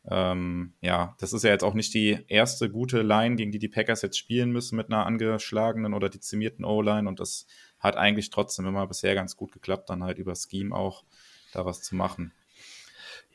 Ähm, 0.10 0.74
ja, 0.82 1.16
das 1.20 1.32
ist 1.32 1.44
ja 1.44 1.52
jetzt 1.52 1.64
auch 1.64 1.76
nicht 1.76 1.94
die 1.94 2.18
erste 2.28 2.70
gute 2.70 3.04
Line, 3.04 3.36
gegen 3.36 3.52
die 3.52 3.60
die 3.60 3.68
Packers 3.68 4.02
jetzt 4.02 4.18
spielen 4.18 4.52
müssen 4.52 4.76
mit 4.76 4.88
einer 4.88 5.06
angeschlagenen 5.06 5.94
oder 5.94 6.10
dezimierten 6.10 6.66
O-Line 6.66 7.08
und 7.08 7.20
das 7.20 7.46
hat 7.82 7.98
eigentlich 7.98 8.30
trotzdem 8.30 8.66
immer 8.68 8.88
bisher 8.88 9.16
ganz 9.16 9.36
gut 9.36 9.52
geklappt, 9.52 9.90
dann 9.90 10.04
halt 10.04 10.18
über 10.18 10.34
Scheme 10.36 10.74
auch 10.74 11.04
da 11.52 11.66
was 11.66 11.82
zu 11.82 11.96
machen. 11.96 12.34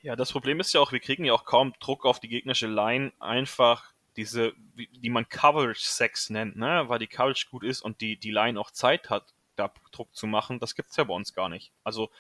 Ja, 0.02 0.16
das 0.16 0.32
Problem 0.32 0.61
ist 0.61 0.72
ja 0.72 0.80
auch, 0.80 0.92
wir 0.92 1.00
kriegen 1.00 1.24
ja 1.24 1.32
auch 1.32 1.44
kaum 1.44 1.74
Druck 1.80 2.06
auf 2.06 2.20
die 2.20 2.28
gegnerische 2.28 2.68
Line, 2.68 3.12
einfach 3.18 3.92
diese, 4.16 4.54
die 4.76 5.11
man 5.11 5.28
Coverage 5.28 5.80
Sex 5.80 6.30
nennt, 6.30 6.56
ne? 6.56 6.85
weil 6.87 6.98
die 6.98 7.06
Coverage 7.06 7.48
gut 7.50 7.64
ist 7.64 7.82
und 7.82 8.00
die, 8.00 8.16
die 8.16 8.30
Line 8.30 8.59
auch 8.59 8.70
Zeit 8.70 9.11
hat, 9.11 9.35
da 9.56 9.72
Druck 9.90 10.14
zu 10.14 10.26
machen, 10.26 10.59
das 10.61 10.74
gibt's 10.74 10.96
ja 10.96 11.04
bei 11.04 11.14
uns 11.14 11.35
gar 11.35 11.48
nicht. 11.48 11.72
Also 11.82 12.11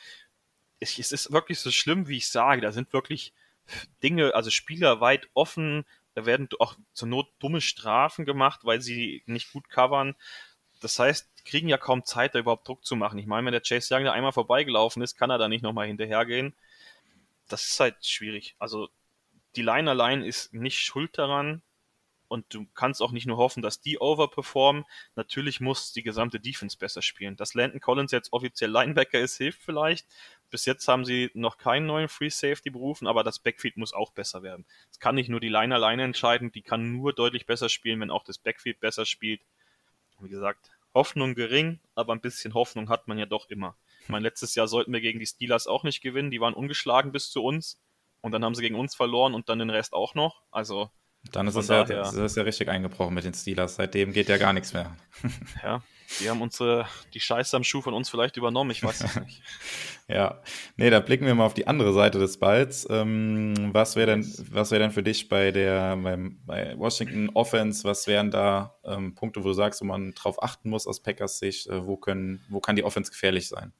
es, 0.80 0.98
es 0.98 1.12
ist 1.12 1.32
wirklich 1.32 1.60
so 1.60 1.70
schlimm, 1.70 2.08
wie 2.08 2.18
ich 2.18 2.28
sage, 2.28 2.60
da 2.60 2.72
sind 2.72 2.92
wirklich 2.92 3.32
Dinge, 4.02 4.34
also 4.34 4.50
Spieler 4.50 5.00
weit 5.00 5.28
offen, 5.34 5.84
da 6.14 6.24
werden 6.26 6.48
auch 6.58 6.76
zur 6.92 7.08
Not 7.08 7.28
dumme 7.38 7.60
Strafen 7.60 8.24
gemacht, 8.24 8.60
weil 8.64 8.80
sie 8.80 9.22
nicht 9.26 9.52
gut 9.52 9.68
covern. 9.68 10.16
Das 10.80 10.98
heißt, 10.98 11.28
kriegen 11.46 11.68
ja 11.68 11.78
kaum 11.78 12.04
Zeit, 12.04 12.34
da 12.34 12.40
überhaupt 12.40 12.68
Druck 12.68 12.84
zu 12.84 12.96
machen. 12.96 13.18
Ich 13.18 13.26
meine, 13.26 13.46
wenn 13.46 13.52
der 13.52 13.62
Chase 13.62 13.94
Young 13.94 14.04
da 14.04 14.12
einmal 14.12 14.32
vorbeigelaufen 14.32 15.02
ist, 15.02 15.16
kann 15.16 15.30
er 15.30 15.38
da 15.38 15.48
nicht 15.48 15.62
nochmal 15.62 15.86
hinterhergehen 15.86 16.54
das 17.48 17.64
ist 17.70 17.80
halt 17.80 18.04
schwierig. 18.04 18.54
Also 18.58 18.88
die 19.54 19.62
Line 19.62 19.90
allein 19.90 20.22
ist 20.22 20.52
nicht 20.52 20.78
schuld 20.78 21.16
daran 21.18 21.62
und 22.28 22.52
du 22.52 22.66
kannst 22.74 23.00
auch 23.00 23.12
nicht 23.12 23.26
nur 23.26 23.36
hoffen, 23.36 23.62
dass 23.62 23.80
die 23.80 23.98
overperformen. 23.98 24.84
Natürlich 25.14 25.60
muss 25.60 25.92
die 25.92 26.02
gesamte 26.02 26.40
Defense 26.40 26.76
besser 26.76 27.00
spielen. 27.02 27.36
Dass 27.36 27.54
Landon 27.54 27.80
Collins 27.80 28.10
jetzt 28.10 28.32
offiziell 28.32 28.70
Linebacker 28.70 29.20
ist, 29.20 29.36
hilft 29.36 29.62
vielleicht. 29.62 30.06
Bis 30.50 30.66
jetzt 30.66 30.88
haben 30.88 31.04
sie 31.04 31.30
noch 31.34 31.56
keinen 31.56 31.86
neuen 31.86 32.08
Free 32.08 32.28
Safety 32.28 32.70
berufen, 32.70 33.06
aber 33.06 33.22
das 33.22 33.38
Backfield 33.38 33.76
muss 33.76 33.92
auch 33.92 34.10
besser 34.10 34.42
werden. 34.42 34.66
Es 34.90 34.98
kann 34.98 35.14
nicht 35.14 35.28
nur 35.28 35.40
die 35.40 35.48
Line 35.48 35.74
alleine 35.74 36.02
entscheiden, 36.02 36.52
die 36.52 36.62
kann 36.62 36.92
nur 36.92 37.12
deutlich 37.12 37.46
besser 37.46 37.68
spielen, 37.68 38.00
wenn 38.00 38.10
auch 38.10 38.24
das 38.24 38.38
Backfield 38.38 38.80
besser 38.80 39.06
spielt. 39.06 39.40
Wie 40.18 40.28
gesagt, 40.28 40.70
Hoffnung 40.96 41.34
gering, 41.34 41.78
aber 41.94 42.14
ein 42.14 42.20
bisschen 42.20 42.54
Hoffnung 42.54 42.88
hat 42.88 43.06
man 43.06 43.18
ja 43.18 43.26
doch 43.26 43.48
immer. 43.50 43.76
Ich 44.02 44.08
meine, 44.08 44.22
letztes 44.22 44.54
Jahr 44.54 44.66
sollten 44.66 44.92
wir 44.92 45.00
gegen 45.00 45.20
die 45.20 45.26
Steelers 45.26 45.66
auch 45.66 45.84
nicht 45.84 46.00
gewinnen. 46.00 46.30
Die 46.30 46.40
waren 46.40 46.54
ungeschlagen 46.54 47.12
bis 47.12 47.30
zu 47.30 47.44
uns. 47.44 47.78
Und 48.22 48.32
dann 48.32 48.44
haben 48.44 48.54
sie 48.54 48.62
gegen 48.62 48.74
uns 48.74 48.94
verloren 48.94 49.34
und 49.34 49.48
dann 49.48 49.58
den 49.58 49.70
Rest 49.70 49.92
auch 49.92 50.14
noch. 50.14 50.42
Also. 50.50 50.90
Dann 51.32 51.46
ist 51.46 51.56
es, 51.56 51.68
ja, 51.68 51.82
ist 51.82 52.36
ja 52.36 52.42
richtig 52.42 52.68
eingebrochen 52.68 53.14
mit 53.14 53.24
den 53.24 53.34
Steelers. 53.34 53.76
Seitdem 53.76 54.12
geht 54.12 54.28
ja 54.28 54.38
gar 54.38 54.52
nichts 54.52 54.72
mehr. 54.72 54.96
ja, 55.62 55.82
die 56.20 56.30
haben 56.30 56.42
unsere, 56.42 56.86
die 57.14 57.20
Scheiße 57.20 57.56
am 57.56 57.64
Schuh 57.64 57.82
von 57.82 57.94
uns 57.94 58.08
vielleicht 58.08 58.36
übernommen, 58.36 58.70
ich 58.70 58.82
weiß 58.82 59.02
es 59.02 59.16
nicht. 59.20 59.42
ja, 60.08 60.40
nee, 60.76 60.90
da 60.90 61.00
blicken 61.00 61.26
wir 61.26 61.34
mal 61.34 61.46
auf 61.46 61.54
die 61.54 61.66
andere 61.66 61.92
Seite 61.92 62.18
des 62.18 62.38
Balls. 62.38 62.86
Ähm, 62.90 63.70
was 63.72 63.96
wäre 63.96 64.06
denn, 64.06 64.34
was 64.50 64.70
wäre 64.70 64.82
denn 64.82 64.92
für 64.92 65.02
dich 65.02 65.28
bei 65.28 65.52
der, 65.52 65.96
beim, 65.96 66.40
bei 66.46 66.76
Washington 66.78 67.30
Offense, 67.34 67.84
was 67.84 68.06
wären 68.06 68.30
da 68.30 68.78
ähm, 68.84 69.14
Punkte, 69.14 69.42
wo 69.42 69.48
du 69.48 69.54
sagst, 69.54 69.80
wo 69.80 69.84
man 69.84 70.12
drauf 70.12 70.42
achten 70.42 70.70
muss 70.70 70.86
aus 70.86 71.02
Packers 71.02 71.38
Sicht, 71.38 71.66
äh, 71.66 71.86
wo 71.86 71.96
können, 71.96 72.44
wo 72.48 72.60
kann 72.60 72.76
die 72.76 72.84
Offense 72.84 73.10
gefährlich 73.10 73.48
sein? 73.48 73.72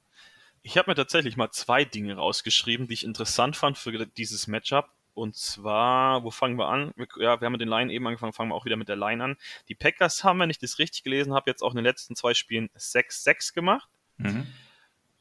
Ich 0.63 0.77
habe 0.77 0.91
mir 0.91 0.95
tatsächlich 0.95 1.37
mal 1.37 1.51
zwei 1.51 1.85
Dinge 1.85 2.15
rausgeschrieben, 2.15 2.87
die 2.87 2.93
ich 2.95 3.05
interessant 3.05 3.55
fand 3.55 3.77
für 3.77 4.05
dieses 4.05 4.47
Matchup. 4.47 4.89
Und 5.17 5.35
zwar, 5.35 6.23
wo 6.23 6.29
fangen 6.29 6.59
wir 6.59 6.67
an? 6.67 6.93
Wir, 6.95 7.07
ja, 7.17 7.41
wir 7.41 7.45
haben 7.47 7.53
mit 7.53 7.61
den 7.61 7.67
Line 7.67 7.91
eben 7.91 8.05
angefangen, 8.05 8.33
fangen 8.33 8.51
wir 8.51 8.55
auch 8.55 8.65
wieder 8.65 8.75
mit 8.75 8.87
der 8.87 8.95
Line 8.95 9.23
an. 9.23 9.37
Die 9.67 9.73
Packers 9.73 10.23
haben, 10.23 10.39
wenn 10.39 10.51
ich 10.51 10.59
das 10.59 10.77
richtig 10.77 11.01
gelesen 11.01 11.33
habe, 11.33 11.49
jetzt 11.49 11.63
auch 11.63 11.71
in 11.71 11.77
den 11.77 11.85
letzten 11.85 12.15
zwei 12.15 12.35
Spielen 12.35 12.69
6-6 12.77 13.55
gemacht. 13.55 13.89
Mhm. 14.17 14.45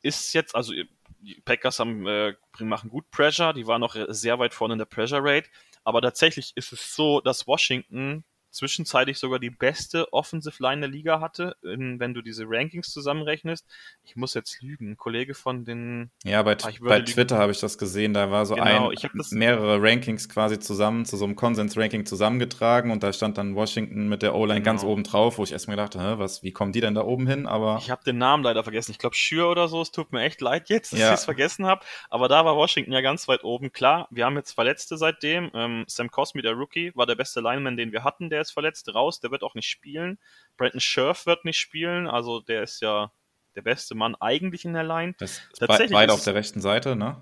Ist 0.03 0.35
jetzt, 0.35 0.55
also 0.55 0.75
die 1.21 1.41
Packers 1.47 1.79
haben, 1.79 2.07
äh, 2.07 2.35
machen 2.61 2.91
gut 2.91 3.11
Pressure, 3.11 3.55
die 3.55 3.67
waren 3.67 3.81
noch 3.81 3.97
sehr 4.09 4.39
weit 4.39 4.53
vorne 4.53 4.75
in 4.75 4.79
der 4.79 4.85
Pressure 4.85 5.21
Rate. 5.23 5.49
Aber 5.83 6.03
tatsächlich 6.03 6.53
ist 6.57 6.75
es 6.75 6.95
so, 6.95 7.23
dass 7.23 7.47
Washington 7.47 8.23
zwischenzeitlich 8.57 9.19
sogar 9.19 9.39
die 9.39 9.51
beste 9.51 10.13
Offensive 10.13 10.63
Line 10.63 10.81
der 10.81 10.91
Liga 10.91 11.21
hatte, 11.21 11.57
in, 11.63 12.01
wenn 12.01 12.15
du 12.15 12.23
diese 12.23 12.45
Rankings 12.47 12.91
zusammenrechnest. 12.93 13.67
Ich 14.05 14.17
muss 14.17 14.35
jetzt 14.35 14.63
lügen, 14.63 14.93
ein 14.93 14.97
Kollege 14.97 15.35
von 15.35 15.65
den. 15.65 16.11
Ja, 16.25 16.43
bei, 16.43 16.57
ah, 16.63 16.71
bei 16.81 17.01
Twitter 17.01 17.39
habe 17.39 17.53
ich 17.53 17.61
das 17.61 17.79
gesehen, 17.79 18.15
da 18.15 18.31
war 18.31 18.47
so 18.47 18.55
genau, 18.55 18.91
ein, 18.91 18.97
mehrere 19.31 19.81
Rankings 19.81 20.29
quasi 20.29 20.59
zusammen 20.59 21.05
zu 21.05 21.17
so 21.17 21.25
einem 21.25 21.37
Konsens-Ranking 21.37 22.07
zusammengetragen 22.07 22.91
und 22.91 23.03
da 23.03 23.13
stand 23.13 23.39
dann 23.39 23.55
Washington 23.55 24.09
mit 24.09 24.23
der 24.23 24.35
O-Line 24.35 24.61
genau. 24.61 24.73
ganz 24.73 24.85
oben 24.85 25.05
drauf, 25.05 25.39
wo 25.39 25.45
ich 25.45 25.53
erst 25.53 25.69
mal 25.69 25.75
gedachte, 25.75 26.01
Hä, 26.01 26.19
was, 26.19 26.43
wie 26.43 26.53
kommen 26.53 26.73
die 26.73 26.81
denn 26.81 26.95
da 26.95 27.03
oben 27.03 27.27
hin? 27.27 27.47
Aber 27.47 27.79
ich 27.81 27.91
habe 27.91 28.03
den 28.05 28.19
Namen 28.19 28.43
leider 28.43 28.63
vergessen. 28.63 28.93
Ich 28.93 28.99
glaube 28.99 29.15
Schür 29.15 29.51
oder 29.51 29.69
so. 29.69 29.83
Es 29.83 29.91
tut 29.91 30.13
mir 30.13 30.23
echt 30.23 30.41
leid 30.41 30.69
jetzt, 30.69 30.93
dass 30.93 31.01
ja. 31.01 31.09
ich 31.09 31.15
es 31.15 31.25
vergessen 31.25 31.67
habe. 31.67 31.85
Aber 32.11 32.29
da 32.29 32.45
war 32.45 32.57
Washington 32.57 32.93
ja 32.93 33.01
ganz 33.01 33.29
weit 33.29 33.45
oben. 33.45 33.73
Klar, 33.73 34.09
wir 34.11 34.25
haben 34.25 34.37
jetzt 34.37 34.53
Verletzte 34.53 34.97
seitdem. 34.97 35.51
Ähm, 35.55 35.85
Sam 35.87 36.11
Cosmi, 36.11 36.43
der 36.43 36.53
Rookie, 36.53 36.93
war 36.95 37.07
der 37.07 37.15
beste 37.15 37.41
Lineman, 37.41 37.77
den 37.77 37.93
wir 37.93 38.05
hatten. 38.05 38.31
Der 38.31 38.46
ist 38.47 38.53
verletzt 38.53 38.93
raus, 38.95 39.21
der 39.21 39.31
wird 39.31 39.43
auch 39.43 39.55
nicht 39.55 39.69
spielen. 39.69 40.19
Brandon 40.57 40.81
Scherf 40.81 41.27
wird 41.27 41.45
nicht 41.45 41.59
spielen, 41.59 42.09
also 42.09 42.41
der 42.41 42.63
ist 42.63 42.81
ja 42.81 43.11
der 43.55 43.63
beste 43.63 43.95
Mann 43.95 44.15
eigentlich 44.17 44.65
in 44.65 44.75
der 44.75 44.85
Line. 44.85 45.15
Das 45.19 45.39
ist 45.39 45.59
Tatsächlich 45.59 45.93
beide 45.93 46.13
auf 46.13 46.25
der 46.25 46.35
rechten 46.35 46.61
Seite, 46.61 46.95
ne? 46.95 47.17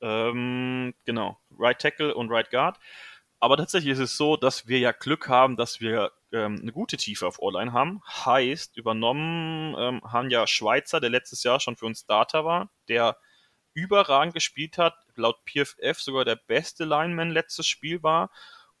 Ähm, 0.00 0.94
genau, 1.04 1.38
Right 1.58 1.78
Tackle 1.78 2.14
und 2.14 2.30
Right 2.30 2.50
Guard. 2.50 2.78
Aber 3.40 3.56
tatsächlich 3.56 3.92
ist 3.92 3.98
es 3.98 4.16
so, 4.16 4.36
dass 4.36 4.66
wir 4.68 4.78
ja 4.78 4.92
Glück 4.92 5.28
haben, 5.28 5.56
dass 5.56 5.80
wir 5.80 6.12
ähm, 6.32 6.58
eine 6.60 6.72
gute 6.72 6.96
Tiefe 6.96 7.26
auf 7.26 7.38
O-Line 7.40 7.72
haben. 7.72 8.02
Heißt, 8.06 8.76
übernommen 8.76 9.74
ähm, 9.78 10.02
haben 10.04 10.30
ja 10.30 10.46
Schweizer, 10.46 11.00
der 11.00 11.10
letztes 11.10 11.44
Jahr 11.44 11.60
schon 11.60 11.76
für 11.76 11.86
uns 11.86 12.04
Data 12.04 12.44
war, 12.44 12.70
der 12.88 13.16
überragend 13.74 14.34
gespielt 14.34 14.76
hat, 14.76 14.94
laut 15.14 15.38
PFF 15.46 16.00
sogar 16.00 16.24
der 16.24 16.36
beste 16.36 16.84
Lineman 16.84 17.30
letztes 17.30 17.66
Spiel 17.66 18.02
war 18.02 18.30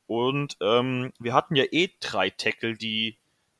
und 0.08 0.56
ähm, 0.62 1.12
wir 1.18 1.34
hatten 1.34 1.54
ja 1.54 1.64
eh 1.70 1.90
drei 2.00 2.30
Tackle, 2.30 2.74
die 2.74 3.18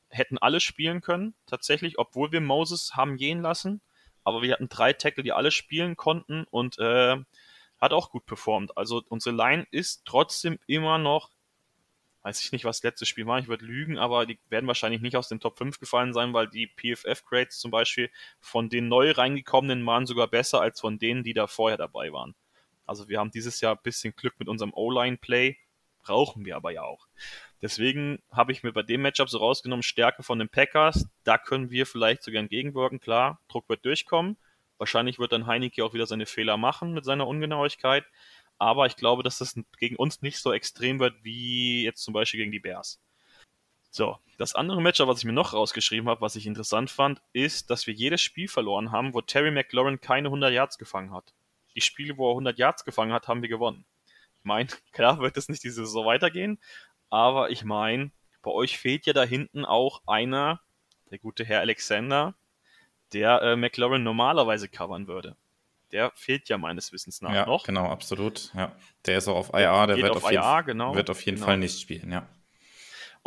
hätten 0.09 0.39
alle 0.39 0.59
spielen 0.59 0.99
können, 0.99 1.35
tatsächlich, 1.45 1.99
obwohl 1.99 2.31
wir 2.31 2.41
Moses 2.41 2.95
haben 2.95 3.17
gehen 3.17 3.43
lassen. 3.43 3.81
Aber 4.23 4.41
wir 4.41 4.53
hatten 4.53 4.67
drei 4.67 4.93
Tackle, 4.93 5.23
die 5.23 5.31
alle 5.31 5.51
spielen 5.51 5.95
konnten 5.95 6.45
und 6.49 6.79
äh, 6.79 7.17
hat 7.79 7.93
auch 7.93 8.09
gut 8.09 8.25
performt. 8.25 8.75
Also 8.75 9.03
unsere 9.09 9.35
Line 9.35 9.67
ist 9.69 10.05
trotzdem 10.05 10.57
immer 10.65 10.97
noch, 10.97 11.29
weiß 12.23 12.41
ich 12.41 12.51
nicht, 12.51 12.65
was 12.65 12.81
letztes 12.81 13.07
Spiel 13.07 13.27
war, 13.27 13.37
ich 13.37 13.47
würde 13.47 13.65
lügen, 13.65 13.99
aber 13.99 14.25
die 14.25 14.39
werden 14.49 14.65
wahrscheinlich 14.65 15.01
nicht 15.01 15.17
aus 15.17 15.29
den 15.29 15.39
Top 15.39 15.59
5 15.59 15.79
gefallen 15.79 16.13
sein, 16.13 16.33
weil 16.33 16.47
die 16.47 16.65
PFF-Grades 16.65 17.59
zum 17.59 17.69
Beispiel 17.69 18.09
von 18.39 18.69
den 18.69 18.87
neu 18.87 19.11
reingekommenen 19.11 19.85
waren 19.85 20.07
sogar 20.07 20.27
besser 20.27 20.61
als 20.61 20.81
von 20.81 20.97
denen, 20.97 21.23
die 21.23 21.35
da 21.35 21.45
vorher 21.45 21.77
dabei 21.77 22.11
waren. 22.11 22.33
Also 22.87 23.07
wir 23.07 23.19
haben 23.19 23.29
dieses 23.29 23.61
Jahr 23.61 23.75
ein 23.75 23.83
bisschen 23.83 24.15
Glück 24.15 24.33
mit 24.39 24.47
unserem 24.47 24.73
O-Line-Play 24.73 25.55
brauchen 26.09 26.43
wir 26.43 26.55
aber 26.55 26.71
ja 26.71 26.81
auch. 26.81 27.07
Deswegen 27.61 28.19
habe 28.31 28.51
ich 28.51 28.63
mir 28.63 28.73
bei 28.73 28.81
dem 28.81 29.01
Matchup 29.01 29.29
so 29.29 29.37
rausgenommen, 29.37 29.83
Stärke 29.83 30.23
von 30.23 30.39
den 30.39 30.49
Packers, 30.49 31.07
da 31.23 31.37
können 31.37 31.69
wir 31.69 31.85
vielleicht 31.85 32.23
sogar 32.23 32.41
entgegenwirken. 32.41 32.99
Klar, 32.99 33.39
Druck 33.47 33.69
wird 33.69 33.85
durchkommen. 33.85 34.35
Wahrscheinlich 34.79 35.19
wird 35.19 35.33
dann 35.33 35.45
Heineke 35.45 35.85
auch 35.85 35.93
wieder 35.93 36.07
seine 36.07 36.25
Fehler 36.25 36.57
machen 36.57 36.93
mit 36.93 37.05
seiner 37.05 37.27
Ungenauigkeit. 37.27 38.05
Aber 38.57 38.87
ich 38.87 38.95
glaube, 38.95 39.21
dass 39.21 39.37
das 39.37 39.55
gegen 39.77 39.97
uns 39.97 40.23
nicht 40.23 40.39
so 40.39 40.51
extrem 40.51 40.99
wird 40.99 41.13
wie 41.23 41.83
jetzt 41.83 42.03
zum 42.03 42.13
Beispiel 42.13 42.39
gegen 42.39 42.51
die 42.51 42.59
Bears. 42.59 42.99
So, 43.91 44.17
das 44.37 44.55
andere 44.55 44.81
Matchup, 44.81 45.07
was 45.07 45.19
ich 45.19 45.25
mir 45.25 45.33
noch 45.33 45.53
rausgeschrieben 45.53 46.09
habe, 46.09 46.21
was 46.21 46.35
ich 46.35 46.47
interessant 46.47 46.89
fand, 46.89 47.21
ist, 47.33 47.69
dass 47.69 47.85
wir 47.85 47.93
jedes 47.93 48.21
Spiel 48.21 48.47
verloren 48.47 48.91
haben, 48.91 49.13
wo 49.13 49.21
Terry 49.21 49.51
McLaurin 49.51 50.01
keine 50.01 50.29
100 50.29 50.51
Yards 50.51 50.77
gefangen 50.79 51.13
hat. 51.13 51.33
Die 51.75 51.81
Spiele, 51.81 52.17
wo 52.17 52.29
er 52.29 52.31
100 52.31 52.57
Yards 52.57 52.83
gefangen 52.83 53.13
hat, 53.13 53.27
haben 53.27 53.41
wir 53.41 53.49
gewonnen. 53.49 53.85
Ich 54.39 54.45
meine, 54.45 54.69
klar 54.91 55.19
wird 55.19 55.37
es 55.37 55.49
nicht 55.49 55.63
diese 55.63 55.85
Saison 55.85 56.05
weitergehen, 56.05 56.59
aber 57.09 57.49
ich 57.49 57.63
meine, 57.63 58.11
bei 58.41 58.51
euch 58.51 58.77
fehlt 58.77 59.05
ja 59.05 59.13
da 59.13 59.23
hinten 59.23 59.65
auch 59.65 60.01
einer, 60.07 60.61
der 61.11 61.19
gute 61.19 61.43
Herr 61.43 61.59
Alexander, 61.61 62.35
der 63.13 63.41
äh, 63.41 63.55
McLaurin 63.55 64.03
normalerweise 64.03 64.69
covern 64.69 65.07
würde. 65.07 65.35
Der 65.91 66.11
fehlt 66.15 66.49
ja 66.49 66.57
meines 66.59 66.93
Wissens 66.93 67.21
nach 67.21 67.33
ja, 67.33 67.45
noch. 67.47 67.65
Genau, 67.65 67.85
absolut. 67.85 68.53
Ja. 68.53 68.75
Der 69.05 69.17
ist 69.17 69.27
auch 69.27 69.35
auf 69.35 69.53
IR, 69.53 69.87
der, 69.87 69.97
wird, 69.97 70.15
auf, 70.15 70.31
IR, 70.31 70.31
jeden, 70.31 70.65
genau, 70.65 70.93
wird 70.93 71.09
auf 71.09 71.21
jeden 71.25 71.37
genau. 71.37 71.47
Fall 71.47 71.57
nicht 71.57 71.79
spielen, 71.79 72.11
ja. 72.11 72.27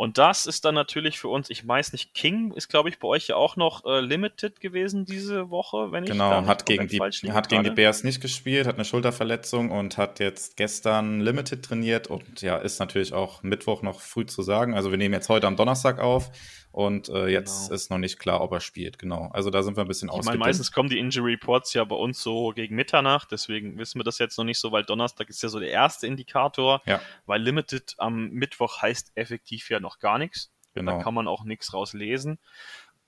Und 0.03 0.17
das 0.17 0.47
ist 0.47 0.65
dann 0.65 0.75
natürlich 0.75 1.17
für 1.17 1.29
uns, 1.29 1.49
ich 1.49 1.65
weiß 1.65 1.93
nicht, 1.93 2.13
King 2.13 2.51
ist, 2.51 2.67
glaube 2.67 2.89
ich, 2.89 2.99
bei 2.99 3.07
euch 3.07 3.29
ja 3.29 3.37
auch 3.37 3.55
noch 3.55 3.85
äh, 3.85 4.01
limited 4.01 4.59
gewesen 4.59 5.05
diese 5.05 5.49
Woche, 5.49 5.93
wenn 5.93 6.03
ich 6.03 6.09
Genau, 6.09 6.45
hat 6.45 6.65
gegen, 6.65 6.89
die, 6.89 6.99
hat 7.31 7.47
gegen 7.47 7.63
die 7.63 7.69
Bears 7.69 8.03
nicht 8.03 8.19
gespielt, 8.19 8.67
hat 8.67 8.75
eine 8.75 8.83
Schulterverletzung 8.83 9.71
und 9.71 9.97
hat 9.97 10.19
jetzt 10.19 10.57
gestern 10.57 11.21
limited 11.21 11.63
trainiert 11.63 12.07
und 12.07 12.41
ja, 12.41 12.57
ist 12.57 12.79
natürlich 12.79 13.13
auch 13.13 13.43
Mittwoch 13.43 13.81
noch 13.81 14.01
früh 14.01 14.25
zu 14.25 14.41
sagen. 14.41 14.73
Also 14.75 14.91
wir 14.91 14.97
nehmen 14.97 15.13
jetzt 15.13 15.29
heute 15.29 15.47
am 15.47 15.55
Donnerstag 15.55 15.99
auf 15.99 16.31
und 16.73 17.07
äh, 17.09 17.27
jetzt 17.27 17.67
genau. 17.67 17.75
ist 17.75 17.91
noch 17.91 17.99
nicht 17.99 18.17
klar, 18.17 18.41
ob 18.41 18.51
er 18.51 18.59
spielt. 18.59 18.97
Genau. 18.97 19.29
Also 19.31 19.51
da 19.51 19.61
sind 19.61 19.77
wir 19.77 19.81
ein 19.83 19.87
bisschen 19.87 20.09
Ich 20.11 20.25
meine, 20.25 20.39
meistens 20.39 20.71
kommen 20.71 20.89
die 20.89 20.97
Injury 20.97 21.33
Reports 21.33 21.73
ja 21.75 21.83
bei 21.83 21.95
uns 21.95 22.21
so 22.21 22.49
gegen 22.49 22.75
Mitternacht, 22.75 23.31
deswegen 23.31 23.77
wissen 23.77 23.99
wir 23.99 24.03
das 24.03 24.17
jetzt 24.17 24.37
noch 24.39 24.43
nicht 24.43 24.59
so, 24.59 24.71
weil 24.71 24.83
Donnerstag 24.83 25.29
ist 25.29 25.43
ja 25.43 25.49
so 25.49 25.59
der 25.59 25.69
erste 25.69 26.07
Indikator. 26.07 26.81
Ja. 26.87 26.99
Weil 27.27 27.43
Limited 27.43 27.93
am 27.99 28.29
Mittwoch 28.31 28.81
heißt 28.81 29.11
effektiv 29.13 29.69
ja 29.69 29.79
noch 29.79 29.99
gar 29.99 30.17
nichts. 30.17 30.51
Genau. 30.73 30.97
Da 30.97 31.03
kann 31.03 31.13
man 31.13 31.27
auch 31.27 31.43
nichts 31.43 31.73
rauslesen. 31.73 32.39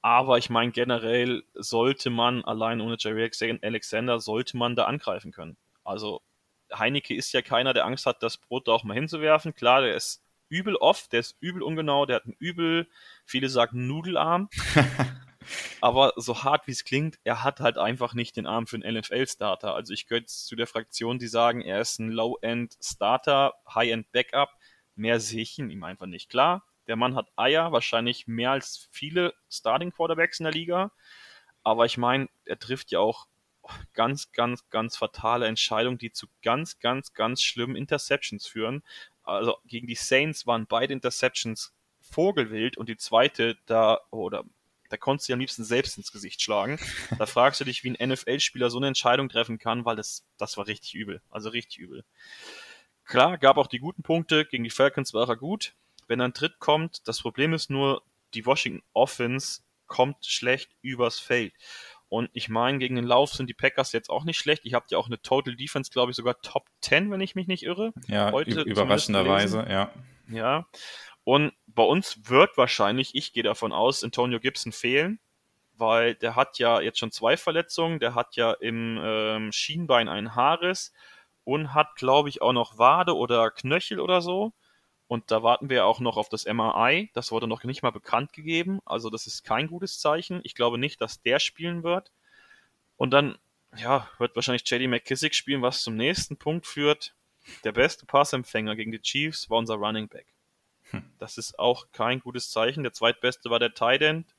Aber 0.03 0.37
ich 0.37 0.51
meine, 0.51 0.71
generell 0.71 1.41
sollte 1.55 2.11
man 2.11 2.45
allein 2.45 2.81
ohne 2.81 2.97
Jerry 2.99 3.27
Alexander, 3.63 4.19
sollte 4.19 4.57
man 4.57 4.75
da 4.75 4.85
angreifen 4.85 5.31
können. 5.31 5.57
Also 5.83 6.21
Heineke 6.71 7.15
ist 7.15 7.31
ja 7.33 7.41
keiner, 7.41 7.73
der 7.73 7.85
Angst 7.85 8.05
hat, 8.05 8.21
das 8.21 8.37
Brot 8.37 8.67
da 8.67 8.73
auch 8.73 8.83
mal 8.83 8.93
hinzuwerfen. 8.93 9.55
Klar, 9.55 9.81
der 9.81 9.95
ist 9.95 10.24
übel 10.49 10.75
oft, 10.75 11.11
der 11.13 11.21
ist 11.21 11.37
übel 11.39 11.61
ungenau, 11.61 12.05
der 12.05 12.17
hat 12.17 12.25
einen 12.25 12.35
übel, 12.39 12.87
viele 13.25 13.49
sagen 13.49 13.87
Nudelarm. 13.87 14.49
aber 15.81 16.13
so 16.15 16.43
hart 16.43 16.67
wie 16.67 16.71
es 16.71 16.83
klingt, 16.83 17.19
er 17.23 17.43
hat 17.43 17.59
halt 17.59 17.77
einfach 17.77 18.13
nicht 18.13 18.35
den 18.37 18.47
Arm 18.47 18.67
für 18.67 18.77
einen 18.77 18.97
NFL-Starter. 18.99 19.75
Also 19.75 19.93
ich 19.93 20.07
gehöre 20.07 20.25
zu 20.25 20.55
der 20.55 20.67
Fraktion, 20.67 21.19
die 21.19 21.27
sagen, 21.27 21.61
er 21.61 21.81
ist 21.81 21.99
ein 21.99 22.09
Low-End-Starter, 22.09 23.53
High-End-Backup. 23.73 24.49
Mehr 24.95 25.19
sehe 25.19 25.41
ich 25.41 25.59
in 25.59 25.69
ihm 25.69 25.83
einfach 25.83 26.05
nicht. 26.05 26.29
Klar, 26.29 26.63
der 26.87 26.95
Mann 26.95 27.15
hat 27.15 27.31
Eier, 27.35 27.71
wahrscheinlich 27.71 28.27
mehr 28.27 28.51
als 28.51 28.87
viele 28.91 29.33
Starting-Quarterbacks 29.49 30.39
in 30.39 30.45
der 30.45 30.53
Liga. 30.53 30.91
Aber 31.63 31.85
ich 31.85 31.97
meine, 31.97 32.29
er 32.45 32.59
trifft 32.59 32.91
ja 32.91 32.99
auch 32.99 33.27
ganz, 33.93 34.31
ganz, 34.31 34.69
ganz 34.69 34.95
fatale 34.95 35.47
Entscheidungen, 35.47 35.97
die 35.97 36.11
zu 36.11 36.27
ganz, 36.43 36.79
ganz, 36.79 37.13
ganz 37.13 37.41
schlimmen 37.41 37.75
Interceptions 37.75 38.45
führen 38.45 38.83
also 39.25 39.57
gegen 39.65 39.87
die 39.87 39.95
Saints 39.95 40.47
waren 40.47 40.67
beide 40.67 40.93
Interceptions 40.93 41.73
Vogelwild 41.99 42.77
und 42.77 42.87
die 42.87 42.97
zweite, 42.97 43.57
da, 43.65 43.99
oder 44.11 44.43
da 44.89 44.97
konntest 44.97 45.27
du 45.27 45.33
am 45.33 45.39
liebsten 45.39 45.63
selbst 45.63 45.97
ins 45.97 46.11
Gesicht 46.11 46.41
schlagen. 46.41 46.79
Da 47.17 47.25
fragst 47.25 47.59
du 47.59 47.65
dich, 47.65 47.83
wie 47.83 47.95
ein 47.95 48.09
NFL-Spieler 48.09 48.69
so 48.69 48.77
eine 48.77 48.87
Entscheidung 48.87 49.29
treffen 49.29 49.57
kann, 49.57 49.85
weil 49.85 49.95
das, 49.95 50.25
das 50.37 50.57
war 50.57 50.67
richtig 50.67 50.93
übel. 50.93 51.21
Also 51.29 51.49
richtig 51.49 51.79
übel. 51.79 52.05
Klar, 53.05 53.37
gab 53.37 53.57
auch 53.57 53.67
die 53.67 53.79
guten 53.79 54.03
Punkte. 54.03 54.45
Gegen 54.45 54.63
die 54.63 54.69
Falcons 54.69 55.13
war 55.13 55.27
er 55.27 55.37
gut. 55.37 55.75
Wenn 56.07 56.21
ein 56.21 56.33
Tritt 56.33 56.59
kommt, 56.59 57.07
das 57.07 57.21
Problem 57.21 57.53
ist 57.53 57.69
nur, 57.69 58.03
die 58.33 58.45
Washington 58.45 58.83
Offense 58.93 59.61
kommt 59.87 60.25
schlecht 60.25 60.71
übers 60.81 61.19
Feld. 61.19 61.53
Und 62.15 62.29
ich 62.31 62.47
meine, 62.47 62.77
gegen 62.77 62.95
den 62.95 63.03
Lauf 63.03 63.33
sind 63.33 63.49
die 63.49 63.53
Packers 63.53 63.91
jetzt 63.91 64.09
auch 64.09 64.23
nicht 64.23 64.37
schlecht. 64.37 64.61
Ich 64.63 64.73
habe 64.73 64.85
ja 64.89 64.97
auch 64.97 65.07
eine 65.07 65.21
Total 65.21 65.53
Defense, 65.53 65.91
glaube 65.91 66.11
ich, 66.11 66.15
sogar 66.15 66.39
Top 66.39 66.69
10, 66.79 67.11
wenn 67.11 67.19
ich 67.19 67.35
mich 67.35 67.47
nicht 67.47 67.63
irre. 67.63 67.91
Ja, 68.07 68.31
Heute 68.31 68.61
überraschenderweise, 68.61 69.65
ja. 69.69 69.91
Ja. 70.29 70.65
Und 71.25 71.51
bei 71.67 71.83
uns 71.83 72.29
wird 72.29 72.55
wahrscheinlich, 72.55 73.15
ich 73.15 73.33
gehe 73.33 73.43
davon 73.43 73.73
aus, 73.73 74.01
Antonio 74.01 74.39
Gibson 74.39 74.71
fehlen, 74.71 75.19
weil 75.73 76.15
der 76.15 76.37
hat 76.37 76.57
ja 76.57 76.79
jetzt 76.79 76.99
schon 76.99 77.11
zwei 77.11 77.35
Verletzungen. 77.35 77.99
Der 77.99 78.15
hat 78.15 78.37
ja 78.37 78.53
im 78.53 78.97
ähm, 79.03 79.51
Schienbein 79.51 80.07
einen 80.07 80.35
Haares 80.35 80.93
und 81.43 81.73
hat, 81.73 81.97
glaube 81.97 82.29
ich, 82.29 82.41
auch 82.41 82.53
noch 82.53 82.77
Wade 82.77 83.17
oder 83.17 83.51
Knöchel 83.51 83.99
oder 83.99 84.21
so. 84.21 84.53
Und 85.07 85.29
da 85.29 85.43
warten 85.43 85.69
wir 85.69 85.85
auch 85.85 85.99
noch 85.99 86.17
auf 86.17 86.29
das 86.29 86.45
MRI. 86.45 87.11
Das 87.13 87.31
wurde 87.31 87.47
noch 87.47 87.63
nicht 87.63 87.83
mal 87.83 87.91
bekannt 87.91 88.33
gegeben. 88.33 88.79
Also 88.85 89.09
das 89.09 89.27
ist 89.27 89.43
kein 89.43 89.67
gutes 89.67 89.99
Zeichen. 89.99 90.41
Ich 90.43 90.55
glaube 90.55 90.77
nicht, 90.77 90.99
dass 90.99 91.21
der 91.21 91.39
spielen 91.39 91.83
wird. 91.83 92.11
Und 92.97 93.11
dann, 93.11 93.37
ja, 93.75 94.09
wird 94.17 94.35
wahrscheinlich 94.35 94.67
JD 94.69 94.87
McKissick 94.87 95.35
spielen, 95.35 95.61
was 95.61 95.83
zum 95.83 95.95
nächsten 95.95 96.37
Punkt 96.37 96.65
führt. 96.65 97.13
Der 97.63 97.71
beste 97.71 98.05
Passempfänger 98.07 98.75
gegen 98.75 98.91
die 98.91 99.01
Chiefs 99.01 99.49
war 99.49 99.59
unser 99.59 99.75
Running 99.75 100.07
Back. 100.07 100.25
Hm. 100.89 101.03
Das 101.19 101.37
ist 101.37 101.59
auch 101.59 101.87
kein 101.91 102.19
gutes 102.19 102.49
Zeichen. 102.49 102.83
Der 102.83 102.93
zweitbeste 102.93 103.49
war 103.51 103.59
der 103.59 103.73
Tight 103.73 104.01
End. 104.01 104.35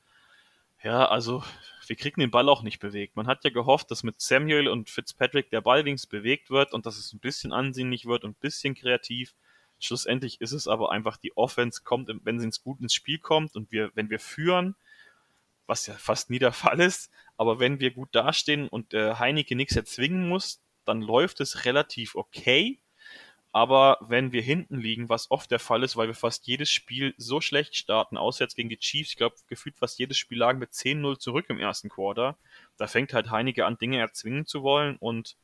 Ja, 0.83 1.07
also 1.07 1.43
wir 1.87 1.95
kriegen 1.95 2.21
den 2.21 2.31
Ball 2.31 2.49
auch 2.49 2.61
nicht 2.61 2.79
bewegt. 2.79 3.15
Man 3.15 3.27
hat 3.27 3.43
ja 3.43 3.49
gehofft, 3.49 3.89
dass 3.89 4.03
mit 4.03 4.21
Samuel 4.21 4.67
und 4.67 4.89
Fitzpatrick 4.89 5.49
der 5.49 5.61
Ball 5.61 5.83
links 5.83 6.05
bewegt 6.05 6.49
wird 6.49 6.73
und 6.73 6.85
dass 6.85 6.97
es 6.97 7.13
ein 7.13 7.19
bisschen 7.19 7.53
ansehnlich 7.53 8.05
wird 8.05 8.23
und 8.23 8.31
ein 8.31 8.41
bisschen 8.41 8.75
kreativ. 8.75 9.33
Schlussendlich 9.79 10.41
ist 10.41 10.53
es 10.53 10.67
aber 10.67 10.91
einfach, 10.91 11.17
die 11.17 11.35
Offense 11.37 11.83
kommt, 11.83 12.09
wenn 12.23 12.39
sie 12.39 12.45
ins 12.45 12.63
gut 12.63 12.81
ins 12.81 12.93
Spiel 12.93 13.19
kommt 13.19 13.55
und 13.55 13.71
wir, 13.71 13.91
wenn 13.93 14.09
wir 14.09 14.19
führen, 14.19 14.75
was 15.67 15.85
ja 15.85 15.93
fast 15.93 16.29
nie 16.29 16.39
der 16.39 16.51
Fall 16.53 16.79
ist, 16.79 17.11
aber 17.37 17.59
wenn 17.59 17.79
wir 17.79 17.91
gut 17.91 18.09
dastehen 18.13 18.67
und 18.67 18.93
äh, 18.93 19.15
Heineke 19.15 19.55
nichts 19.55 19.75
erzwingen 19.75 20.27
muss, 20.27 20.61
dann 20.85 21.01
läuft 21.01 21.41
es 21.41 21.65
relativ 21.65 22.15
okay. 22.15 22.79
Aber 23.51 23.97
wenn 24.01 24.33
wir 24.33 24.41
hinten 24.41 24.77
liegen, 24.79 25.09
was 25.09 25.31
oft 25.31 25.49
der 25.51 25.59
Fall 25.59 25.83
ist, 25.83 25.97
weil 25.97 26.07
wir 26.07 26.15
fast 26.15 26.47
jedes 26.47 26.69
Spiel 26.69 27.13
so 27.17 27.41
schlecht 27.41 27.75
starten, 27.75 28.17
außer 28.17 28.43
jetzt 28.43 28.55
gegen 28.55 28.69
die 28.69 28.77
Chiefs, 28.77 29.11
ich 29.11 29.17
glaube, 29.17 29.35
gefühlt 29.47 29.77
fast 29.77 29.99
jedes 29.99 30.17
Spiel 30.17 30.37
lagen 30.37 30.59
mit 30.59 30.71
10-0 30.71 31.17
zurück 31.17 31.45
im 31.49 31.59
ersten 31.59 31.89
Quarter, 31.89 32.37
da 32.77 32.87
fängt 32.87 33.13
halt 33.13 33.31
Heineke 33.31 33.65
an, 33.65 33.77
Dinge 33.77 33.99
erzwingen 33.99 34.45
zu 34.45 34.63
wollen 34.63 34.97
und 34.97 35.37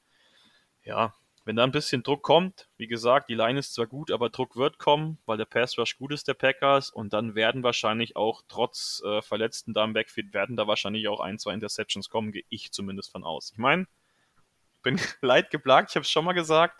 ja, 0.83 1.13
wenn 1.45 1.55
da 1.57 1.63
ein 1.63 1.71
bisschen 1.71 2.03
Druck 2.03 2.23
kommt, 2.23 2.69
wie 2.77 2.87
gesagt, 2.87 3.29
die 3.29 3.35
Line 3.35 3.59
ist 3.59 3.73
zwar 3.73 3.87
gut, 3.87 4.11
aber 4.11 4.29
Druck 4.29 4.55
wird 4.55 4.77
kommen, 4.77 5.17
weil 5.25 5.37
der 5.37 5.45
Pass 5.45 5.77
Rush 5.77 5.97
gut 5.97 6.13
ist 6.13 6.27
der 6.27 6.35
Packers 6.35 6.89
und 6.89 7.11
dann 7.11 7.35
werden 7.35 7.63
wahrscheinlich 7.63 8.15
auch 8.15 8.43
trotz 8.47 9.01
äh, 9.05 9.21
Verletzten 9.21 9.73
da 9.73 9.83
im 9.83 9.93
Backfield 9.93 10.33
werden 10.33 10.55
da 10.55 10.67
wahrscheinlich 10.67 11.07
auch 11.09 11.19
ein, 11.19 11.39
zwei 11.39 11.53
Interceptions 11.53 12.09
kommen, 12.09 12.31
gehe 12.31 12.45
ich 12.49 12.71
zumindest 12.71 13.11
von 13.11 13.23
aus. 13.23 13.51
Ich 13.51 13.57
meine, 13.57 13.87
bin 14.83 14.99
leid 15.21 15.49
geplagt, 15.49 15.91
ich 15.91 15.95
habe 15.95 16.03
es 16.03 16.11
schon 16.11 16.25
mal 16.25 16.33
gesagt, 16.33 16.79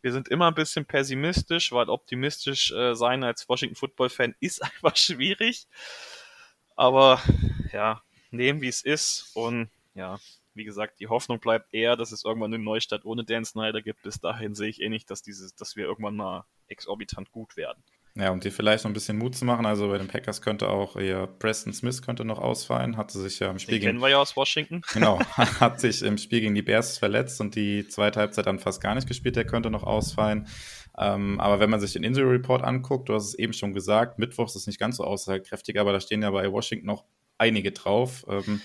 wir 0.00 0.12
sind 0.12 0.28
immer 0.28 0.48
ein 0.48 0.54
bisschen 0.54 0.84
pessimistisch, 0.84 1.72
weil 1.72 1.88
optimistisch 1.88 2.70
äh, 2.72 2.94
sein 2.94 3.24
als 3.24 3.48
Washington 3.48 3.76
Football 3.76 4.10
Fan 4.10 4.34
ist 4.40 4.62
einfach 4.62 4.96
schwierig. 4.96 5.66
Aber 6.76 7.20
ja, 7.72 8.02
nehmen 8.30 8.60
wie 8.60 8.68
es 8.68 8.82
ist 8.82 9.30
und 9.34 9.70
ja, 9.94 10.18
wie 10.54 10.64
gesagt, 10.64 11.00
die 11.00 11.08
Hoffnung 11.08 11.40
bleibt 11.40 11.72
eher, 11.72 11.96
dass 11.96 12.12
es 12.12 12.24
irgendwann 12.24 12.54
eine 12.54 12.62
Neustadt 12.62 13.04
ohne 13.04 13.24
Dan 13.24 13.44
Snyder 13.44 13.82
gibt. 13.82 14.02
Bis 14.02 14.20
dahin 14.20 14.54
sehe 14.54 14.68
ich 14.68 14.80
eh 14.80 14.88
nicht, 14.88 15.10
dass, 15.10 15.22
dieses, 15.22 15.54
dass 15.54 15.76
wir 15.76 15.84
irgendwann 15.84 16.16
mal 16.16 16.44
exorbitant 16.68 17.30
gut 17.30 17.56
werden. 17.56 17.82
Ja, 18.16 18.30
um 18.30 18.38
dir 18.38 18.52
vielleicht 18.52 18.84
noch 18.84 18.90
ein 18.92 18.94
bisschen 18.94 19.18
Mut 19.18 19.34
zu 19.34 19.44
machen, 19.44 19.66
also 19.66 19.88
bei 19.88 19.98
den 19.98 20.06
Packers 20.06 20.40
könnte 20.40 20.68
auch 20.68 20.94
eher 20.94 21.26
Preston 21.26 21.72
Smith 21.72 22.00
könnte 22.00 22.24
noch 22.24 22.38
ausfallen, 22.38 22.96
hatte 22.96 23.18
sich 23.18 23.40
ja 23.40 23.50
im 23.50 23.58
Spiel 23.58 23.74
den 23.74 23.80
gegen. 23.80 23.88
kennen 23.88 24.02
wir 24.02 24.08
ja 24.10 24.18
aus 24.18 24.36
Washington. 24.36 24.82
Genau, 24.92 25.18
hat 25.18 25.80
sich 25.80 26.00
im 26.02 26.16
Spiel 26.16 26.40
gegen 26.40 26.54
die 26.54 26.62
Bears 26.62 26.96
verletzt 26.96 27.40
und 27.40 27.56
die 27.56 27.88
zweite 27.88 28.20
Halbzeit 28.20 28.46
dann 28.46 28.60
fast 28.60 28.80
gar 28.80 28.94
nicht 28.94 29.08
gespielt, 29.08 29.34
der 29.34 29.44
könnte 29.44 29.68
noch 29.68 29.82
ausfallen. 29.82 30.46
Ähm, 30.96 31.40
aber 31.40 31.58
wenn 31.58 31.70
man 31.70 31.80
sich 31.80 31.92
den 31.92 32.04
Injury 32.04 32.36
Report 32.36 32.62
anguckt, 32.62 33.08
du 33.08 33.14
hast 33.14 33.26
es 33.26 33.34
eben 33.34 33.52
schon 33.52 33.72
gesagt, 33.74 34.20
Mittwochs 34.20 34.54
ist 34.54 34.68
nicht 34.68 34.78
ganz 34.78 34.98
so 34.98 35.04
aussagekräftig, 35.04 35.80
aber 35.80 35.92
da 35.92 35.98
stehen 35.98 36.22
ja 36.22 36.30
bei 36.30 36.52
Washington 36.52 36.86
noch 36.86 37.04
einige 37.36 37.72
drauf. 37.72 38.24
Ähm, 38.28 38.60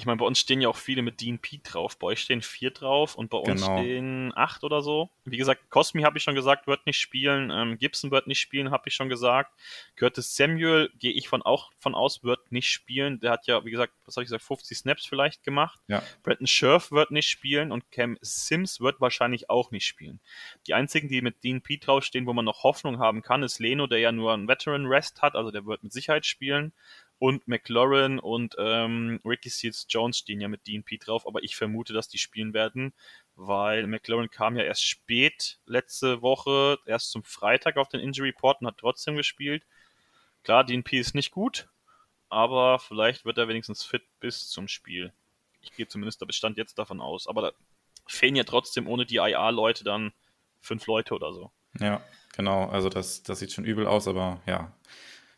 ich 0.00 0.06
meine, 0.06 0.16
bei 0.16 0.24
uns 0.24 0.38
stehen 0.38 0.62
ja 0.62 0.70
auch 0.70 0.78
viele 0.78 1.02
mit 1.02 1.20
Dean 1.20 1.38
Pete 1.38 1.72
drauf. 1.72 1.98
Bei 1.98 2.06
euch 2.06 2.20
stehen 2.20 2.40
vier 2.40 2.70
drauf 2.70 3.16
und 3.16 3.28
bei 3.28 3.36
uns 3.36 3.60
genau. 3.60 3.78
stehen 3.78 4.32
acht 4.34 4.64
oder 4.64 4.80
so. 4.80 5.10
Wie 5.26 5.36
gesagt, 5.36 5.68
Cosmi 5.68 6.02
habe 6.02 6.16
ich 6.16 6.24
schon 6.24 6.34
gesagt, 6.34 6.66
wird 6.66 6.86
nicht 6.86 6.96
spielen. 6.96 7.50
Ähm, 7.50 7.76
Gibson 7.76 8.10
wird 8.10 8.26
nicht 8.26 8.40
spielen, 8.40 8.70
habe 8.70 8.84
ich 8.86 8.94
schon 8.94 9.10
gesagt. 9.10 9.52
Curtis 9.96 10.34
Samuel 10.34 10.90
gehe 10.98 11.12
ich 11.12 11.28
von 11.28 11.42
auch 11.42 11.70
von 11.78 11.94
aus, 11.94 12.24
wird 12.24 12.50
nicht 12.50 12.70
spielen. 12.70 13.20
Der 13.20 13.30
hat 13.30 13.46
ja, 13.46 13.62
wie 13.66 13.70
gesagt, 13.70 13.92
was 14.06 14.16
habe 14.16 14.22
ich 14.22 14.28
gesagt, 14.28 14.42
50 14.42 14.78
Snaps 14.78 15.04
vielleicht 15.04 15.42
gemacht. 15.42 15.78
Ja. 15.86 16.02
Bretton 16.22 16.46
Scherf 16.46 16.90
wird 16.92 17.10
nicht 17.10 17.28
spielen 17.28 17.70
und 17.70 17.90
Cam 17.90 18.16
Sims 18.22 18.80
wird 18.80 19.02
wahrscheinlich 19.02 19.50
auch 19.50 19.70
nicht 19.70 19.84
spielen. 19.84 20.18
Die 20.66 20.72
einzigen, 20.72 21.08
die 21.08 21.20
mit 21.20 21.44
Dean 21.44 21.60
Pete 21.60 21.84
draufstehen, 21.84 22.24
wo 22.24 22.32
man 22.32 22.46
noch 22.46 22.64
Hoffnung 22.64 22.98
haben 23.00 23.20
kann, 23.20 23.42
ist 23.42 23.58
Leno, 23.58 23.86
der 23.86 23.98
ja 23.98 24.12
nur 24.12 24.32
einen 24.32 24.48
Veteran 24.48 24.86
Rest 24.86 25.20
hat, 25.20 25.34
also 25.34 25.50
der 25.50 25.66
wird 25.66 25.82
mit 25.82 25.92
Sicherheit 25.92 26.24
spielen 26.24 26.72
und 27.20 27.46
McLaurin 27.46 28.18
und 28.18 28.56
ähm, 28.58 29.20
Ricky 29.26 29.50
Seals 29.50 29.86
Jones 29.90 30.16
stehen 30.16 30.40
ja 30.40 30.48
mit 30.48 30.64
Pete 30.64 31.04
drauf, 31.04 31.26
aber 31.26 31.42
ich 31.42 31.54
vermute, 31.54 31.92
dass 31.92 32.08
die 32.08 32.16
spielen 32.16 32.54
werden, 32.54 32.94
weil 33.36 33.86
McLaurin 33.86 34.30
kam 34.30 34.56
ja 34.56 34.64
erst 34.64 34.82
spät 34.82 35.60
letzte 35.66 36.22
Woche, 36.22 36.78
erst 36.86 37.10
zum 37.10 37.22
Freitag 37.22 37.76
auf 37.76 37.90
den 37.90 38.00
Injury 38.00 38.30
Report 38.30 38.62
und 38.62 38.68
hat 38.68 38.78
trotzdem 38.78 39.16
gespielt. 39.16 39.66
Klar, 40.44 40.64
Pete 40.64 40.96
ist 40.96 41.14
nicht 41.14 41.30
gut, 41.30 41.68
aber 42.30 42.78
vielleicht 42.78 43.26
wird 43.26 43.36
er 43.36 43.48
wenigstens 43.48 43.84
fit 43.84 44.02
bis 44.18 44.48
zum 44.48 44.66
Spiel. 44.66 45.12
Ich 45.60 45.72
gehe 45.72 45.86
zumindest, 45.86 46.22
da 46.22 46.26
bestand 46.26 46.56
jetzt 46.56 46.78
davon 46.78 47.02
aus, 47.02 47.26
aber 47.26 47.42
da 47.42 47.52
fehlen 48.06 48.34
ja 48.34 48.44
trotzdem 48.44 48.88
ohne 48.88 49.04
die 49.04 49.16
IA-Leute 49.16 49.84
dann 49.84 50.14
fünf 50.58 50.86
Leute 50.86 51.14
oder 51.14 51.34
so. 51.34 51.52
Ja, 51.78 52.02
genau, 52.34 52.64
also 52.70 52.88
das, 52.88 53.22
das 53.22 53.40
sieht 53.40 53.52
schon 53.52 53.66
übel 53.66 53.86
aus, 53.86 54.08
aber 54.08 54.40
ja, 54.46 54.74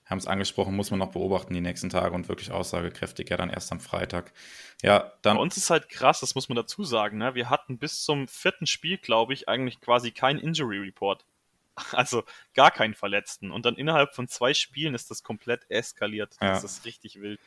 haben 0.07 0.19
es 0.19 0.27
angesprochen, 0.27 0.75
muss 0.75 0.91
man 0.91 0.99
noch 0.99 1.12
beobachten 1.12 1.55
die 1.55 1.61
nächsten 1.61 1.91
Tage 1.91 2.15
und 2.15 2.29
wirklich 2.29 2.51
aussagekräftig, 2.51 3.31
ja 3.31 3.37
dann 3.37 3.50
erst 3.50 3.73
am 3.73 3.81
Freitag. 3.81 4.33
Ja, 4.83 5.13
dann. 5.23 5.37
Bei 5.37 5.42
uns 5.42 5.57
ist 5.57 5.71
halt 5.71 5.88
krass, 5.88 6.21
das 6.21 6.35
muss 6.35 6.48
man 6.48 6.57
dazu 6.57 6.85
sagen, 6.85 7.19
ne? 7.19 7.35
Wir 7.35 7.50
hatten 7.50 7.79
bis 7.79 8.03
zum 8.03 8.29
vierten 8.29 8.67
Spiel, 8.67 8.98
glaube 8.98 9.33
ich, 9.33 9.48
eigentlich 9.48 9.81
quasi 9.81 10.11
kein 10.11 10.38
Injury 10.38 10.79
Report. 10.79 11.25
Also 11.92 12.23
gar 12.53 12.71
keinen 12.71 12.92
Verletzten. 12.92 13.50
Und 13.50 13.65
dann 13.65 13.77
innerhalb 13.77 14.15
von 14.15 14.29
zwei 14.29 14.53
Spielen 14.53 14.94
ist 14.94 15.11
das 15.11 15.23
komplett 15.23 15.71
eskaliert. 15.71 16.37
Ja. 16.38 16.50
Das 16.50 16.65
ist 16.65 16.85
richtig 16.85 17.23
wild. 17.23 17.40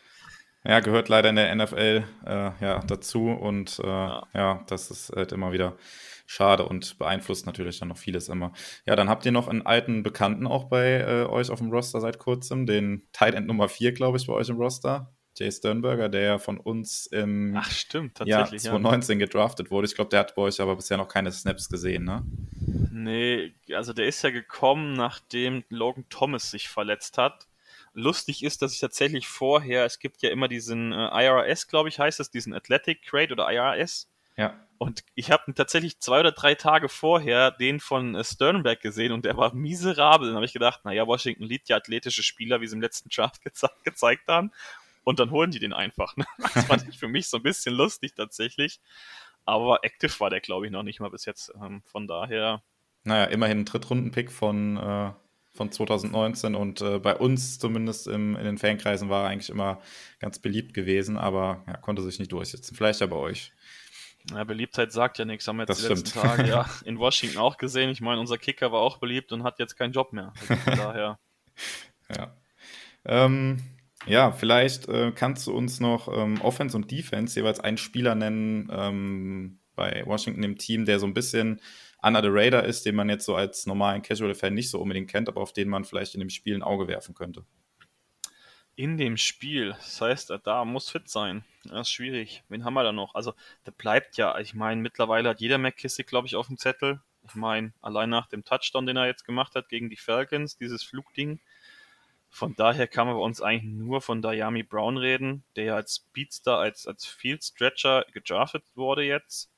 Ja, 0.68 0.80
gehört 0.80 1.09
leider 1.09 1.30
in 1.30 1.36
der 1.36 1.53
NFL 1.53 2.03
äh, 2.26 2.51
ja, 2.59 2.80
dazu 2.88 3.30
und 3.30 3.80
äh, 3.80 3.88
ja. 3.88 4.28
ja. 4.34 4.63
das 4.68 4.89
ist 4.89 5.11
halt 5.16 5.32
immer 5.32 5.51
wieder 5.51 5.78
schade 6.26 6.68
und 6.68 6.97
beeinflusst 6.97 7.45
natürlich 7.45 7.80
dann 7.80 7.89
noch 7.89 7.97
vieles 7.97 8.30
immer. 8.30 8.51
Ja, 8.88 8.95
dann 8.95 9.07
habt 9.07 9.26
ihr 9.28 9.32
noch 9.32 9.47
einen 9.47 9.63
alten 9.63 10.01
Bekannten 10.01 10.47
auch 10.47 10.63
bei 10.63 11.01
äh, 11.01 11.26
euch 11.26 11.51
auf 11.51 11.59
dem 11.59 11.70
Roster 11.70 12.01
seit 12.01 12.18
kurzem, 12.18 12.66
den 12.66 13.07
Tight 13.13 13.36
End 13.36 13.45
Nummer 13.45 13.70
4, 13.70 13.91
glaube 13.91 14.18
ich, 14.18 14.26
bei 14.26 14.34
euch 14.34 14.49
im 14.49 14.57
Roster. 14.57 15.11
Jay 15.38 15.51
Sternberger, 15.51 16.07
der 16.07 16.22
ja 16.22 16.38
von 16.39 16.57
uns 16.57 17.07
im 17.07 17.55
Ach, 17.57 17.70
stimmt, 17.70 18.16
tatsächlich, 18.16 18.63
ja, 18.63 18.72
2019 18.72 19.20
ja. 19.20 19.26
gedraftet 19.26 19.70
wurde. 19.70 19.86
Ich 19.86 19.93
glaube, 19.93 20.09
der 20.09 20.22
hat 20.22 20.34
bei 20.34 20.43
euch 20.43 20.61
aber 20.61 20.78
bisher 20.78 20.97
noch 20.97 21.09
keine 21.09 21.32
Snaps 21.32 21.70
gesehen, 21.70 22.05
ne? 22.05 22.24
Nee, 22.91 23.53
also 23.74 23.91
der 23.91 24.07
ist 24.07 24.24
ja 24.24 24.30
gekommen, 24.32 24.93
nachdem 24.93 25.63
Logan 25.70 26.05
Thomas 26.09 26.49
sich 26.51 26.70
verletzt 26.70 27.18
hat 27.18 27.47
lustig 27.96 28.43
ist, 28.43 28.62
dass 28.62 28.74
ich 28.74 28.80
tatsächlich 28.80 29.28
vorher, 29.28 29.86
es 29.86 30.00
gibt 30.00 30.22
ja 30.22 30.30
immer 30.30 30.48
diesen 30.48 30.91
äh, 30.91 31.26
IRS, 31.26 31.68
glaube 31.68 31.89
ich, 31.89 31.98
heißt 31.98 32.20
es, 32.20 32.30
diesen 32.30 32.54
Athletic 32.54 33.02
Crate 33.02 33.32
oder 33.32 33.52
IRS. 33.52 34.12
Ja. 34.38 34.60
Und 34.78 35.06
ich 35.16 35.32
habe 35.32 35.54
tatsächlich 35.54 36.00
zwei 36.02 36.20
oder 36.20 36.34
drei 36.34 36.56
Tage 36.56 36.89
vorher 36.89 37.52
den 37.52 37.80
von 37.80 38.14
äh, 38.14 38.24
Sternberg 38.24 38.82
gesehen 38.82 39.14
und 39.14 39.24
der 39.24 39.38
war 39.38 39.56
miserabel. 39.56 40.28
Dann 40.28 40.36
habe 40.36 40.46
ich 40.46 40.54
gedacht, 40.54 40.84
naja, 40.84 41.08
Washington 41.08 41.46
liebt 41.46 41.70
ja 41.70 41.78
athletische 41.78 42.22
Spieler, 42.22 42.60
wie 42.60 42.68
sie 42.68 42.76
im 42.76 42.82
letzten 42.82 43.10
Draft 43.10 43.41
geze 43.41 43.70
gezeigt 43.84 44.28
haben. 44.28 44.52
Und 45.04 45.20
dann 45.20 45.32
holen 45.32 45.52
die 45.52 45.60
den 45.60 45.74
einfach. 45.74 46.18
Ne? 46.18 46.26
Das 46.54 46.66
fand 46.66 46.88
ich 46.89 47.00
für 47.00 47.08
mich 47.08 47.30
so 47.30 47.38
ein 47.38 47.43
bisschen 47.43 47.74
lustig 47.74 48.14
tatsächlich. 48.16 48.82
Aber 49.46 49.84
active 49.84 50.20
war 50.20 50.30
der, 50.30 50.41
glaube 50.41 50.66
ich, 50.66 50.72
noch 50.72 50.84
nicht 50.84 51.00
mal 51.00 51.10
bis 51.10 51.26
jetzt. 51.26 51.54
Ähm, 51.62 51.84
von 51.86 52.08
daher. 52.08 52.62
Naja, 53.04 53.26
immerhin 53.26 53.60
ein 53.60 53.66
Drittrunden-Pick 53.66 54.32
von 54.32 54.78
äh, 54.78 55.14
von 55.56 55.72
2019 55.72 56.56
und 56.56 56.82
äh, 56.82 56.99
bei 56.99 57.16
uns 57.16 57.60
zumindest 57.60 58.08
im, 58.08 58.36
in 58.36 58.43
den 58.43 58.58
Fankreisen 58.58 59.10
war 59.10 59.24
er 59.24 59.30
eigentlich 59.30 59.49
immer 59.49 59.82
ganz 60.20 60.39
beliebt 60.39 60.74
gewesen, 60.74 61.18
aber 61.18 61.64
ja, 61.68 61.78
konnte 61.78 62.01
sich 62.01 62.20
nicht 62.20 62.32
durchsetzen. 62.32 62.76
Vielleicht 62.76 63.01
ja 63.01 63.08
bei 63.08 63.16
euch. 63.16 63.53
Ja, 64.32 64.43
Beliebtheit 64.43 64.91
sagt 64.91 65.20
ja 65.20 65.26
nichts, 65.26 65.47
haben 65.47 65.58
wir 65.58 65.64
jetzt 65.64 65.70
das 65.70 65.78
die 65.78 65.86
stimmt. 65.86 65.99
letzten 65.99 66.20
Tage 66.20 66.49
ja 66.49 66.70
in 66.86 66.97
Washington 66.97 67.38
auch 67.38 67.58
gesehen. 67.58 67.89
Ich 67.89 68.01
meine, 68.01 68.20
unser 68.20 68.38
Kicker 68.38 68.72
war 68.72 68.82
auch 68.82 68.97
beliebt 68.97 69.32
und 69.32 69.43
hat 69.43 69.60
jetzt 69.60 69.76
keinen 69.76 69.93
Job 69.93 70.14
mehr. 70.14 70.34
Also 70.41 70.56
von 70.56 70.76
daher. 70.78 71.20
ja. 72.16 72.36
Ähm, 73.06 73.62
ja, 74.08 74.32
vielleicht 74.32 74.88
äh, 74.88 75.12
kannst 75.14 75.47
du 75.47 75.53
uns 75.53 75.80
noch 75.80 76.08
ähm, 76.16 76.41
Offense 76.41 76.76
und 76.76 76.91
Defense 76.91 77.39
jeweils 77.39 77.60
einen 77.60 77.78
Spieler 77.78 78.16
nennen 78.16 78.70
ähm, 78.72 79.60
bei 79.76 80.03
Washington 80.06 80.43
im 80.43 80.58
Team, 80.58 80.86
der 80.86 80.99
so 80.99 81.06
ein 81.06 81.14
bisschen 81.14 81.62
under 82.06 82.22
the 82.22 82.30
radar 82.30 82.64
ist, 82.64 82.86
den 82.86 82.95
man 82.95 83.10
jetzt 83.10 83.26
so 83.26 83.36
als 83.36 83.66
normalen 83.66 84.03
Casual-Fan 84.03 84.53
nicht 84.53 84.70
so 84.70 84.80
unbedingt 84.80 85.10
kennt, 85.10 85.28
aber 85.28 85.41
auf 85.41 85.53
den 85.53 85.70
man 85.70 85.86
vielleicht 85.86 86.14
in 86.14 86.20
dem 86.20 86.30
Spiel 86.30 86.56
ein 86.56 86.64
Auge 86.64 86.88
werfen 86.88 87.16
könnte. 87.16 87.43
In 88.76 88.97
dem 88.97 89.18
Spiel, 89.18 89.70
das 89.72 90.01
heißt, 90.01 90.34
da 90.43 90.66
muss 90.66 90.89
fit 90.89 91.10
sein. 91.10 91.43
Das 91.64 91.88
ist 91.88 91.91
schwierig. 91.91 92.43
Wen 92.49 92.64
haben 92.64 92.74
wir 92.74 92.84
da 92.84 92.91
noch? 92.91 93.16
Also, 93.16 93.34
der 93.66 93.72
bleibt 93.72 94.18
ja, 94.18 94.38
ich 94.38 94.53
meine, 94.53 94.82
mittlerweile 94.82 95.30
hat 95.30 95.39
jeder 95.39 95.58
McKissick, 95.58 96.08
glaube 96.08 96.28
ich, 96.28 96.36
auf 96.36 96.47
dem 96.47 96.58
Zettel. 96.58 97.01
Ich 97.24 97.36
meine, 97.36 97.74
allein 97.82 98.10
nach 98.10 98.28
dem 98.28 98.43
Touchdown, 98.43 98.86
den 98.86 98.97
er 98.97 99.08
jetzt 99.08 99.26
gemacht 99.26 99.56
hat 99.56 99.70
gegen 99.70 99.89
die 99.89 99.95
Falcons, 99.95 100.58
dieses 100.58 100.84
Flugding. 100.84 101.39
Von 102.30 102.53
daher 102.56 102.88
kann 102.88 103.08
man 103.08 103.16
bei 103.16 103.22
uns 103.22 103.41
eigentlich 103.41 103.64
nur 103.64 104.01
von 104.01 104.22
Diami 104.22 104.64
Brown 104.64 104.97
reden, 104.97 105.43
der 105.56 105.64
ja 105.64 105.76
als 105.76 105.95
Speedster, 105.95 106.58
als, 106.58 106.86
als 106.86 107.06
Field 107.06 107.43
Stretcher 107.43 108.06
gedraftet 108.12 108.64
wurde 108.76 109.03
jetzt. 109.03 109.49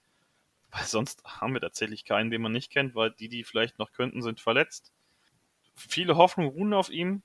Weil 0.78 0.86
sonst 0.86 1.23
haben 1.23 1.53
wir 1.53 1.61
tatsächlich 1.61 2.05
keinen, 2.05 2.30
den 2.30 2.41
man 2.41 2.51
nicht 2.51 2.71
kennt, 2.71 2.93
weil 2.93 3.09
die, 3.11 3.30
die 3.30 3.43
vielleicht 3.43 3.80
noch 3.80 3.91
könnten, 3.91 4.21
sind 4.21 4.39
verletzt. 4.39 4.91
Viele 5.75 6.17
Hoffnungen 6.17 6.51
ruhen 6.51 6.73
auf 6.73 6.89
ihm. 6.89 7.23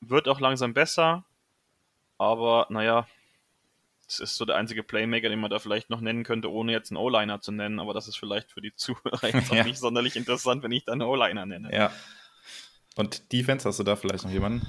Wird 0.00 0.28
auch 0.28 0.38
langsam 0.38 0.74
besser. 0.74 1.24
Aber 2.18 2.66
naja, 2.70 3.08
das 4.06 4.20
ist 4.20 4.36
so 4.36 4.44
der 4.44 4.56
einzige 4.56 4.84
Playmaker, 4.84 5.28
den 5.28 5.40
man 5.40 5.50
da 5.50 5.58
vielleicht 5.58 5.90
noch 5.90 6.00
nennen 6.00 6.22
könnte, 6.22 6.52
ohne 6.52 6.70
jetzt 6.70 6.90
einen 6.90 6.98
O-Liner 6.98 7.40
zu 7.40 7.50
nennen. 7.50 7.80
Aber 7.80 7.94
das 7.94 8.06
ist 8.06 8.16
vielleicht 8.16 8.52
für 8.52 8.60
die 8.60 8.74
Zuhörer 8.74 9.28
jetzt 9.34 9.52
ja. 9.52 9.64
nicht 9.64 9.78
sonderlich 9.78 10.14
interessant, 10.14 10.62
wenn 10.62 10.72
ich 10.72 10.84
da 10.84 10.92
einen 10.92 11.02
O-Liner 11.02 11.46
nenne. 11.46 11.74
Ja. 11.74 11.92
Und 12.94 13.32
Defense, 13.32 13.68
hast 13.68 13.80
du 13.80 13.84
da 13.84 13.96
vielleicht 13.96 14.24
noch 14.24 14.30
jemanden? 14.30 14.66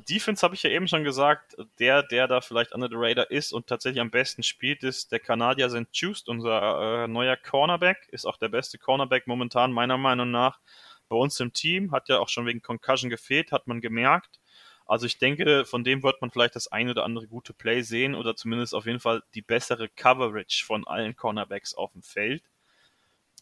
Defense 0.00 0.42
habe 0.42 0.54
ich 0.54 0.62
ja 0.62 0.70
eben 0.70 0.88
schon 0.88 1.04
gesagt, 1.04 1.56
der, 1.78 2.02
der 2.02 2.28
da 2.28 2.40
vielleicht 2.40 2.72
under 2.72 2.88
the 2.88 2.96
radar 2.96 3.30
ist 3.30 3.52
und 3.52 3.66
tatsächlich 3.66 4.00
am 4.00 4.10
besten 4.10 4.42
spielt, 4.42 4.82
ist 4.82 5.12
der 5.12 5.20
Kanadier 5.20 5.70
St. 5.70 5.88
Just, 5.92 6.28
unser 6.28 7.04
äh, 7.04 7.08
neuer 7.08 7.36
Cornerback, 7.36 8.08
ist 8.10 8.26
auch 8.26 8.36
der 8.36 8.48
beste 8.48 8.78
Cornerback 8.78 9.26
momentan 9.26 9.72
meiner 9.72 9.98
Meinung 9.98 10.30
nach 10.30 10.60
bei 11.08 11.16
uns 11.16 11.38
im 11.40 11.52
Team, 11.52 11.92
hat 11.92 12.08
ja 12.08 12.18
auch 12.18 12.28
schon 12.28 12.46
wegen 12.46 12.62
Concussion 12.62 13.10
gefehlt, 13.10 13.52
hat 13.52 13.66
man 13.66 13.80
gemerkt. 13.80 14.40
Also 14.86 15.06
ich 15.06 15.18
denke, 15.18 15.64
von 15.64 15.84
dem 15.84 16.02
wird 16.02 16.20
man 16.20 16.30
vielleicht 16.30 16.56
das 16.56 16.68
ein 16.68 16.88
oder 16.88 17.04
andere 17.04 17.28
gute 17.28 17.52
Play 17.52 17.82
sehen 17.82 18.14
oder 18.14 18.34
zumindest 18.34 18.74
auf 18.74 18.86
jeden 18.86 19.00
Fall 19.00 19.22
die 19.34 19.42
bessere 19.42 19.88
Coverage 19.88 20.64
von 20.64 20.86
allen 20.86 21.14
Cornerbacks 21.14 21.74
auf 21.74 21.92
dem 21.92 22.02
Feld. 22.02 22.42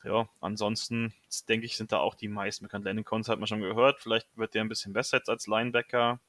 Ja, 0.05 0.29
ansonsten 0.41 1.13
denke 1.49 1.67
ich, 1.67 1.77
sind 1.77 1.93
da 1.93 1.99
auch 1.99 2.15
die 2.15 2.29
meisten 2.29 2.65
bekannt. 2.65 2.85
Landon 2.85 3.05
Cons 3.05 3.29
hat 3.29 3.39
man 3.39 3.47
schon 3.47 3.61
gehört. 3.61 4.01
Vielleicht 4.01 4.29
wird 4.37 4.55
der 4.55 4.63
ein 4.63 4.69
bisschen 4.69 4.93
besser 4.93 5.19
jetzt 5.19 5.29
als 5.29 5.47
Linebacker. 5.47 6.21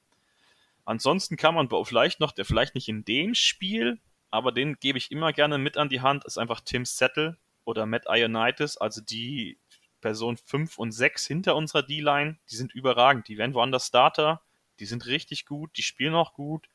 Ansonsten 0.90 1.38
kann 1.38 1.54
man 1.54 1.70
vielleicht 1.86 2.20
noch, 2.20 2.32
der 2.32 2.46
vielleicht 2.46 2.74
nicht 2.74 2.90
in 2.90 3.06
dem 3.06 3.36
Spiel, 3.36 4.00
aber 4.32 4.52
den 4.52 4.80
gebe 4.80 4.98
ich 4.98 5.12
immer 5.12 5.34
gerne 5.34 5.60
mit 5.60 5.78
an 5.78 5.88
die 5.88 6.02
Hand, 6.02 6.26
ist 6.26 6.40
einfach 6.40 6.62
Tim 6.62 6.84
Settle 6.84 7.38
oder 7.64 7.86
Matt 7.86 8.06
Ionitis, 8.08 8.76
also 8.76 9.00
die 9.00 9.60
Person 10.02 10.38
5 10.38 10.80
und 10.80 10.92
6 10.92 11.28
hinter 11.28 11.56
unserer 11.56 11.84
D-Line, 11.84 12.40
die 12.50 12.56
sind 12.56 12.74
überragend. 12.74 13.28
Die 13.28 13.38
werden 13.38 13.54
woanders 13.54 13.86
Starter, 13.86 14.42
die 14.80 14.88
sind 14.88 15.06
richtig 15.06 15.46
gut, 15.46 15.70
die 15.78 15.84
spielen 15.84 16.16
auch 16.16 16.34
gut, 16.34 16.68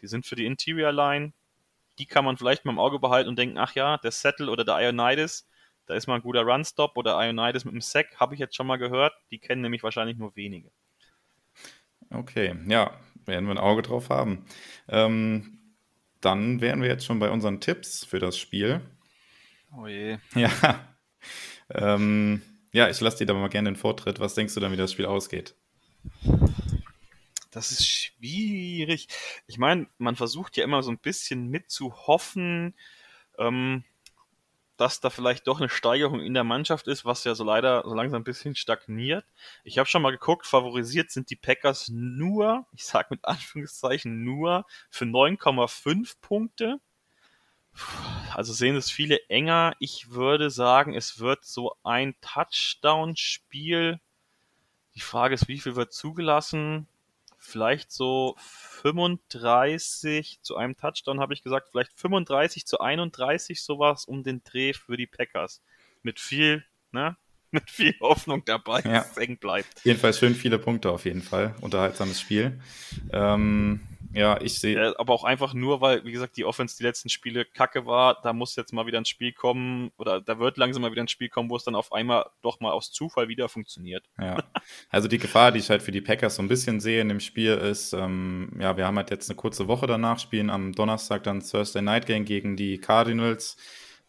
die 0.00 0.08
sind 0.08 0.26
für 0.26 0.34
die 0.34 0.46
Interior 0.46 0.90
Line. 0.90 1.32
Die 2.00 2.06
kann 2.06 2.24
man 2.24 2.36
vielleicht 2.36 2.64
mal 2.64 2.72
im 2.72 2.80
Auge 2.80 2.98
behalten 2.98 3.28
und 3.28 3.38
denken, 3.38 3.58
ach 3.58 3.76
ja, 3.76 3.96
der 3.96 4.10
Settle 4.10 4.50
oder 4.50 4.64
der 4.64 4.80
Ionitis, 4.80 5.46
da 5.86 5.94
ist 5.94 6.08
mal 6.08 6.16
ein 6.16 6.22
guter 6.22 6.42
Run-Stop 6.42 6.96
oder 6.96 7.16
Ionitis 7.24 7.64
mit 7.64 7.74
einem 7.74 7.80
Sack, 7.80 8.18
habe 8.18 8.34
ich 8.34 8.40
jetzt 8.40 8.56
schon 8.56 8.66
mal 8.66 8.78
gehört. 8.78 9.14
Die 9.30 9.38
kennen 9.38 9.62
nämlich 9.62 9.84
wahrscheinlich 9.84 10.18
nur 10.18 10.34
wenige. 10.34 10.72
Okay, 12.10 12.56
ja, 12.66 12.98
werden 13.26 13.46
wir 13.46 13.52
ein 13.52 13.58
Auge 13.58 13.82
drauf 13.82 14.10
haben. 14.10 14.44
Ähm, 14.88 15.58
dann 16.20 16.60
wären 16.60 16.82
wir 16.82 16.88
jetzt 16.88 17.04
schon 17.04 17.18
bei 17.18 17.30
unseren 17.30 17.60
Tipps 17.60 18.04
für 18.04 18.18
das 18.18 18.38
Spiel. 18.38 18.80
Oh 19.76 19.86
je. 19.86 20.18
Ja. 20.34 20.88
Ähm, 21.70 22.42
ja, 22.72 22.88
ich 22.88 23.00
lasse 23.00 23.18
dir 23.18 23.26
da 23.26 23.34
mal 23.34 23.48
gerne 23.48 23.70
den 23.70 23.76
Vortritt. 23.76 24.20
Was 24.20 24.34
denkst 24.34 24.54
du 24.54 24.60
dann, 24.60 24.72
wie 24.72 24.76
das 24.76 24.92
Spiel 24.92 25.06
ausgeht? 25.06 25.54
Das 27.50 27.70
ist 27.70 27.86
schwierig. 27.86 29.08
Ich 29.46 29.58
meine, 29.58 29.86
man 29.98 30.16
versucht 30.16 30.56
ja 30.56 30.64
immer 30.64 30.82
so 30.82 30.90
ein 30.90 30.98
bisschen 30.98 31.48
mitzuhoffen. 31.48 32.74
Ähm, 33.38 33.84
dass 34.76 35.00
da 35.00 35.10
vielleicht 35.10 35.46
doch 35.46 35.60
eine 35.60 35.68
Steigerung 35.68 36.20
in 36.20 36.34
der 36.34 36.44
Mannschaft 36.44 36.88
ist, 36.88 37.04
was 37.04 37.24
ja 37.24 37.34
so 37.34 37.44
leider 37.44 37.82
so 37.84 37.94
langsam 37.94 38.22
ein 38.22 38.24
bisschen 38.24 38.54
stagniert. 38.54 39.24
Ich 39.64 39.78
habe 39.78 39.88
schon 39.88 40.02
mal 40.02 40.10
geguckt, 40.10 40.46
favorisiert 40.46 41.10
sind 41.10 41.30
die 41.30 41.36
Packers 41.36 41.88
nur, 41.88 42.66
ich 42.72 42.84
sage 42.84 43.08
mit 43.10 43.24
Anführungszeichen 43.24 44.24
nur, 44.24 44.64
für 44.90 45.04
9,5 45.04 46.16
Punkte. 46.20 46.80
Also 48.34 48.52
sehen 48.52 48.76
es 48.76 48.90
viele 48.90 49.20
enger. 49.28 49.74
Ich 49.78 50.10
würde 50.10 50.50
sagen, 50.50 50.94
es 50.94 51.20
wird 51.20 51.44
so 51.44 51.76
ein 51.82 52.14
Touchdown-Spiel. 52.20 54.00
Die 54.94 55.00
Frage 55.00 55.34
ist, 55.34 55.48
wie 55.48 55.58
viel 55.58 55.76
wird 55.76 55.92
zugelassen? 55.92 56.86
Vielleicht 57.52 57.92
so 57.92 58.34
35 58.38 60.38
zu 60.40 60.56
einem 60.56 60.76
Touchdown, 60.76 61.20
habe 61.20 61.34
ich 61.34 61.42
gesagt, 61.42 61.68
vielleicht 61.70 61.92
35 62.00 62.66
zu 62.66 62.80
31, 62.80 63.62
sowas 63.62 64.06
um 64.06 64.22
den 64.22 64.42
Dreh 64.42 64.72
für 64.72 64.96
die 64.96 65.06
Packers. 65.06 65.60
Mit 66.02 66.18
viel, 66.18 66.64
ne? 66.92 67.16
Mit 67.50 67.70
viel 67.70 67.94
Hoffnung 68.00 68.42
dabei, 68.46 68.80
ja. 68.80 68.92
dass 68.92 69.10
es 69.10 69.16
eng 69.18 69.36
bleibt. 69.36 69.84
Jedenfalls 69.84 70.18
schön 70.18 70.34
viele 70.34 70.58
Punkte 70.58 70.90
auf 70.90 71.04
jeden 71.04 71.20
Fall. 71.20 71.54
Unterhaltsames 71.60 72.18
Spiel. 72.18 72.58
Ähm, 73.12 73.80
ja, 74.14 74.40
ich 74.40 74.58
sehe. 74.58 74.98
Aber 74.98 75.12
auch 75.12 75.24
einfach 75.24 75.54
nur, 75.54 75.80
weil, 75.80 76.04
wie 76.04 76.12
gesagt, 76.12 76.36
die 76.36 76.44
Offense 76.44 76.76
die 76.76 76.82
letzten 76.82 77.08
Spiele 77.08 77.44
kacke 77.44 77.86
war. 77.86 78.20
Da 78.22 78.32
muss 78.32 78.56
jetzt 78.56 78.72
mal 78.72 78.86
wieder 78.86 78.98
ein 78.98 79.04
Spiel 79.04 79.32
kommen, 79.32 79.92
oder 79.96 80.20
da 80.20 80.38
wird 80.38 80.56
langsam 80.56 80.82
mal 80.82 80.92
wieder 80.92 81.02
ein 81.02 81.08
Spiel 81.08 81.28
kommen, 81.28 81.50
wo 81.50 81.56
es 81.56 81.64
dann 81.64 81.74
auf 81.74 81.92
einmal 81.92 82.26
doch 82.42 82.60
mal 82.60 82.72
aus 82.72 82.92
Zufall 82.92 83.28
wieder 83.28 83.48
funktioniert. 83.48 84.04
Ja. 84.18 84.42
Also 84.90 85.08
die 85.08 85.18
Gefahr, 85.18 85.52
die 85.52 85.58
ich 85.58 85.70
halt 85.70 85.82
für 85.82 85.92
die 85.92 86.00
Packers 86.00 86.36
so 86.36 86.42
ein 86.42 86.48
bisschen 86.48 86.80
sehe 86.80 87.00
in 87.00 87.08
dem 87.08 87.20
Spiel, 87.20 87.52
ist, 87.52 87.92
ähm, 87.92 88.52
ja, 88.60 88.76
wir 88.76 88.86
haben 88.86 88.96
halt 88.96 89.10
jetzt 89.10 89.30
eine 89.30 89.36
kurze 89.36 89.68
Woche 89.68 89.86
danach, 89.86 90.18
spielen 90.18 90.50
am 90.50 90.72
Donnerstag 90.72 91.22
dann 91.24 91.40
Thursday 91.40 91.82
Night 91.82 92.06
Game 92.06 92.24
gegen 92.24 92.56
die 92.56 92.78
Cardinals 92.78 93.56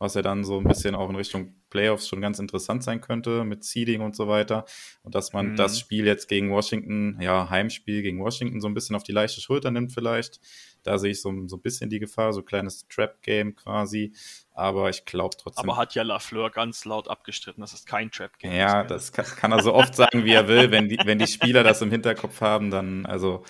was 0.04 0.16
ja 0.16 0.22
dann 0.22 0.44
so 0.44 0.60
ein 0.60 0.66
bisschen 0.66 0.96
auch 0.96 1.10
in 1.10 1.16
Richtung 1.16 1.56
Playoffs 1.70 2.10
schon 2.10 2.20
ganz 2.20 2.38
interessant 2.38 2.84
sein 2.84 3.00
könnte 3.00 3.46
mit 3.46 3.64
Seeding 3.64 4.02
und 4.02 4.18
so 4.18 4.28
weiter. 4.28 4.66
Und 5.02 5.16
dass 5.16 5.32
man 5.32 5.52
mhm. 5.52 5.56
das 5.56 5.80
Spiel 5.80 6.06
jetzt 6.06 6.28
gegen 6.28 6.52
Washington, 6.52 7.18
ja, 7.22 7.50
Heimspiel 7.50 8.02
gegen 8.02 8.20
Washington 8.20 8.60
so 8.60 8.68
ein 8.68 8.74
bisschen 8.74 8.98
auf 8.98 9.04
die 9.04 9.14
leichte 9.14 9.40
Schulter 9.40 9.72
nimmt 9.72 9.94
vielleicht. 9.94 10.42
Da 10.84 10.98
sehe 10.98 11.12
ich 11.12 11.22
so, 11.22 11.32
so 11.48 11.56
ein 11.56 11.62
bisschen 11.62 11.90
die 11.90 12.00
Gefahr, 12.00 12.34
so 12.34 12.42
ein 12.42 12.46
kleines 12.46 12.86
Trap-Game 12.90 13.56
quasi. 13.56 14.14
Aber 14.52 14.90
ich 14.90 15.06
glaube 15.06 15.38
trotzdem. 15.40 15.70
Aber 15.70 15.80
hat 15.80 15.96
ja 15.96 16.04
Lafleur 16.04 16.52
ganz 16.52 16.84
laut 16.84 17.08
abgestritten, 17.08 17.62
dass 17.62 17.72
es 17.72 17.86
kein 17.86 18.12
Trap-Game 18.12 18.52
ist. 18.52 18.58
Ja, 18.58 18.84
das 18.84 19.14
kann, 19.14 19.26
kann, 19.26 19.54
er 19.54 19.64
so 19.64 19.74
oft 19.74 19.96
sagen, 19.96 20.26
wie 20.26 20.34
er 20.34 20.50
will. 20.50 20.70
Wenn 20.70 20.90
die, 20.90 21.00
wenn 21.06 21.18
die 21.18 21.28
Spieler 21.28 21.64
das 21.64 21.82
im 21.82 21.92
Hinterkopf 21.92 22.42
haben, 22.42 22.70
dann, 22.72 23.06
also, 23.06 23.46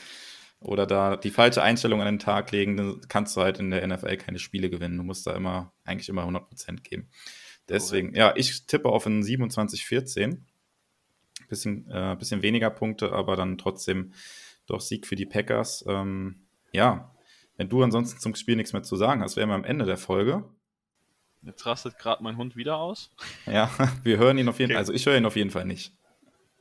oder 0.64 0.86
da 0.86 1.16
die 1.16 1.32
falsche 1.32 1.62
Einstellung 1.62 2.02
an 2.02 2.08
den 2.08 2.20
Tag 2.20 2.52
legen, 2.52 2.78
dann 2.78 3.02
kannst 3.08 3.36
du 3.36 3.42
halt 3.42 3.60
in 3.60 3.72
der 3.72 3.86
NFL 3.86 4.18
keine 4.18 4.40
Spiele 4.40 4.70
gewinnen. 4.70 4.98
Du 4.98 5.04
musst 5.04 5.28
da 5.28 5.36
immer, 5.36 5.74
eigentlich 5.84 6.10
immer 6.10 6.24
100% 6.24 6.82
geben. 6.82 7.10
Deswegen, 7.70 8.14
Correct. 8.14 8.18
ja, 8.18 8.34
ich 8.36 8.66
tippe 8.66 8.90
auf 8.90 9.06
ein 9.06 9.22
27-14. 9.24 10.40
Bisschen, 11.50 11.90
äh, 11.90 12.16
bisschen 12.18 12.42
weniger 12.42 12.70
Punkte, 12.70 13.12
aber 13.12 13.36
dann 13.36 13.58
trotzdem 13.58 14.14
doch 14.66 14.82
Sieg 14.82 15.06
für 15.06 15.16
die 15.16 15.26
Packers. 15.26 15.84
Ähm, 15.88 16.48
ja, 16.72 17.14
wenn 17.58 17.70
du 17.70 17.84
ansonsten 17.84 18.20
zum 18.20 18.36
Spiel 18.36 18.56
nichts 18.56 18.74
mehr 18.74 18.84
zu 18.84 18.96
sagen 18.96 19.22
hast, 19.22 19.36
wären 19.36 19.50
wir 19.50 19.56
am 19.56 19.64
Ende 19.64 19.86
der 19.86 19.98
Folge. 19.98 20.50
Jetzt 21.42 21.66
rastet 21.66 22.00
gerade 22.00 22.24
mein 22.24 22.38
Hund 22.38 22.56
wieder 22.56 22.78
aus. 22.78 23.12
Ja, 23.46 23.70
wir 24.04 24.18
hören 24.18 24.38
ihn 24.38 24.48
auf 24.48 24.60
jeden 24.60 24.72
Fall. 24.72 24.78
Okay. 24.78 24.80
Also 24.80 24.94
ich 24.94 25.06
höre 25.06 25.18
ihn 25.18 25.26
auf 25.26 25.36
jeden 25.36 25.52
Fall 25.52 25.66
nicht. 25.66 25.94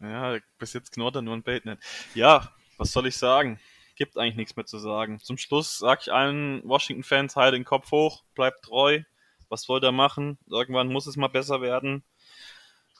Ja, 0.00 0.38
bis 0.59 0.72
jetzt 0.72 0.92
knurrt 0.92 1.14
er 1.16 1.22
nur 1.22 1.34
ein 1.34 1.44
Baitnet. 1.44 1.78
Ja, 2.14 2.53
was 2.76 2.90
soll 2.90 3.07
ich 3.07 3.16
sagen? 3.16 3.61
Gibt 3.95 4.16
eigentlich 4.16 4.36
nichts 4.36 4.57
mehr 4.57 4.66
zu 4.66 4.78
sagen. 4.78 5.20
Zum 5.20 5.36
Schluss 5.36 5.78
sage 5.78 6.01
ich 6.03 6.12
allen 6.12 6.66
Washington-Fans, 6.68 7.36
halt 7.36 7.55
den 7.55 7.64
Kopf 7.64 7.90
hoch, 7.90 8.24
bleibt 8.34 8.64
treu. 8.64 9.03
Was 9.49 9.68
wollt 9.68 9.84
ihr 9.84 9.93
machen? 9.93 10.38
Irgendwann 10.49 10.88
muss 10.88 11.07
es 11.07 11.16
mal 11.16 11.28
besser 11.28 11.61
werden. 11.61 12.03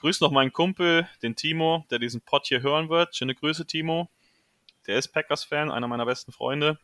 Grüß 0.01 0.21
noch 0.21 0.33
meinen 0.33 0.53
Kumpel, 0.53 1.09
den 1.23 1.37
Timo, 1.37 1.87
der 1.91 1.99
diesen 1.99 2.21
Pod 2.21 2.47
hier 2.47 2.61
hören 2.61 2.89
wird. 2.89 3.17
Schöne 3.17 3.35
Grüße, 3.35 3.67
Timo. 3.67 4.11
Der 4.87 4.99
ist 4.99 5.09
Packers-Fan, 5.09 5.71
einer 5.71 5.89
meiner 5.89 6.05
besten 6.05 6.33
Freunde. 6.33 6.79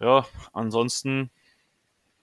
Ja, 0.00 0.26
ansonsten 0.52 1.30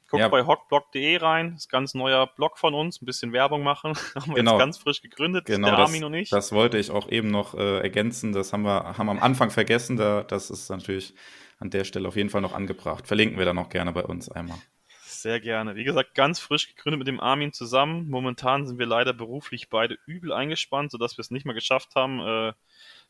Guckt 0.09 0.21
ja. 0.21 0.27
bei 0.27 0.45
hockblog.de 0.45 1.17
rein, 1.17 1.51
das 1.51 1.65
ist 1.65 1.69
ganz 1.69 1.93
neuer 1.93 2.27
Blog 2.27 2.57
von 2.57 2.73
uns, 2.73 3.01
ein 3.01 3.05
bisschen 3.05 3.31
Werbung 3.31 3.61
machen. 3.61 3.93
haben 4.15 4.29
wir 4.29 4.35
genau. 4.35 4.53
jetzt 4.53 4.59
ganz 4.59 4.77
frisch 4.79 5.01
gegründet, 5.01 5.45
genau, 5.45 5.69
der 5.69 5.77
Armin 5.77 6.03
und 6.03 6.13
ich. 6.15 6.29
Das 6.29 6.51
wollte 6.51 6.77
ich 6.79 6.89
auch 6.89 7.09
eben 7.09 7.29
noch 7.29 7.53
äh, 7.53 7.79
ergänzen, 7.79 8.31
das 8.31 8.51
haben 8.51 8.63
wir, 8.63 8.97
haben 8.97 9.09
am 9.09 9.19
Anfang 9.19 9.51
vergessen, 9.51 9.97
da, 9.97 10.23
das 10.23 10.49
ist 10.49 10.69
natürlich 10.69 11.13
an 11.59 11.69
der 11.69 11.83
Stelle 11.83 12.07
auf 12.07 12.15
jeden 12.15 12.29
Fall 12.29 12.41
noch 12.41 12.53
angebracht. 12.53 13.05
Verlinken 13.05 13.37
wir 13.37 13.45
dann 13.45 13.57
auch 13.57 13.69
gerne 13.69 13.91
bei 13.91 14.03
uns 14.03 14.29
einmal. 14.29 14.57
Sehr 15.01 15.41
gerne. 15.41 15.75
Wie 15.75 15.83
gesagt, 15.83 16.15
ganz 16.15 16.39
frisch 16.39 16.73
gegründet 16.73 16.99
mit 16.99 17.07
dem 17.07 17.19
Armin 17.19 17.51
zusammen. 17.51 18.09
Momentan 18.09 18.65
sind 18.65 18.79
wir 18.79 18.85
leider 18.85 19.11
beruflich 19.11 19.69
beide 19.69 19.97
übel 20.05 20.31
eingespannt, 20.31 20.91
sodass 20.91 21.17
wir 21.17 21.21
es 21.21 21.31
nicht 21.31 21.45
mal 21.45 21.53
geschafft 21.53 21.95
haben, 21.95 22.19
äh, 22.21 22.53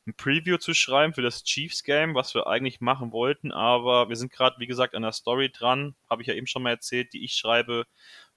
ein 0.07 0.13
Preview 0.15 0.57
zu 0.57 0.73
schreiben 0.73 1.13
für 1.13 1.21
das 1.21 1.43
Chiefs 1.43 1.83
Game, 1.83 2.15
was 2.15 2.33
wir 2.33 2.47
eigentlich 2.47 2.81
machen 2.81 3.11
wollten, 3.11 3.51
aber 3.51 4.09
wir 4.09 4.15
sind 4.15 4.31
gerade, 4.31 4.55
wie 4.59 4.67
gesagt, 4.67 4.95
an 4.95 5.03
der 5.03 5.11
Story 5.11 5.51
dran, 5.51 5.95
habe 6.09 6.21
ich 6.21 6.27
ja 6.27 6.33
eben 6.33 6.47
schon 6.47 6.63
mal 6.63 6.71
erzählt, 6.71 7.13
die 7.13 7.23
ich 7.23 7.33
schreibe 7.33 7.85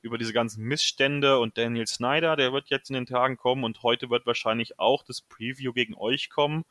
über 0.03 0.19
diese 0.19 0.33
ganzen 0.33 0.65
Missstände 0.65 1.39
und 1.39 1.57
Daniel 1.57 1.87
Snyder, 1.87 2.37
der 2.37 2.53
wird 2.53 2.69
jetzt 2.69 2.91
in 2.91 2.95
den 2.95 3.07
Tagen 3.07 3.37
kommen 3.37 3.65
und 3.65 3.83
heute 3.83 4.11
wird 4.11 4.27
wahrscheinlich 4.27 4.79
auch 4.79 5.05
das 5.05 5.23
Preview 5.23 5.73
gegen 5.73 5.95
euch 5.95 6.29
kommen, 6.29 6.65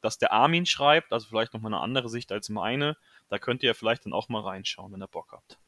dass 0.00 0.18
der 0.18 0.32
Armin 0.32 0.66
schreibt, 0.66 1.12
also 1.12 1.28
vielleicht 1.28 1.54
nochmal 1.54 1.72
eine 1.72 1.82
andere 1.82 2.08
Sicht 2.08 2.32
als 2.32 2.48
meine. 2.48 2.96
Da 3.28 3.38
könnt 3.38 3.62
ihr 3.62 3.74
vielleicht 3.74 4.04
dann 4.04 4.12
auch 4.12 4.28
mal 4.28 4.42
reinschauen, 4.42 4.92
wenn 4.92 5.02
ihr 5.02 5.08
Bock 5.08 5.32
habt. 5.32 5.58